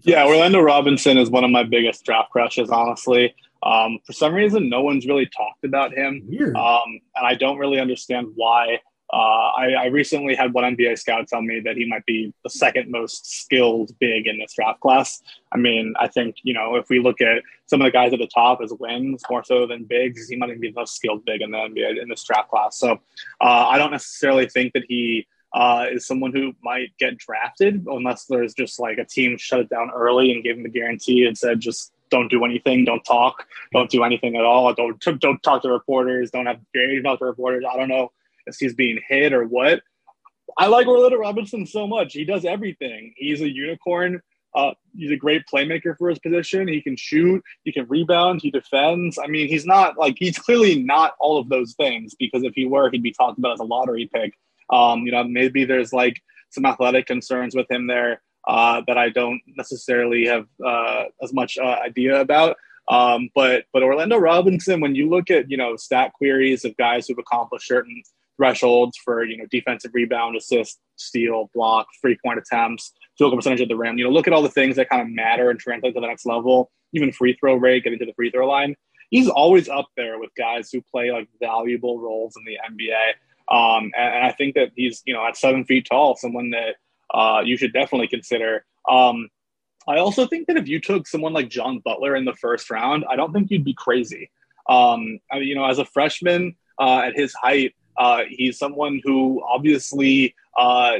Yeah, 0.03 0.25
Orlando 0.25 0.61
Robinson 0.61 1.19
is 1.19 1.31
one 1.31 1.45
of 1.45 1.51
my 1.51 1.65
biggest 1.65 2.05
draft 2.05 2.31
crushes, 2.31 2.71
honestly. 2.71 3.35
Um, 3.63 3.99
for 4.07 4.13
some 4.13 4.35
reason, 4.35 4.69
no 4.69 4.83
one's 4.83 5.07
really 5.07 5.27
talked 5.27 5.65
about 5.65 5.93
him. 5.93 6.27
Um, 6.57 7.01
and 7.17 7.27
I 7.27 7.35
don't 7.35 7.59
really 7.59 7.81
understand 7.81 8.29
why. 8.37 8.81
Uh, 9.13 9.17
I, 9.57 9.75
I, 9.79 9.87
recently 9.87 10.35
had 10.35 10.53
one 10.53 10.65
NBA 10.65 10.99
scout 10.99 11.29
tell 11.29 11.41
me 11.41 11.61
that 11.61 11.77
he 11.77 11.87
might 11.87 12.05
be 12.07 12.35
the 12.43 12.51
second 12.51 12.91
most 12.91 13.41
skilled 13.43 13.97
big 14.01 14.27
in 14.27 14.39
this 14.39 14.55
draft 14.55 14.81
class. 14.81 15.23
I 15.53 15.59
mean, 15.59 15.95
I 16.01 16.09
think, 16.09 16.39
you 16.43 16.53
know, 16.53 16.75
if 16.75 16.89
we 16.89 16.99
look 16.99 17.21
at 17.21 17.43
some 17.67 17.81
of 17.81 17.85
the 17.85 17.93
guys 17.93 18.13
at 18.13 18.19
the 18.19 18.27
top 18.27 18.61
as 18.65 18.73
wings 18.81 19.23
more 19.31 19.45
so 19.45 19.65
than 19.65 19.85
bigs, 19.85 20.29
he 20.29 20.35
might 20.35 20.49
even 20.49 20.61
be 20.61 20.71
the 20.71 20.81
most 20.81 20.97
skilled 20.97 21.25
big 21.25 21.41
in 21.41 21.53
the 21.53 21.57
NBA 21.57 22.03
in 22.03 22.09
this 22.09 22.25
draft 22.25 22.51
class. 22.51 22.79
So 22.79 23.01
uh, 23.41 23.67
I 23.69 23.79
don't 23.79 23.93
necessarily 23.93 24.49
think 24.49 24.73
that 24.73 24.83
he 24.89 25.29
uh, 25.55 25.87
is 25.93 26.05
someone 26.05 26.33
who 26.33 26.53
might 26.65 26.91
get 26.99 27.17
drafted 27.17 27.87
unless 27.87 28.25
there's 28.25 28.55
just 28.55 28.81
like 28.81 28.99
a 28.99 29.05
team 29.05 29.39
shut 29.39 29.61
it 29.61 29.69
down 29.69 29.91
early 29.95 30.33
and 30.33 30.43
gave 30.43 30.57
him 30.57 30.65
the 30.65 30.69
guarantee 30.69 31.27
and 31.27 31.39
said, 31.39 31.61
just 31.61 31.93
don't 32.11 32.29
do 32.29 32.45
anything, 32.45 32.85
don't 32.85 33.05
talk, 33.05 33.47
don't 33.73 33.91
do 33.91 34.03
anything 34.03 34.35
at 34.35 34.45
all, 34.45 34.75
don't, 34.75 35.01
don't 35.21 35.43
talk 35.45 35.63
to 35.63 35.71
reporters, 35.71 36.33
don't 36.33 36.47
have 36.47 36.59
to 36.75 37.03
talk 37.03 37.21
to 37.21 37.25
reporters. 37.25 37.65
I 37.73 37.77
don't 37.77 37.89
know 37.89 38.11
if 38.47 38.57
he's 38.59 38.75
being 38.75 39.01
hit 39.09 39.33
or 39.33 39.45
what. 39.45 39.81
I 40.59 40.67
like 40.67 40.87
Orlando 40.87 41.19
Robinson 41.19 41.67
so 41.67 41.87
much. 41.87 42.13
He 42.13 42.25
does 42.25 42.45
everything. 42.45 43.13
He's 43.17 43.41
a 43.41 43.49
unicorn. 43.49 44.23
Uh, 44.55 44.73
he's 44.97 45.11
a 45.11 45.17
great 45.17 45.43
playmaker 45.53 45.97
for 45.99 46.09
his 46.09 46.19
position. 46.19 46.67
He 46.67 46.81
can 46.81 46.97
shoot. 46.97 47.43
He 47.65 47.73
can 47.73 47.87
rebound. 47.89 48.41
He 48.43 48.51
defends. 48.51 49.19
I 49.23 49.27
mean, 49.27 49.49
he's 49.49 49.67
not 49.67 49.99
like 49.99 50.17
he's 50.19 50.39
clearly 50.47 50.83
not 50.83 51.15
all 51.21 51.39
of 51.39 51.49
those 51.51 51.75
things 51.75 52.15
because 52.19 52.43
if 52.43 52.55
he 52.55 52.65
were, 52.65 52.91
he'd 52.91 53.03
be 53.03 53.13
talked 53.13 53.39
about 53.39 53.55
as 53.55 53.61
a 53.61 53.65
lottery 53.65 54.09
pick. 54.13 54.33
Um, 54.71 55.05
you 55.05 55.13
know, 55.13 55.25
maybe 55.25 55.65
there's 55.65 55.93
like 55.93 56.21
some 56.51 56.65
athletic 56.65 57.07
concerns 57.07 57.55
with 57.55 57.71
him 57.71 57.87
there 57.87 58.23
uh, 58.49 58.81
that 58.87 58.97
I 58.97 59.11
don't 59.11 59.43
necessarily 59.47 60.27
have 60.27 60.47
uh, 60.65 61.05
as 61.23 61.35
much 61.35 61.59
uh, 61.59 61.77
idea 61.85 62.21
about. 62.21 62.57
Um, 62.89 63.29
but 63.35 63.65
but 63.73 63.83
Orlando 63.83 64.17
Robinson, 64.17 64.81
when 64.81 64.95
you 64.95 65.09
look 65.09 65.31
at 65.31 65.51
you 65.51 65.57
know 65.57 65.77
stat 65.77 66.13
queries 66.15 66.65
of 66.65 66.77
guys 66.77 67.07
who've 67.07 67.19
accomplished 67.19 67.67
certain 67.67 68.03
thresholds 68.37 68.97
for 68.99 69.25
you 69.25 69.37
know 69.37 69.47
defensive 69.51 69.93
rebound, 69.95 70.37
assist, 70.37 70.79
steal, 70.97 71.51
block, 71.55 71.87
three 72.01 72.19
point 72.25 72.39
attempts, 72.39 72.93
field 73.17 73.33
goal 73.33 73.39
percentage 73.39 73.61
at 73.61 73.69
the 73.69 73.77
rim. 73.77 73.99
You 73.99 74.05
know, 74.05 74.11
look 74.11 74.27
at 74.27 74.33
all 74.33 74.43
the 74.43 74.49
things 74.49 74.77
that 74.77 74.89
kind 74.89 75.03
of 75.03 75.09
matter 75.09 75.51
and 75.51 75.59
translate 75.59 75.95
to 75.95 76.01
the 76.01 76.07
next 76.07 76.27
level. 76.27 76.71
Even 76.93 77.13
free 77.13 77.37
throw 77.39 77.57
rate, 77.57 77.85
getting 77.85 77.99
to 77.99 78.07
the 78.07 78.15
free 78.15 78.31
throw 78.31 78.47
line. 78.47 78.77
He's 79.11 79.29
always 79.29 79.69
up 79.69 79.87
there 79.97 80.19
with 80.19 80.31
guys 80.37 80.71
who 80.73 80.83
play 80.83 81.13
like 81.13 81.29
valuable 81.41 82.01
roles 82.01 82.37
in 82.37 82.45
the 82.45 82.59
NBA. 82.71 83.13
Um, 83.49 83.93
and, 83.97 84.15
and, 84.15 84.25
I 84.25 84.33
think 84.33 84.57
that 84.57 84.73
he's 84.75 85.03
you 85.07 85.15
know 85.15 85.25
at 85.25 85.37
seven 85.37 85.65
feet 85.65 85.87
tall, 85.89 86.17
someone 86.17 86.51
that 86.51 86.77
uh, 87.13 87.43
you 87.45 87.57
should 87.57 87.73
definitely 87.73 88.09
consider. 88.09 88.65
Um, 88.89 89.29
I 89.89 89.99
also 89.99 90.27
think 90.27 90.49
that 90.49 90.57
if 90.57 90.67
you 90.67 90.81
took 90.81 91.07
someone 91.07 91.33
like 91.33 91.49
John 91.49 91.79
Butler 91.79 92.17
in 92.17 92.25
the 92.25 92.35
first 92.35 92.71
round, 92.71 93.05
I 93.09 93.15
don't 93.15 93.33
think 93.33 93.51
you'd 93.51 93.65
be 93.65 93.75
crazy. 93.75 94.31
Um, 94.69 95.21
I 95.31 95.39
mean, 95.39 95.49
you 95.49 95.55
know, 95.55 95.65
as 95.65 95.79
a 95.79 95.85
freshman 95.85 96.57
uh, 96.81 97.03
at 97.07 97.15
his 97.15 97.33
height, 97.35 97.75
uh, 97.99 98.23
he's 98.29 98.59
someone 98.59 99.01
who 99.05 99.43
obviously 99.47 100.35
uh, 100.57 100.99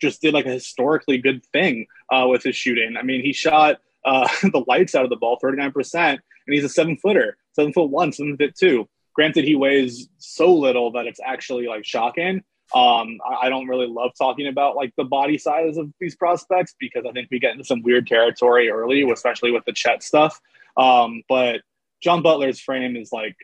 just 0.00 0.20
did 0.20 0.34
like 0.34 0.46
a 0.46 0.50
historically 0.50 1.18
good 1.18 1.44
thing 1.46 1.86
uh, 2.10 2.26
with 2.28 2.42
his 2.42 2.56
shooting. 2.56 2.96
I 2.96 3.02
mean, 3.02 3.22
he 3.22 3.32
shot 3.32 3.80
uh, 4.04 4.28
the 4.42 4.64
lights 4.66 4.94
out 4.94 5.04
of 5.04 5.10
the 5.10 5.16
ball 5.16 5.38
39%, 5.42 5.94
and 5.94 6.18
he's 6.46 6.64
a 6.64 6.68
seven 6.68 6.96
footer, 6.96 7.36
seven 7.52 7.72
foot 7.72 7.90
one, 7.90 8.12
seven 8.12 8.36
foot 8.36 8.54
two. 8.54 8.88
Granted, 9.14 9.44
he 9.44 9.54
weighs 9.54 10.08
so 10.18 10.52
little 10.52 10.90
that 10.92 11.06
it's 11.06 11.20
actually 11.24 11.66
like 11.68 11.84
shocking. 11.84 12.42
Um, 12.74 13.18
I, 13.24 13.46
I 13.46 13.48
don't 13.48 13.68
really 13.68 13.86
love 13.86 14.10
talking 14.18 14.48
about 14.48 14.74
like 14.74 14.92
the 14.96 15.04
body 15.04 15.38
size 15.38 15.76
of 15.76 15.92
these 16.00 16.16
prospects 16.16 16.74
because 16.78 17.04
I 17.08 17.12
think 17.12 17.28
we 17.30 17.38
get 17.38 17.52
into 17.52 17.64
some 17.64 17.82
weird 17.82 18.06
territory 18.06 18.70
early, 18.70 19.08
especially 19.10 19.52
with 19.52 19.64
the 19.64 19.72
Chet 19.72 20.02
stuff. 20.02 20.40
Um, 20.76 21.22
but 21.28 21.60
John 22.02 22.22
Butler's 22.22 22.60
frame 22.60 22.96
is 22.96 23.12
like 23.12 23.36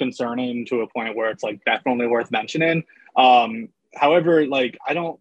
concerning 0.00 0.66
to 0.66 0.80
a 0.80 0.88
point 0.88 1.14
where 1.14 1.30
it's 1.30 1.44
like 1.44 1.64
definitely 1.64 2.08
worth 2.08 2.32
mentioning. 2.32 2.82
Um, 3.16 3.68
however, 3.94 4.46
like 4.46 4.76
I 4.88 4.94
don't 4.94 5.20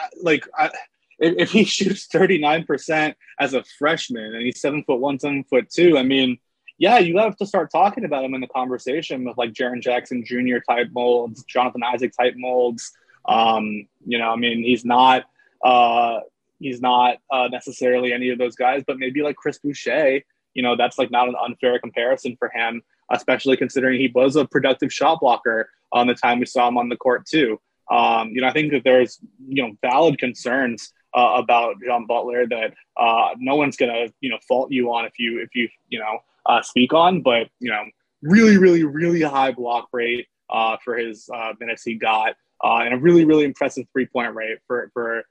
I, 0.00 0.08
like 0.22 0.46
I, 0.56 0.70
if, 1.18 1.34
if 1.36 1.50
he 1.50 1.64
shoots 1.76 2.08
39% 2.08 3.14
as 3.38 3.54
a 3.54 3.64
freshman 3.78 4.34
and 4.34 4.42
he's 4.42 4.60
seven 4.60 4.82
foot 4.84 5.00
one, 5.00 5.18
seven 5.18 5.44
foot 5.44 5.68
two, 5.68 5.98
I 5.98 6.02
mean, 6.02 6.38
yeah, 6.78 6.98
you 6.98 7.18
have 7.18 7.36
to 7.36 7.46
start 7.46 7.70
talking 7.70 8.06
about 8.06 8.24
him 8.24 8.32
in 8.32 8.40
the 8.40 8.46
conversation 8.46 9.24
with 9.24 9.36
like 9.36 9.52
Jaren 9.52 9.82
Jackson 9.82 10.24
Jr. 10.24 10.58
type 10.66 10.88
molds, 10.92 11.44
Jonathan 11.44 11.82
Isaac 11.82 12.12
type 12.16 12.34
molds. 12.36 12.90
Um, 13.26 13.86
you 14.06 14.16
know, 14.16 14.30
I 14.30 14.36
mean, 14.36 14.62
he's 14.62 14.82
not 14.84 15.24
uh, 15.62 16.20
he's 16.58 16.80
not 16.80 17.18
uh, 17.30 17.48
necessarily 17.52 18.14
any 18.14 18.30
of 18.30 18.38
those 18.38 18.56
guys, 18.56 18.82
but 18.86 18.98
maybe 18.98 19.22
like 19.22 19.36
Chris 19.36 19.58
Boucher. 19.58 20.22
You 20.54 20.62
know, 20.62 20.74
that's 20.74 20.98
like 20.98 21.10
not 21.10 21.28
an 21.28 21.34
unfair 21.44 21.78
comparison 21.78 22.36
for 22.38 22.48
him 22.48 22.82
especially 23.10 23.56
considering 23.56 23.98
he 23.98 24.10
was 24.14 24.36
a 24.36 24.44
productive 24.44 24.92
shot 24.92 25.20
blocker 25.20 25.70
on 25.92 26.06
the 26.06 26.14
time 26.14 26.38
we 26.38 26.46
saw 26.46 26.68
him 26.68 26.78
on 26.78 26.88
the 26.88 26.96
court 26.96 27.26
too. 27.26 27.60
Um, 27.90 28.30
you 28.30 28.40
know, 28.40 28.46
I 28.46 28.52
think 28.52 28.72
that 28.72 28.84
there's 28.84 29.18
you 29.48 29.62
know 29.62 29.72
valid 29.82 30.18
concerns 30.18 30.92
uh, 31.14 31.34
about 31.36 31.76
John 31.84 32.06
Butler 32.06 32.46
that 32.46 32.74
uh, 32.96 33.30
no 33.38 33.56
one's 33.56 33.76
gonna 33.76 34.06
you 34.20 34.30
know 34.30 34.38
fault 34.46 34.70
you 34.70 34.92
on 34.92 35.04
if 35.04 35.18
you 35.18 35.40
if 35.40 35.54
you 35.54 35.68
you 35.88 35.98
know 35.98 36.18
uh, 36.46 36.62
speak 36.62 36.92
on, 36.94 37.20
but 37.20 37.48
you 37.58 37.70
know, 37.70 37.82
really, 38.22 38.58
really, 38.58 38.84
really 38.84 39.22
high 39.22 39.52
block 39.52 39.88
rate 39.92 40.26
uh, 40.50 40.76
for 40.84 40.96
his 40.96 41.28
uh, 41.34 41.52
minutes 41.60 41.82
he 41.82 41.94
got, 41.94 42.34
uh, 42.62 42.78
and 42.78 42.94
a 42.94 42.96
really, 42.96 43.24
really 43.24 43.44
impressive 43.44 43.86
three 43.92 44.06
point 44.06 44.34
rate 44.34 44.58
for 44.66 44.90
for 44.94 45.24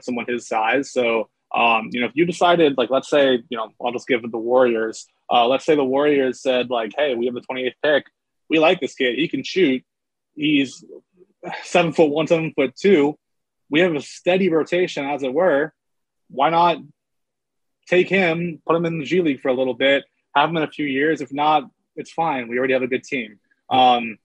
someone 0.00 0.24
his 0.28 0.46
size. 0.46 0.92
So 0.92 1.28
um, 1.54 1.88
you 1.92 2.00
know, 2.00 2.06
if 2.06 2.12
you 2.14 2.26
decided, 2.26 2.76
like, 2.76 2.90
let's 2.90 3.08
say, 3.08 3.42
you 3.48 3.56
know, 3.56 3.72
I'll 3.82 3.92
just 3.92 4.08
give 4.08 4.28
the 4.30 4.38
Warriors. 4.38 5.06
Uh, 5.30 5.46
let's 5.46 5.64
say 5.64 5.74
the 5.74 5.84
Warriors 5.84 6.40
said, 6.40 6.70
like, 6.70 6.92
hey, 6.96 7.14
we 7.14 7.26
have 7.26 7.34
the 7.34 7.42
28th 7.42 7.74
pick. 7.82 8.06
We 8.48 8.58
like 8.58 8.80
this 8.80 8.94
kid. 8.94 9.16
He 9.16 9.28
can 9.28 9.42
shoot. 9.42 9.84
He's 10.34 10.84
seven 11.64 11.92
foot 11.92 12.10
one, 12.10 12.26
seven 12.26 12.52
foot 12.54 12.76
two. 12.76 13.18
We 13.70 13.80
have 13.80 13.94
a 13.94 14.00
steady 14.00 14.48
rotation, 14.48 15.04
as 15.04 15.22
it 15.22 15.32
were. 15.32 15.72
Why 16.28 16.50
not 16.50 16.78
take 17.88 18.08
him, 18.08 18.60
put 18.66 18.76
him 18.76 18.86
in 18.86 18.98
the 18.98 19.04
G 19.04 19.20
League 19.20 19.40
for 19.40 19.48
a 19.48 19.54
little 19.54 19.74
bit, 19.74 20.04
have 20.34 20.50
him 20.50 20.56
in 20.56 20.62
a 20.62 20.70
few 20.70 20.86
years? 20.86 21.20
If 21.20 21.32
not, 21.32 21.64
it's 21.96 22.12
fine. 22.12 22.48
We 22.48 22.58
already 22.58 22.74
have 22.74 22.82
a 22.82 22.88
good 22.88 23.04
team. 23.04 23.40
Um, 23.70 24.18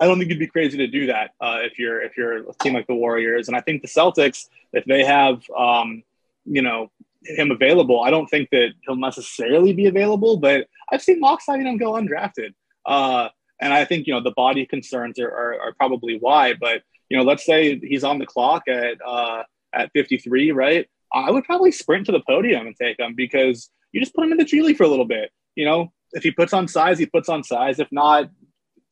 I 0.00 0.06
don't 0.06 0.18
think 0.18 0.30
you'd 0.30 0.38
be 0.38 0.46
crazy 0.46 0.78
to 0.78 0.86
do 0.86 1.06
that 1.06 1.32
uh, 1.40 1.58
if 1.60 1.78
you're 1.78 2.00
if 2.00 2.16
you're 2.16 2.48
a 2.48 2.54
team 2.54 2.72
like 2.72 2.86
the 2.86 2.94
Warriors. 2.94 3.48
And 3.48 3.56
I 3.56 3.60
think 3.60 3.82
the 3.82 3.88
Celtics, 3.88 4.48
if 4.72 4.84
they 4.86 5.04
have 5.04 5.42
um, 5.56 6.02
you 6.46 6.62
know 6.62 6.90
him 7.22 7.50
available. 7.50 8.02
I 8.02 8.10
don't 8.10 8.28
think 8.28 8.50
that 8.50 8.70
he'll 8.86 8.96
necessarily 8.96 9.72
be 9.72 9.86
available, 9.86 10.36
but 10.36 10.66
I've 10.90 11.02
seen 11.02 11.20
mocks 11.20 11.44
having 11.46 11.66
him 11.66 11.76
go 11.76 11.92
undrafted. 11.92 12.54
Uh, 12.86 13.28
and 13.60 13.72
I 13.72 13.84
think 13.84 14.06
you 14.06 14.14
know 14.14 14.22
the 14.22 14.32
body 14.32 14.64
concerns 14.66 15.18
are, 15.18 15.30
are, 15.30 15.60
are, 15.60 15.72
probably 15.74 16.16
why. 16.18 16.54
But 16.54 16.82
you 17.08 17.18
know, 17.18 17.24
let's 17.24 17.44
say 17.44 17.78
he's 17.78 18.04
on 18.04 18.18
the 18.18 18.26
clock 18.26 18.68
at 18.68 18.96
uh, 19.06 19.42
at 19.74 19.90
53, 19.92 20.52
right? 20.52 20.88
I 21.12 21.30
would 21.30 21.44
probably 21.44 21.72
sprint 21.72 22.06
to 22.06 22.12
the 22.12 22.20
podium 22.20 22.66
and 22.66 22.76
take 22.76 22.98
him 22.98 23.14
because 23.14 23.68
you 23.92 24.00
just 24.00 24.14
put 24.14 24.24
him 24.24 24.32
in 24.32 24.38
the 24.38 24.44
G 24.44 24.62
League 24.62 24.76
for 24.76 24.84
a 24.84 24.88
little 24.88 25.04
bit. 25.04 25.30
You 25.56 25.66
know, 25.66 25.92
if 26.12 26.22
he 26.22 26.30
puts 26.30 26.52
on 26.52 26.68
size, 26.68 26.98
he 26.98 27.06
puts 27.06 27.28
on 27.28 27.44
size. 27.44 27.78
If 27.80 27.88
not, 27.90 28.30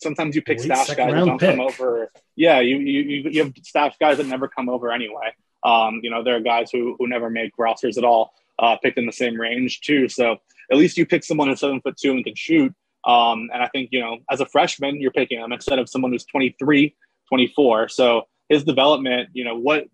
sometimes 0.02 0.36
you 0.36 0.42
pick 0.42 0.60
stash 0.60 0.88
guys 0.88 0.96
that 0.96 1.24
don't 1.24 1.38
pick. 1.38 1.56
come 1.56 1.60
over. 1.60 2.12
Yeah, 2.36 2.60
you, 2.60 2.76
you 2.76 3.30
you 3.30 3.44
have 3.44 3.54
staff 3.62 3.96
guys 3.98 4.18
that 4.18 4.26
never 4.26 4.48
come 4.48 4.68
over 4.68 4.92
anyway. 4.92 5.32
Um, 5.64 6.00
you 6.02 6.10
know, 6.10 6.22
there 6.22 6.36
are 6.36 6.40
guys 6.40 6.70
who 6.70 6.96
who 6.98 7.08
never 7.08 7.30
make 7.30 7.52
rosters 7.58 7.98
at 7.98 8.04
all, 8.04 8.32
uh, 8.58 8.76
picked 8.82 8.98
in 8.98 9.06
the 9.06 9.12
same 9.12 9.40
range 9.40 9.80
too. 9.80 10.08
So 10.08 10.36
at 10.70 10.78
least 10.78 10.96
you 10.96 11.06
pick 11.06 11.24
someone 11.24 11.48
who's 11.48 11.60
seven 11.60 11.80
foot 11.80 11.96
two 11.96 12.12
and 12.12 12.24
can 12.24 12.34
shoot. 12.34 12.72
Um, 13.04 13.48
and 13.52 13.62
I 13.62 13.68
think, 13.68 13.90
you 13.92 14.00
know, 14.00 14.18
as 14.30 14.40
a 14.40 14.46
freshman, 14.46 15.00
you're 15.00 15.12
picking 15.12 15.40
him 15.40 15.52
instead 15.52 15.78
of 15.78 15.88
someone 15.88 16.12
who's 16.12 16.26
23, 16.26 16.94
24. 17.28 17.88
So 17.88 18.22
his 18.48 18.64
development, 18.64 19.30
you 19.32 19.44
know, 19.44 19.56
what 19.56 19.86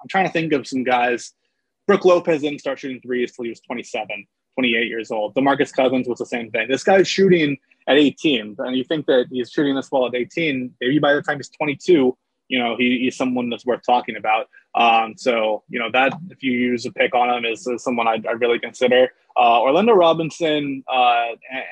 I'm 0.00 0.08
trying 0.08 0.26
to 0.26 0.32
think 0.32 0.52
of 0.52 0.66
some 0.66 0.84
guys. 0.84 1.32
Brook 1.86 2.04
Lopez 2.04 2.42
didn't 2.42 2.60
start 2.60 2.78
shooting 2.78 3.00
threes 3.00 3.30
until 3.30 3.44
he 3.44 3.50
was 3.50 3.60
27, 3.60 4.26
28 4.54 4.88
years 4.88 5.10
old. 5.10 5.34
Demarcus 5.34 5.72
Cousins 5.74 6.06
was 6.06 6.18
the 6.18 6.26
same 6.26 6.50
thing. 6.50 6.68
This 6.68 6.84
guy's 6.84 7.08
shooting 7.08 7.58
at 7.88 7.96
18, 7.96 8.56
and 8.58 8.76
you 8.76 8.84
think 8.84 9.06
that 9.06 9.26
he's 9.30 9.50
shooting 9.50 9.74
this 9.74 9.90
well 9.90 10.06
at 10.06 10.14
18. 10.14 10.72
Maybe 10.80 10.98
by 10.98 11.14
the 11.14 11.22
time 11.22 11.38
he's 11.38 11.48
22, 11.48 12.16
you 12.50 12.58
know, 12.58 12.76
he, 12.76 12.98
he's 12.98 13.16
someone 13.16 13.48
that's 13.48 13.64
worth 13.64 13.82
talking 13.86 14.16
about. 14.16 14.48
Um, 14.74 15.14
so, 15.16 15.62
you 15.68 15.78
know, 15.78 15.88
that 15.92 16.12
if 16.30 16.42
you 16.42 16.52
use 16.52 16.84
a 16.84 16.92
pick 16.92 17.14
on 17.14 17.30
him 17.30 17.44
is, 17.44 17.66
is 17.66 17.82
someone 17.82 18.08
I'd, 18.08 18.26
I'd, 18.26 18.40
really 18.40 18.58
consider. 18.58 19.08
Uh, 19.36 19.60
Orlando 19.62 19.92
Robinson 19.92 20.82
uh, 20.92 21.26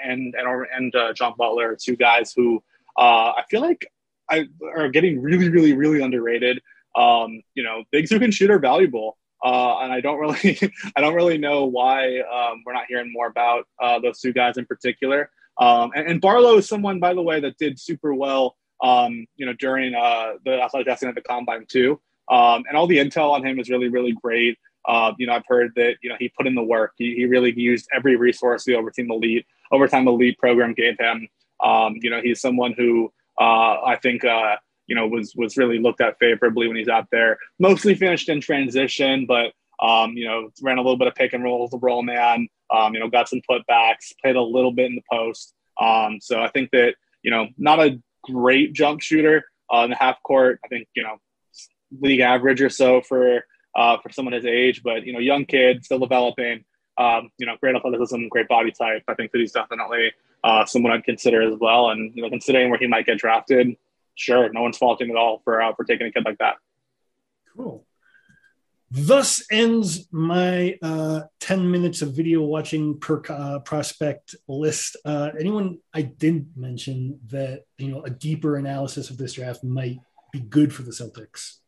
and 0.05 0.35
and 0.37 0.66
and 0.74 0.95
uh, 0.95 1.12
John 1.12 1.35
Butler 1.37 1.72
are 1.72 1.76
two 1.76 1.97
guys 1.97 2.33
who 2.35 2.62
uh, 2.97 3.33
I 3.37 3.43
feel 3.51 3.61
like 3.61 3.91
I, 4.31 4.47
are 4.76 4.89
getting 4.89 5.20
really, 5.20 5.49
really, 5.49 5.72
really 5.72 6.01
underrated. 6.01 6.61
Um, 6.95 7.43
you 7.55 7.64
know, 7.64 7.85
bigs 7.91 8.11
who 8.11 8.20
can 8.20 8.31
shoot 8.31 8.51
are 8.51 8.59
valuable. 8.59 9.18
Uh, 9.45 9.79
and 9.79 9.93
I 9.93 10.01
don't 10.01 10.18
really, 10.18 10.59
I 10.97 11.01
don't 11.01 11.14
really 11.14 11.39
know 11.39 11.64
why 11.64 12.20
um, 12.20 12.62
we're 12.64 12.72
not 12.72 12.87
hearing 12.89 13.12
more 13.12 13.26
about 13.26 13.66
uh, 13.81 13.99
those 13.99 14.20
two 14.20 14.33
guys 14.33 14.57
in 14.57 14.66
particular. 14.66 15.31
Um, 15.59 15.91
and, 15.95 16.09
and, 16.09 16.20
Barlow 16.20 16.57
is 16.59 16.68
someone, 16.68 17.01
by 17.01 17.14
the 17.14 17.22
way, 17.22 17.41
that 17.41 17.59
did 17.59 17.81
super 17.81 18.14
well, 18.14 18.57
um, 18.83 19.26
you 19.37 19.47
know, 19.47 19.53
during 19.55 19.95
uh, 19.95 20.35
the 20.45 20.62
athletic 20.62 20.87
testing 20.87 21.09
at 21.09 21.14
the 21.14 21.20
combine 21.20 21.66
too. 21.68 22.01
Um, 22.31 22.64
and 22.68 22.76
all 22.76 22.87
the 22.87 22.99
intel 22.99 23.31
on 23.33 23.45
him 23.45 23.59
is 23.59 23.70
really, 23.70 23.89
really 23.89 24.12
great. 24.12 24.59
Uh, 24.87 25.12
you 25.18 25.26
know, 25.26 25.35
I've 25.35 25.47
heard 25.47 25.72
that 25.76 25.97
you 26.03 26.09
know 26.09 26.16
he 26.18 26.31
put 26.31 26.47
in 26.47 26.55
the 26.55 26.62
work. 26.62 26.93
He, 26.97 27.14
he 27.14 27.26
really 27.26 27.53
used 27.59 27.89
every 27.93 28.16
resource 28.16 28.64
the 28.64 28.74
Overtime 28.74 29.11
Elite 29.11 29.47
Overtime 29.70 30.09
Elite 30.09 30.39
program 30.39 30.74
gave 30.74 30.99
him. 30.99 31.29
Um, 31.62 31.97
you 32.01 32.11
know, 32.11 32.20
he's 32.22 32.41
someone 32.41 32.74
who 32.76 33.12
uh, 33.41 33.83
I 33.85 33.99
think 34.03 34.24
uh, 34.24 34.57
you 34.87 34.95
know 34.95 35.07
was 35.07 35.35
was 35.37 35.57
really 35.57 35.79
looked 35.79 36.01
at 36.01 36.18
favorably 36.18 36.68
when 36.68 36.76
he's 36.76 36.89
out 36.89 37.09
there. 37.11 37.39
Mostly 37.59 37.95
finished 37.95 38.29
in 38.29 38.41
transition, 38.41 39.26
but 39.26 39.53
um, 39.81 40.12
you 40.12 40.26
know, 40.26 40.51
ran 40.62 40.79
a 40.79 40.83
little 40.83 40.97
bit 40.97 41.09
of 41.09 41.14
pick 41.14 41.33
and 41.33 41.45
roll 41.45 41.64
as 41.64 41.74
a 41.74 41.79
roll 41.79 42.03
man. 42.03 42.49
Um, 42.72 42.95
you 42.95 43.01
know, 43.01 43.09
got 43.09 43.29
some 43.29 43.41
putbacks, 43.49 44.12
played 44.22 44.37
a 44.37 44.43
little 44.43 44.72
bit 44.72 44.87
in 44.87 44.95
the 44.95 45.03
post. 45.11 45.55
Um, 45.81 46.18
so 46.20 46.41
I 46.41 46.49
think 46.49 46.70
that 46.70 46.95
you 47.22 47.31
know, 47.31 47.49
not 47.59 47.81
a 47.81 48.01
great 48.31 48.72
jump 48.72 49.01
shooter 49.01 49.45
uh, 49.72 49.81
in 49.81 49.91
the 49.91 49.97
half 49.97 50.22
court. 50.22 50.61
I 50.64 50.68
think 50.68 50.89
you 50.95 51.03
know, 51.03 51.16
league 52.01 52.20
average 52.20 52.61
or 52.61 52.70
so 52.70 53.01
for 53.01 53.45
uh, 53.76 53.99
for 53.99 54.11
someone 54.11 54.35
his 54.35 54.47
age, 54.47 54.83
but 54.83 55.07
you 55.07 55.12
know, 55.12 55.18
young 55.18 55.45
kid 55.45 55.85
still 55.85 55.99
developing. 55.99 56.64
Um, 56.97 57.31
you 57.39 57.47
know, 57.47 57.57
great 57.61 57.76
athleticism, 57.76 58.26
great 58.29 58.49
body 58.49 58.72
type. 58.72 59.05
I 59.07 59.14
think 59.14 59.31
that 59.31 59.39
he's 59.39 59.53
definitely 59.53 60.12
uh, 60.43 60.64
someone 60.66 60.93
I'd 60.93 61.05
consider 61.05 61.43
as 61.43 61.57
well. 61.61 61.91
And 61.91 62.12
you 62.14 62.22
know, 62.22 62.31
considering 62.31 62.70
where 62.70 62.79
he 62.79 62.89
might 62.89 63.07
get 63.07 63.18
drafted, 63.18 63.76
sure, 64.16 64.53
no 64.53 64.62
one's 64.62 64.79
faulting 64.79 65.11
at 65.11 65.16
all 65.16 65.41
for 65.45 65.62
uh, 65.62 65.74
for 65.74 65.85
taking 65.85 66.07
a 66.07 66.12
kid 66.12 66.24
like 66.24 66.39
that. 66.39 66.57
Cool. 67.57 67.85
Thus 68.91 69.45
ends 69.51 70.09
my 70.11 70.78
uh, 70.82 71.22
10 71.41 71.70
minutes 71.70 72.01
of 72.01 72.14
video 72.14 72.43
watching 72.43 72.99
per 72.99 73.22
uh, 73.28 73.59
prospect 73.59 74.34
list. 74.49 74.97
Uh, 75.05 75.30
anyone 75.39 75.78
I 75.93 76.03
didn't 76.03 76.49
mention 76.57 77.20
that, 77.28 77.64
you 77.76 77.89
know, 77.89 78.03
a 78.03 78.11
deeper 78.11 78.57
analysis 78.57 79.11
of 79.11 79.18
this 79.18 79.34
draft 79.34 79.62
might 79.62 79.99
be 80.32 80.41
good 80.41 80.72
for 80.72 80.82
the 80.82 80.91
Celtics? 80.91 81.59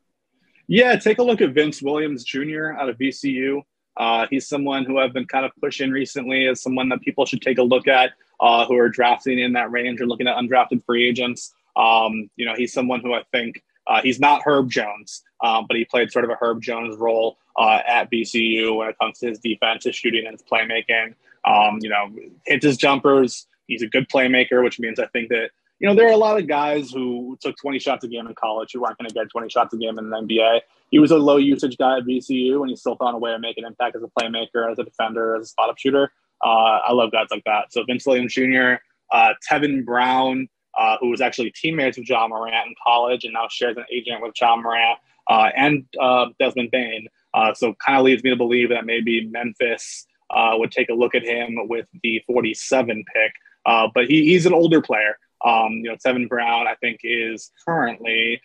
Yeah, 0.67 0.97
take 0.97 1.19
a 1.19 1.23
look 1.23 1.43
at 1.43 1.51
Vince 1.51 1.83
Williams 1.83 2.25
Jr. 2.25 2.73
out 2.79 2.89
of 2.89 2.97
VCU. 2.97 3.63
Uh, 3.99 4.27
he's 4.31 4.49
someone 4.49 4.87
who 4.87 4.99
I've 4.99 5.13
been 5.13 5.27
kind 5.27 5.45
of 5.45 5.51
pushing 5.61 5.91
recently 5.91 6.47
as 6.47 6.63
someone 6.63 6.89
that 6.89 7.03
people 7.03 7.27
should 7.27 7.43
take 7.43 7.59
a 7.59 7.63
look 7.63 7.87
at 7.87 8.13
uh, 8.41 8.65
who 8.65 8.77
are 8.79 8.89
drafting 8.89 9.39
in 9.39 9.53
that 9.53 9.71
range 9.71 10.01
or 10.01 10.07
looking 10.07 10.27
at 10.27 10.37
undrafted 10.37 10.83
free 10.87 11.07
agents. 11.07 11.53
Um, 11.77 12.31
you 12.37 12.47
know, 12.47 12.55
he's 12.57 12.73
someone 12.73 13.01
who 13.01 13.13
I 13.13 13.25
think 13.31 13.63
uh, 13.91 14.01
he's 14.03 14.21
not 14.21 14.43
Herb 14.45 14.71
Jones, 14.71 15.23
um, 15.43 15.67
but 15.67 15.77
he 15.77 15.85
played 15.85 16.13
sort 16.13 16.25
of 16.25 16.31
a 16.31 16.37
Herb 16.41 16.63
Jones 16.63 16.97
role 16.97 17.39
uh, 17.59 17.81
at 17.87 18.11
VCU 18.11 18.77
when 18.77 18.89
it 18.89 18.97
comes 19.01 19.19
to 19.19 19.29
his 19.29 19.41
defense, 19.41 19.85
his 19.85 19.97
shooting, 19.97 20.27
and 20.27 20.33
his 20.33 20.43
playmaking. 20.43 21.15
Um, 21.45 21.79
you 21.81 21.89
know, 21.89 22.09
hits 22.47 22.65
his 22.65 22.77
jumpers. 22.77 23.47
He's 23.67 23.83
a 23.83 23.89
good 23.89 24.09
playmaker, 24.09 24.63
which 24.63 24.79
means 24.79 25.01
I 25.01 25.07
think 25.07 25.29
that 25.31 25.51
you 25.81 25.89
know 25.89 25.95
there 25.95 26.07
are 26.07 26.13
a 26.13 26.17
lot 26.17 26.39
of 26.39 26.47
guys 26.47 26.91
who 26.91 27.37
took 27.41 27.57
20 27.57 27.79
shots 27.81 28.05
a 28.05 28.09
game 28.09 28.27
in 28.29 28.35
college 28.35 28.71
who 28.73 28.85
aren't 28.85 28.99
going 28.99 29.09
to 29.09 29.15
get 29.15 29.29
20 29.29 29.49
shots 29.49 29.75
a 29.75 29.77
game 29.77 29.99
in 29.99 30.09
the 30.09 30.17
NBA. 30.17 30.61
He 30.91 30.99
was 31.01 31.11
a 31.11 31.17
low 31.17 31.39
usage 31.39 31.77
guy 31.77 31.99
at 31.99 32.05
VCU, 32.05 32.61
and 32.61 32.71
he 32.71 32.77
still 32.77 32.97
found 32.97 33.17
a 33.17 33.19
way 33.19 33.33
to 33.33 33.39
make 33.41 33.59
an 33.59 33.65
impact 33.65 33.97
as 33.97 34.03
a 34.03 34.09
playmaker, 34.09 34.71
as 34.71 34.79
a 34.79 34.85
defender, 34.85 35.35
as 35.35 35.47
a 35.47 35.49
spot 35.49 35.71
up 35.71 35.79
shooter. 35.79 36.13
Uh, 36.45 36.79
I 36.87 36.93
love 36.93 37.11
guys 37.11 37.27
like 37.31 37.45
that. 37.45 37.73
So 37.73 37.83
Vince 37.85 38.07
Williams 38.07 38.35
Jr., 38.35 38.75
uh, 39.13 39.31
Tevin 39.51 39.85
Brown 39.85 40.49
uh, 40.81 40.97
who 40.99 41.11
was 41.11 41.21
actually 41.21 41.51
teammates 41.51 41.99
with 41.99 42.09
Ja 42.09 42.27
Morant 42.27 42.67
in 42.67 42.75
college 42.85 43.25
and 43.25 43.35
now 43.35 43.47
shares 43.51 43.77
an 43.77 43.85
agent 43.93 44.23
with 44.23 44.33
Ja 44.41 44.57
Morant 44.57 44.99
uh, 45.29 45.51
and 45.55 45.85
uh, 46.01 46.27
Desmond 46.39 46.71
Bane. 46.71 47.07
Uh, 47.35 47.53
so 47.53 47.75
kind 47.85 47.99
of 47.99 48.05
leads 48.05 48.25
me 48.25 48.31
to 48.31 48.37
believe 48.37 48.71
that 48.71 48.87
maybe 48.87 49.27
Memphis 49.27 50.07
uh, 50.31 50.53
would 50.55 50.73
take 50.73 50.89
a 50.89 50.95
look 50.95 51.15
at 51.15 51.23
him 51.23 51.59
with 51.69 51.87
the 52.03 52.23
47 52.27 53.05
pick. 53.15 53.33
Uh, 53.67 53.89
but 53.95 54.07
he, 54.07 54.25
he's 54.25 54.47
an 54.47 54.55
older 54.55 54.81
player. 54.81 55.19
Um, 55.45 55.73
you 55.73 55.91
know, 55.91 55.97
Tevin 55.97 56.29
Brown, 56.29 56.67
I 56.67 56.75
think, 56.77 57.01
is 57.03 57.53
currently 57.67 58.41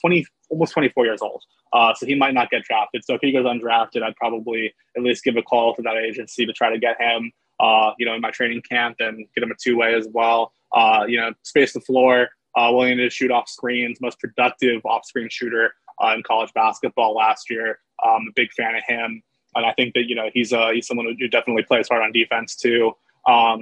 20, 0.00 0.26
almost 0.50 0.72
24 0.72 1.06
years 1.06 1.22
old. 1.22 1.44
so 1.96 2.06
he 2.06 2.16
might 2.16 2.34
not 2.34 2.50
get 2.50 2.64
drafted. 2.64 3.04
So 3.04 3.14
if 3.14 3.20
he 3.20 3.30
goes 3.30 3.44
undrafted, 3.44 4.02
I'd 4.02 4.16
probably 4.16 4.74
at 4.96 5.02
least 5.04 5.22
give 5.22 5.36
a 5.36 5.42
call 5.42 5.76
to 5.76 5.82
that 5.82 5.96
agency 5.96 6.44
to 6.44 6.52
try 6.52 6.70
to 6.70 6.78
get 6.78 7.00
him, 7.00 7.30
you 7.98 8.06
know, 8.06 8.14
in 8.14 8.20
my 8.20 8.30
training 8.30 8.62
camp 8.68 8.96
and 8.98 9.26
get 9.34 9.44
him 9.44 9.52
a 9.52 9.56
two 9.56 9.76
way 9.76 9.94
as 9.94 10.08
well 10.12 10.52
uh, 10.72 11.04
you 11.08 11.18
know, 11.18 11.32
space 11.42 11.72
the 11.72 11.80
floor, 11.80 12.28
uh, 12.56 12.70
willing 12.72 12.98
to 12.98 13.10
shoot 13.10 13.30
off 13.30 13.48
screens, 13.48 14.00
most 14.00 14.18
productive 14.18 14.84
off 14.84 15.04
screen 15.04 15.28
shooter 15.30 15.72
uh, 16.02 16.14
in 16.14 16.22
college 16.22 16.52
basketball 16.54 17.14
last 17.14 17.50
year. 17.50 17.78
Um, 18.04 18.26
a 18.28 18.32
big 18.34 18.52
fan 18.52 18.74
of 18.74 18.82
him. 18.86 19.22
And 19.54 19.66
I 19.66 19.72
think 19.72 19.94
that, 19.94 20.04
you 20.08 20.14
know, 20.14 20.30
he's, 20.32 20.52
uh, 20.52 20.70
he's 20.70 20.86
someone 20.86 21.06
who 21.18 21.28
definitely 21.28 21.62
plays 21.64 21.88
hard 21.88 22.02
on 22.02 22.12
defense 22.12 22.54
too. 22.54 22.92
Um, 23.26 23.60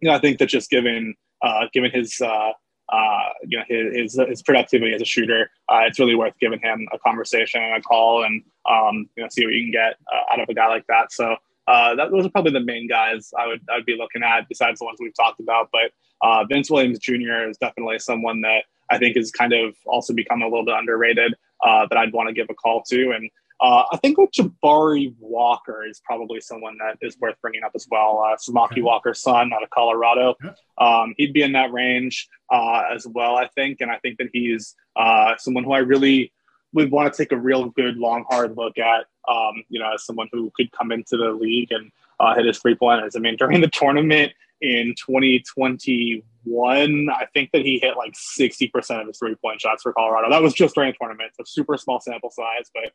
you 0.00 0.08
know, 0.08 0.14
I 0.14 0.18
think 0.18 0.38
that 0.38 0.46
just 0.46 0.68
given, 0.68 1.14
uh, 1.42 1.66
given 1.72 1.90
his, 1.90 2.20
uh, 2.20 2.52
uh, 2.92 3.28
you 3.46 3.58
know 3.58 3.64
his, 3.68 4.14
his, 4.14 4.28
his 4.28 4.42
productivity 4.42 4.94
as 4.94 5.00
a 5.00 5.04
shooter. 5.04 5.50
Uh, 5.68 5.80
it's 5.86 5.98
really 5.98 6.14
worth 6.14 6.34
giving 6.40 6.60
him 6.60 6.86
a 6.92 6.98
conversation 6.98 7.62
and 7.62 7.76
a 7.76 7.80
call, 7.80 8.24
and 8.24 8.42
um, 8.70 9.08
you 9.16 9.22
know 9.22 9.28
see 9.30 9.44
what 9.44 9.54
you 9.54 9.62
can 9.62 9.72
get 9.72 9.94
uh, 10.12 10.32
out 10.32 10.40
of 10.40 10.48
a 10.48 10.54
guy 10.54 10.68
like 10.68 10.86
that. 10.88 11.10
So 11.10 11.36
uh, 11.66 11.94
that, 11.94 12.10
those 12.10 12.26
are 12.26 12.30
probably 12.30 12.52
the 12.52 12.60
main 12.60 12.88
guys 12.88 13.30
I 13.38 13.46
would 13.46 13.60
I'd 13.70 13.86
be 13.86 13.96
looking 13.96 14.22
at 14.22 14.48
besides 14.48 14.80
the 14.80 14.84
ones 14.84 14.98
we've 15.00 15.14
talked 15.14 15.40
about. 15.40 15.68
But 15.72 15.92
uh, 16.22 16.44
Vince 16.44 16.70
Williams 16.70 16.98
Jr. 16.98 17.48
is 17.48 17.56
definitely 17.58 17.98
someone 17.98 18.40
that 18.42 18.64
I 18.90 18.98
think 18.98 19.16
has 19.16 19.30
kind 19.30 19.52
of 19.52 19.74
also 19.86 20.12
become 20.12 20.42
a 20.42 20.46
little 20.46 20.64
bit 20.64 20.74
underrated 20.76 21.34
uh, 21.64 21.86
that 21.88 21.98
I'd 21.98 22.12
want 22.12 22.28
to 22.28 22.34
give 22.34 22.48
a 22.50 22.54
call 22.54 22.82
to. 22.88 23.12
And 23.12 23.30
uh, 23.60 23.84
I 23.92 23.96
think 23.98 24.18
with 24.18 24.32
Jabari 24.32 25.14
Walker 25.20 25.84
is 25.84 26.02
probably 26.04 26.40
someone 26.40 26.76
that 26.78 26.98
is 27.00 27.16
worth 27.20 27.36
bringing 27.40 27.62
up 27.62 27.72
as 27.76 27.86
well. 27.90 28.24
Uh, 28.26 28.36
Samaki 28.36 28.72
okay. 28.72 28.82
Walker's 28.82 29.22
son 29.22 29.52
out 29.52 29.62
of 29.62 29.70
Colorado. 29.70 30.34
Um, 30.78 31.14
he'd 31.16 31.32
be 31.32 31.42
in 31.42 31.52
that 31.52 31.72
range 31.72 32.28
uh, 32.50 32.82
as 32.92 33.06
well, 33.06 33.36
I 33.36 33.48
think. 33.54 33.80
And 33.80 33.90
I 33.90 33.98
think 33.98 34.18
that 34.18 34.28
he's 34.32 34.74
uh, 34.96 35.34
someone 35.38 35.62
who 35.62 35.72
I 35.72 35.78
really 35.78 36.32
would 36.72 36.90
want 36.90 37.12
to 37.12 37.16
take 37.16 37.30
a 37.32 37.36
real 37.36 37.66
good, 37.70 37.96
long, 37.98 38.24
hard 38.28 38.56
look 38.56 38.78
at, 38.78 39.06
um, 39.28 39.62
you 39.68 39.78
know, 39.78 39.92
as 39.94 40.04
someone 40.04 40.28
who 40.32 40.50
could 40.54 40.72
come 40.72 40.92
into 40.92 41.16
the 41.16 41.30
league 41.30 41.72
and 41.72 41.90
uh, 42.20 42.34
hit 42.34 42.46
his 42.46 42.58
three 42.58 42.74
pointers. 42.74 43.16
I 43.16 43.20
mean, 43.20 43.36
during 43.36 43.60
the 43.60 43.68
tournament 43.68 44.32
in 44.60 44.94
2021, 44.96 47.08
I 47.10 47.26
think 47.34 47.50
that 47.52 47.62
he 47.62 47.78
hit 47.78 47.96
like 47.96 48.14
60% 48.14 49.00
of 49.00 49.06
his 49.06 49.18
three 49.18 49.34
point 49.34 49.60
shots 49.60 49.82
for 49.82 49.92
Colorado. 49.92 50.30
That 50.30 50.42
was 50.42 50.54
just 50.54 50.74
during 50.74 50.92
the 50.92 50.96
tournament. 50.98 51.32
It's 51.38 51.50
a 51.50 51.52
super 51.52 51.76
small 51.76 52.00
sample 52.00 52.30
size, 52.30 52.70
but 52.74 52.92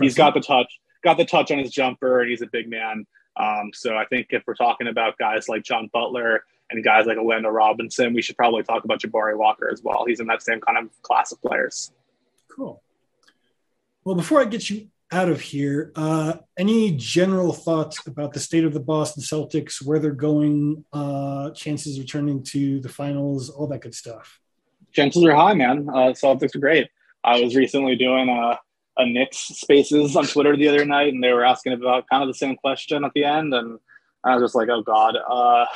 he's 0.00 0.14
got 0.14 0.34
the 0.34 0.40
touch, 0.40 0.80
got 1.02 1.16
the 1.16 1.24
touch 1.24 1.50
on 1.50 1.58
his 1.58 1.70
jumper, 1.70 2.20
and 2.20 2.30
he's 2.30 2.42
a 2.42 2.46
big 2.46 2.68
man. 2.68 3.06
Um, 3.36 3.70
so 3.72 3.96
I 3.96 4.04
think 4.04 4.28
if 4.30 4.44
we're 4.46 4.54
talking 4.54 4.86
about 4.86 5.18
guys 5.18 5.48
like 5.48 5.64
John 5.64 5.90
Butler 5.92 6.44
and 6.70 6.84
guys 6.84 7.06
like 7.06 7.18
Orlando 7.18 7.48
Robinson, 7.48 8.14
we 8.14 8.22
should 8.22 8.36
probably 8.36 8.62
talk 8.62 8.84
about 8.84 9.00
Jabari 9.00 9.36
Walker 9.36 9.68
as 9.72 9.82
well. 9.82 10.04
He's 10.06 10.20
in 10.20 10.28
that 10.28 10.42
same 10.42 10.60
kind 10.60 10.78
of 10.78 11.02
class 11.02 11.32
of 11.32 11.42
players. 11.42 11.90
Cool. 12.48 12.80
Well, 14.04 14.14
before 14.14 14.40
I 14.40 14.44
get 14.44 14.70
you 14.70 14.88
out 15.12 15.28
of 15.28 15.40
here, 15.40 15.92
uh, 15.96 16.34
any 16.58 16.92
general 16.96 17.52
thoughts 17.52 18.06
about 18.06 18.32
the 18.32 18.40
state 18.40 18.64
of 18.64 18.74
the 18.74 18.80
Boston 18.80 19.22
Celtics, 19.22 19.84
where 19.84 19.98
they're 19.98 20.10
going, 20.10 20.84
uh, 20.92 21.50
chances 21.50 21.96
of 21.96 22.02
returning 22.02 22.42
to 22.44 22.80
the 22.80 22.88
finals, 22.88 23.50
all 23.50 23.66
that 23.68 23.82
good 23.82 23.94
stuff? 23.94 24.40
Chances 24.92 25.24
are 25.24 25.34
high, 25.34 25.54
man. 25.54 25.88
Uh, 25.88 26.12
Celtics 26.12 26.54
are 26.54 26.60
great. 26.60 26.88
I 27.22 27.40
was 27.40 27.56
recently 27.56 27.96
doing 27.96 28.28
a, 28.28 28.58
a 28.96 29.06
Knicks 29.06 29.38
Spaces 29.38 30.16
on 30.16 30.26
Twitter 30.26 30.56
the 30.56 30.68
other 30.68 30.84
night, 30.84 31.12
and 31.12 31.22
they 31.22 31.32
were 31.32 31.44
asking 31.44 31.72
about 31.72 32.08
kind 32.08 32.22
of 32.22 32.28
the 32.28 32.34
same 32.34 32.56
question 32.56 33.04
at 33.04 33.12
the 33.14 33.24
end, 33.24 33.54
and 33.54 33.78
I 34.24 34.34
was 34.34 34.44
just 34.44 34.54
like, 34.54 34.68
"Oh 34.68 34.82
God." 34.82 35.16
Uh, 35.16 35.66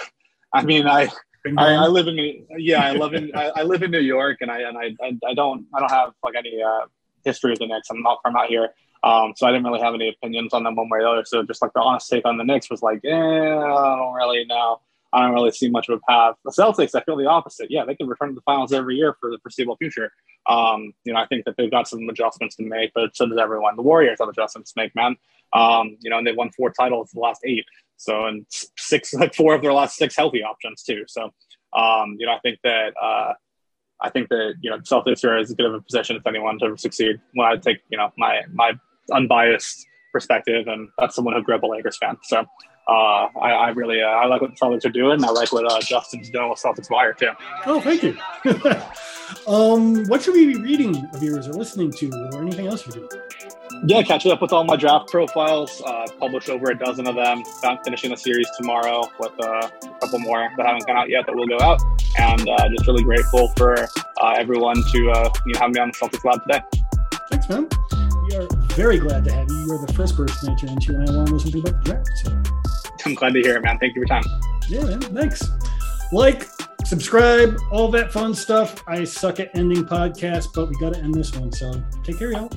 I 0.52 0.62
mean, 0.62 0.86
I, 0.86 1.08
I, 1.56 1.74
I 1.74 1.86
live 1.86 2.08
in 2.08 2.46
yeah, 2.58 2.84
I 2.84 2.92
live 2.92 3.14
in 3.14 3.30
I, 3.34 3.50
I, 3.56 3.62
live 3.62 3.82
in 3.82 3.90
New 3.90 4.00
York, 4.00 4.38
and 4.40 4.50
I 4.50 4.60
and 4.60 4.76
I 4.76 4.94
I 5.26 5.34
don't 5.34 5.66
I 5.74 5.80
don't 5.80 5.90
have 5.90 6.12
like 6.22 6.34
any 6.36 6.62
uh, 6.62 6.86
history 7.24 7.52
of 7.52 7.58
the 7.58 7.66
Knicks. 7.66 7.88
I'm 7.90 8.02
not 8.02 8.20
from 8.22 8.36
out 8.36 8.48
here. 8.48 8.70
Um, 9.02 9.32
so 9.36 9.46
I 9.46 9.52
didn't 9.52 9.64
really 9.64 9.80
have 9.80 9.94
any 9.94 10.08
opinions 10.08 10.52
on 10.52 10.64
them 10.64 10.76
one 10.76 10.88
way 10.88 10.98
or 10.98 11.02
the 11.02 11.08
other. 11.08 11.24
So 11.24 11.42
just 11.42 11.62
like 11.62 11.72
the 11.72 11.80
honest 11.80 12.10
take 12.10 12.26
on 12.26 12.36
the 12.36 12.44
Knicks 12.44 12.70
was 12.70 12.82
like, 12.82 13.00
eh, 13.04 13.10
I 13.12 13.96
don't 13.96 14.14
really 14.14 14.44
know. 14.44 14.80
I 15.12 15.22
don't 15.22 15.32
really 15.32 15.52
see 15.52 15.70
much 15.70 15.88
of 15.88 15.98
a 15.98 16.00
path. 16.10 16.34
The 16.44 16.50
Celtics, 16.50 16.94
I 16.94 17.02
feel 17.02 17.16
the 17.16 17.26
opposite. 17.26 17.70
Yeah, 17.70 17.84
they 17.84 17.94
can 17.94 18.08
return 18.08 18.28
to 18.30 18.34
the 18.34 18.42
finals 18.42 18.72
every 18.72 18.96
year 18.96 19.16
for 19.20 19.30
the 19.30 19.38
foreseeable 19.38 19.76
future. 19.76 20.12
Um, 20.46 20.92
you 21.04 21.14
know, 21.14 21.18
I 21.18 21.26
think 21.26 21.44
that 21.46 21.56
they've 21.56 21.70
got 21.70 21.88
some 21.88 22.06
adjustments 22.08 22.56
to 22.56 22.62
make, 22.62 22.92
but 22.94 23.16
so 23.16 23.26
does 23.26 23.38
everyone. 23.38 23.76
The 23.76 23.82
Warriors 23.82 24.18
have 24.20 24.28
adjustments 24.28 24.72
to 24.72 24.82
make, 24.82 24.94
man. 24.94 25.16
Um, 25.54 25.96
you 26.00 26.10
know, 26.10 26.18
and 26.18 26.26
they've 26.26 26.36
won 26.36 26.50
four 26.50 26.70
titles 26.70 27.10
the 27.12 27.20
last 27.20 27.40
eight. 27.44 27.64
So, 27.96 28.26
and 28.26 28.44
six, 28.76 29.14
like 29.14 29.34
four 29.34 29.54
of 29.54 29.62
their 29.62 29.72
last 29.72 29.96
six 29.96 30.14
healthy 30.14 30.42
options 30.42 30.82
too. 30.82 31.04
So, 31.06 31.30
um, 31.72 32.16
you 32.18 32.26
know, 32.26 32.32
I 32.32 32.38
think 32.40 32.58
that, 32.64 32.92
uh, 33.00 33.32
I 34.00 34.10
think 34.10 34.28
that 34.28 34.54
you 34.60 34.70
know 34.70 34.78
Celtics 34.78 35.24
are 35.24 35.36
as 35.36 35.52
good 35.52 35.66
of 35.66 35.74
a 35.74 35.80
position 35.80 36.16
as 36.16 36.22
anyone 36.26 36.58
to 36.60 36.76
succeed. 36.76 37.20
When 37.34 37.46
I 37.46 37.56
take 37.56 37.78
you 37.90 37.98
know 37.98 38.12
my 38.16 38.42
my 38.52 38.72
unbiased 39.10 39.86
perspective, 40.12 40.66
and 40.66 40.88
that's 40.98 41.14
someone 41.14 41.34
who 41.34 41.42
grew 41.42 41.56
up 41.56 41.62
a 41.62 41.66
Lakers 41.66 41.98
fan. 41.98 42.16
So 42.22 42.38
uh, 42.88 43.28
I, 43.40 43.50
I, 43.50 43.68
really 43.70 44.02
uh, 44.02 44.06
I 44.06 44.26
like 44.26 44.40
what 44.40 44.50
the 44.50 44.56
Celtics 44.56 44.84
are 44.86 44.90
doing. 44.90 45.22
I 45.22 45.28
like 45.28 45.52
what 45.52 45.70
uh, 45.70 45.80
Justin's 45.80 46.30
doing 46.30 46.48
with 46.48 46.58
Celtics 46.58 46.90
Wire 46.90 47.12
too. 47.12 47.30
Oh, 47.66 47.80
thank 47.80 48.02
you. 48.02 48.16
um, 49.46 50.04
what 50.06 50.22
should 50.22 50.34
we 50.34 50.54
be 50.54 50.60
reading 50.60 51.06
yours 51.20 51.48
or 51.48 51.52
listening 51.52 51.90
to, 51.92 52.10
or 52.32 52.42
anything 52.42 52.66
else 52.66 52.86
you 52.86 52.92
do? 52.92 53.08
yeah, 53.84 54.02
catching 54.02 54.32
up 54.32 54.40
with 54.40 54.52
all 54.52 54.64
my 54.64 54.76
draft 54.76 55.08
profiles. 55.08 55.82
Uh, 55.82 56.06
published 56.18 56.48
over 56.48 56.70
a 56.70 56.78
dozen 56.78 57.06
of 57.06 57.14
them. 57.14 57.42
I'm 57.62 57.78
finishing 57.84 58.10
the 58.10 58.16
series 58.16 58.48
tomorrow 58.56 59.08
with 59.18 59.32
uh, 59.40 59.68
a 59.82 59.98
couple 60.00 60.18
more 60.20 60.48
that 60.56 60.66
haven't 60.66 60.86
gone 60.86 60.96
out 60.96 61.08
yet 61.08 61.26
that 61.26 61.34
will 61.34 61.46
go 61.46 61.58
out. 61.60 61.80
And 62.18 62.48
uh, 62.48 62.68
just 62.70 62.86
really 62.86 63.04
grateful 63.04 63.48
for 63.56 63.88
uh, 64.22 64.34
everyone 64.36 64.76
to 64.92 65.10
uh, 65.10 65.32
you 65.46 65.54
know 65.54 65.60
have 65.60 65.70
me 65.70 65.80
on 65.80 65.88
the 65.88 65.94
Celtics 65.94 66.24
Lab 66.24 66.42
today. 66.42 66.60
Thanks, 67.30 67.48
man. 67.48 67.68
We 68.28 68.36
are 68.36 68.57
very 68.78 68.98
glad 69.00 69.24
to 69.24 69.32
have 69.32 69.50
you. 69.50 69.56
You 69.66 69.72
are 69.72 69.84
the 69.84 69.92
first 69.92 70.16
person 70.16 70.50
I 70.50 70.54
turned 70.54 70.80
to 70.82 70.92
when 70.92 71.08
I 71.08 71.16
want 71.16 71.26
to 71.26 71.32
know 71.32 71.38
something 71.38 71.60
about 71.66 71.84
the 71.84 71.90
draft. 71.90 72.08
So. 72.22 72.42
I'm 73.06 73.14
glad 73.14 73.34
to 73.34 73.40
hear 73.40 73.56
it, 73.56 73.62
man. 73.62 73.76
Thank 73.80 73.96
you 73.96 74.06
for 74.06 74.14
your 74.14 74.22
time. 74.22 74.40
Yeah, 74.68 74.84
man. 74.84 75.00
Thanks. 75.00 75.48
Like, 76.12 76.46
subscribe, 76.84 77.58
all 77.72 77.90
that 77.90 78.12
fun 78.12 78.34
stuff. 78.34 78.80
I 78.86 79.02
suck 79.02 79.40
at 79.40 79.50
ending 79.56 79.84
podcasts, 79.84 80.46
but 80.54 80.68
we 80.68 80.78
got 80.78 80.94
to 80.94 81.00
end 81.00 81.12
this 81.12 81.34
one. 81.34 81.50
So 81.50 81.82
take 82.04 82.20
care, 82.20 82.30
y'all. 82.30 82.52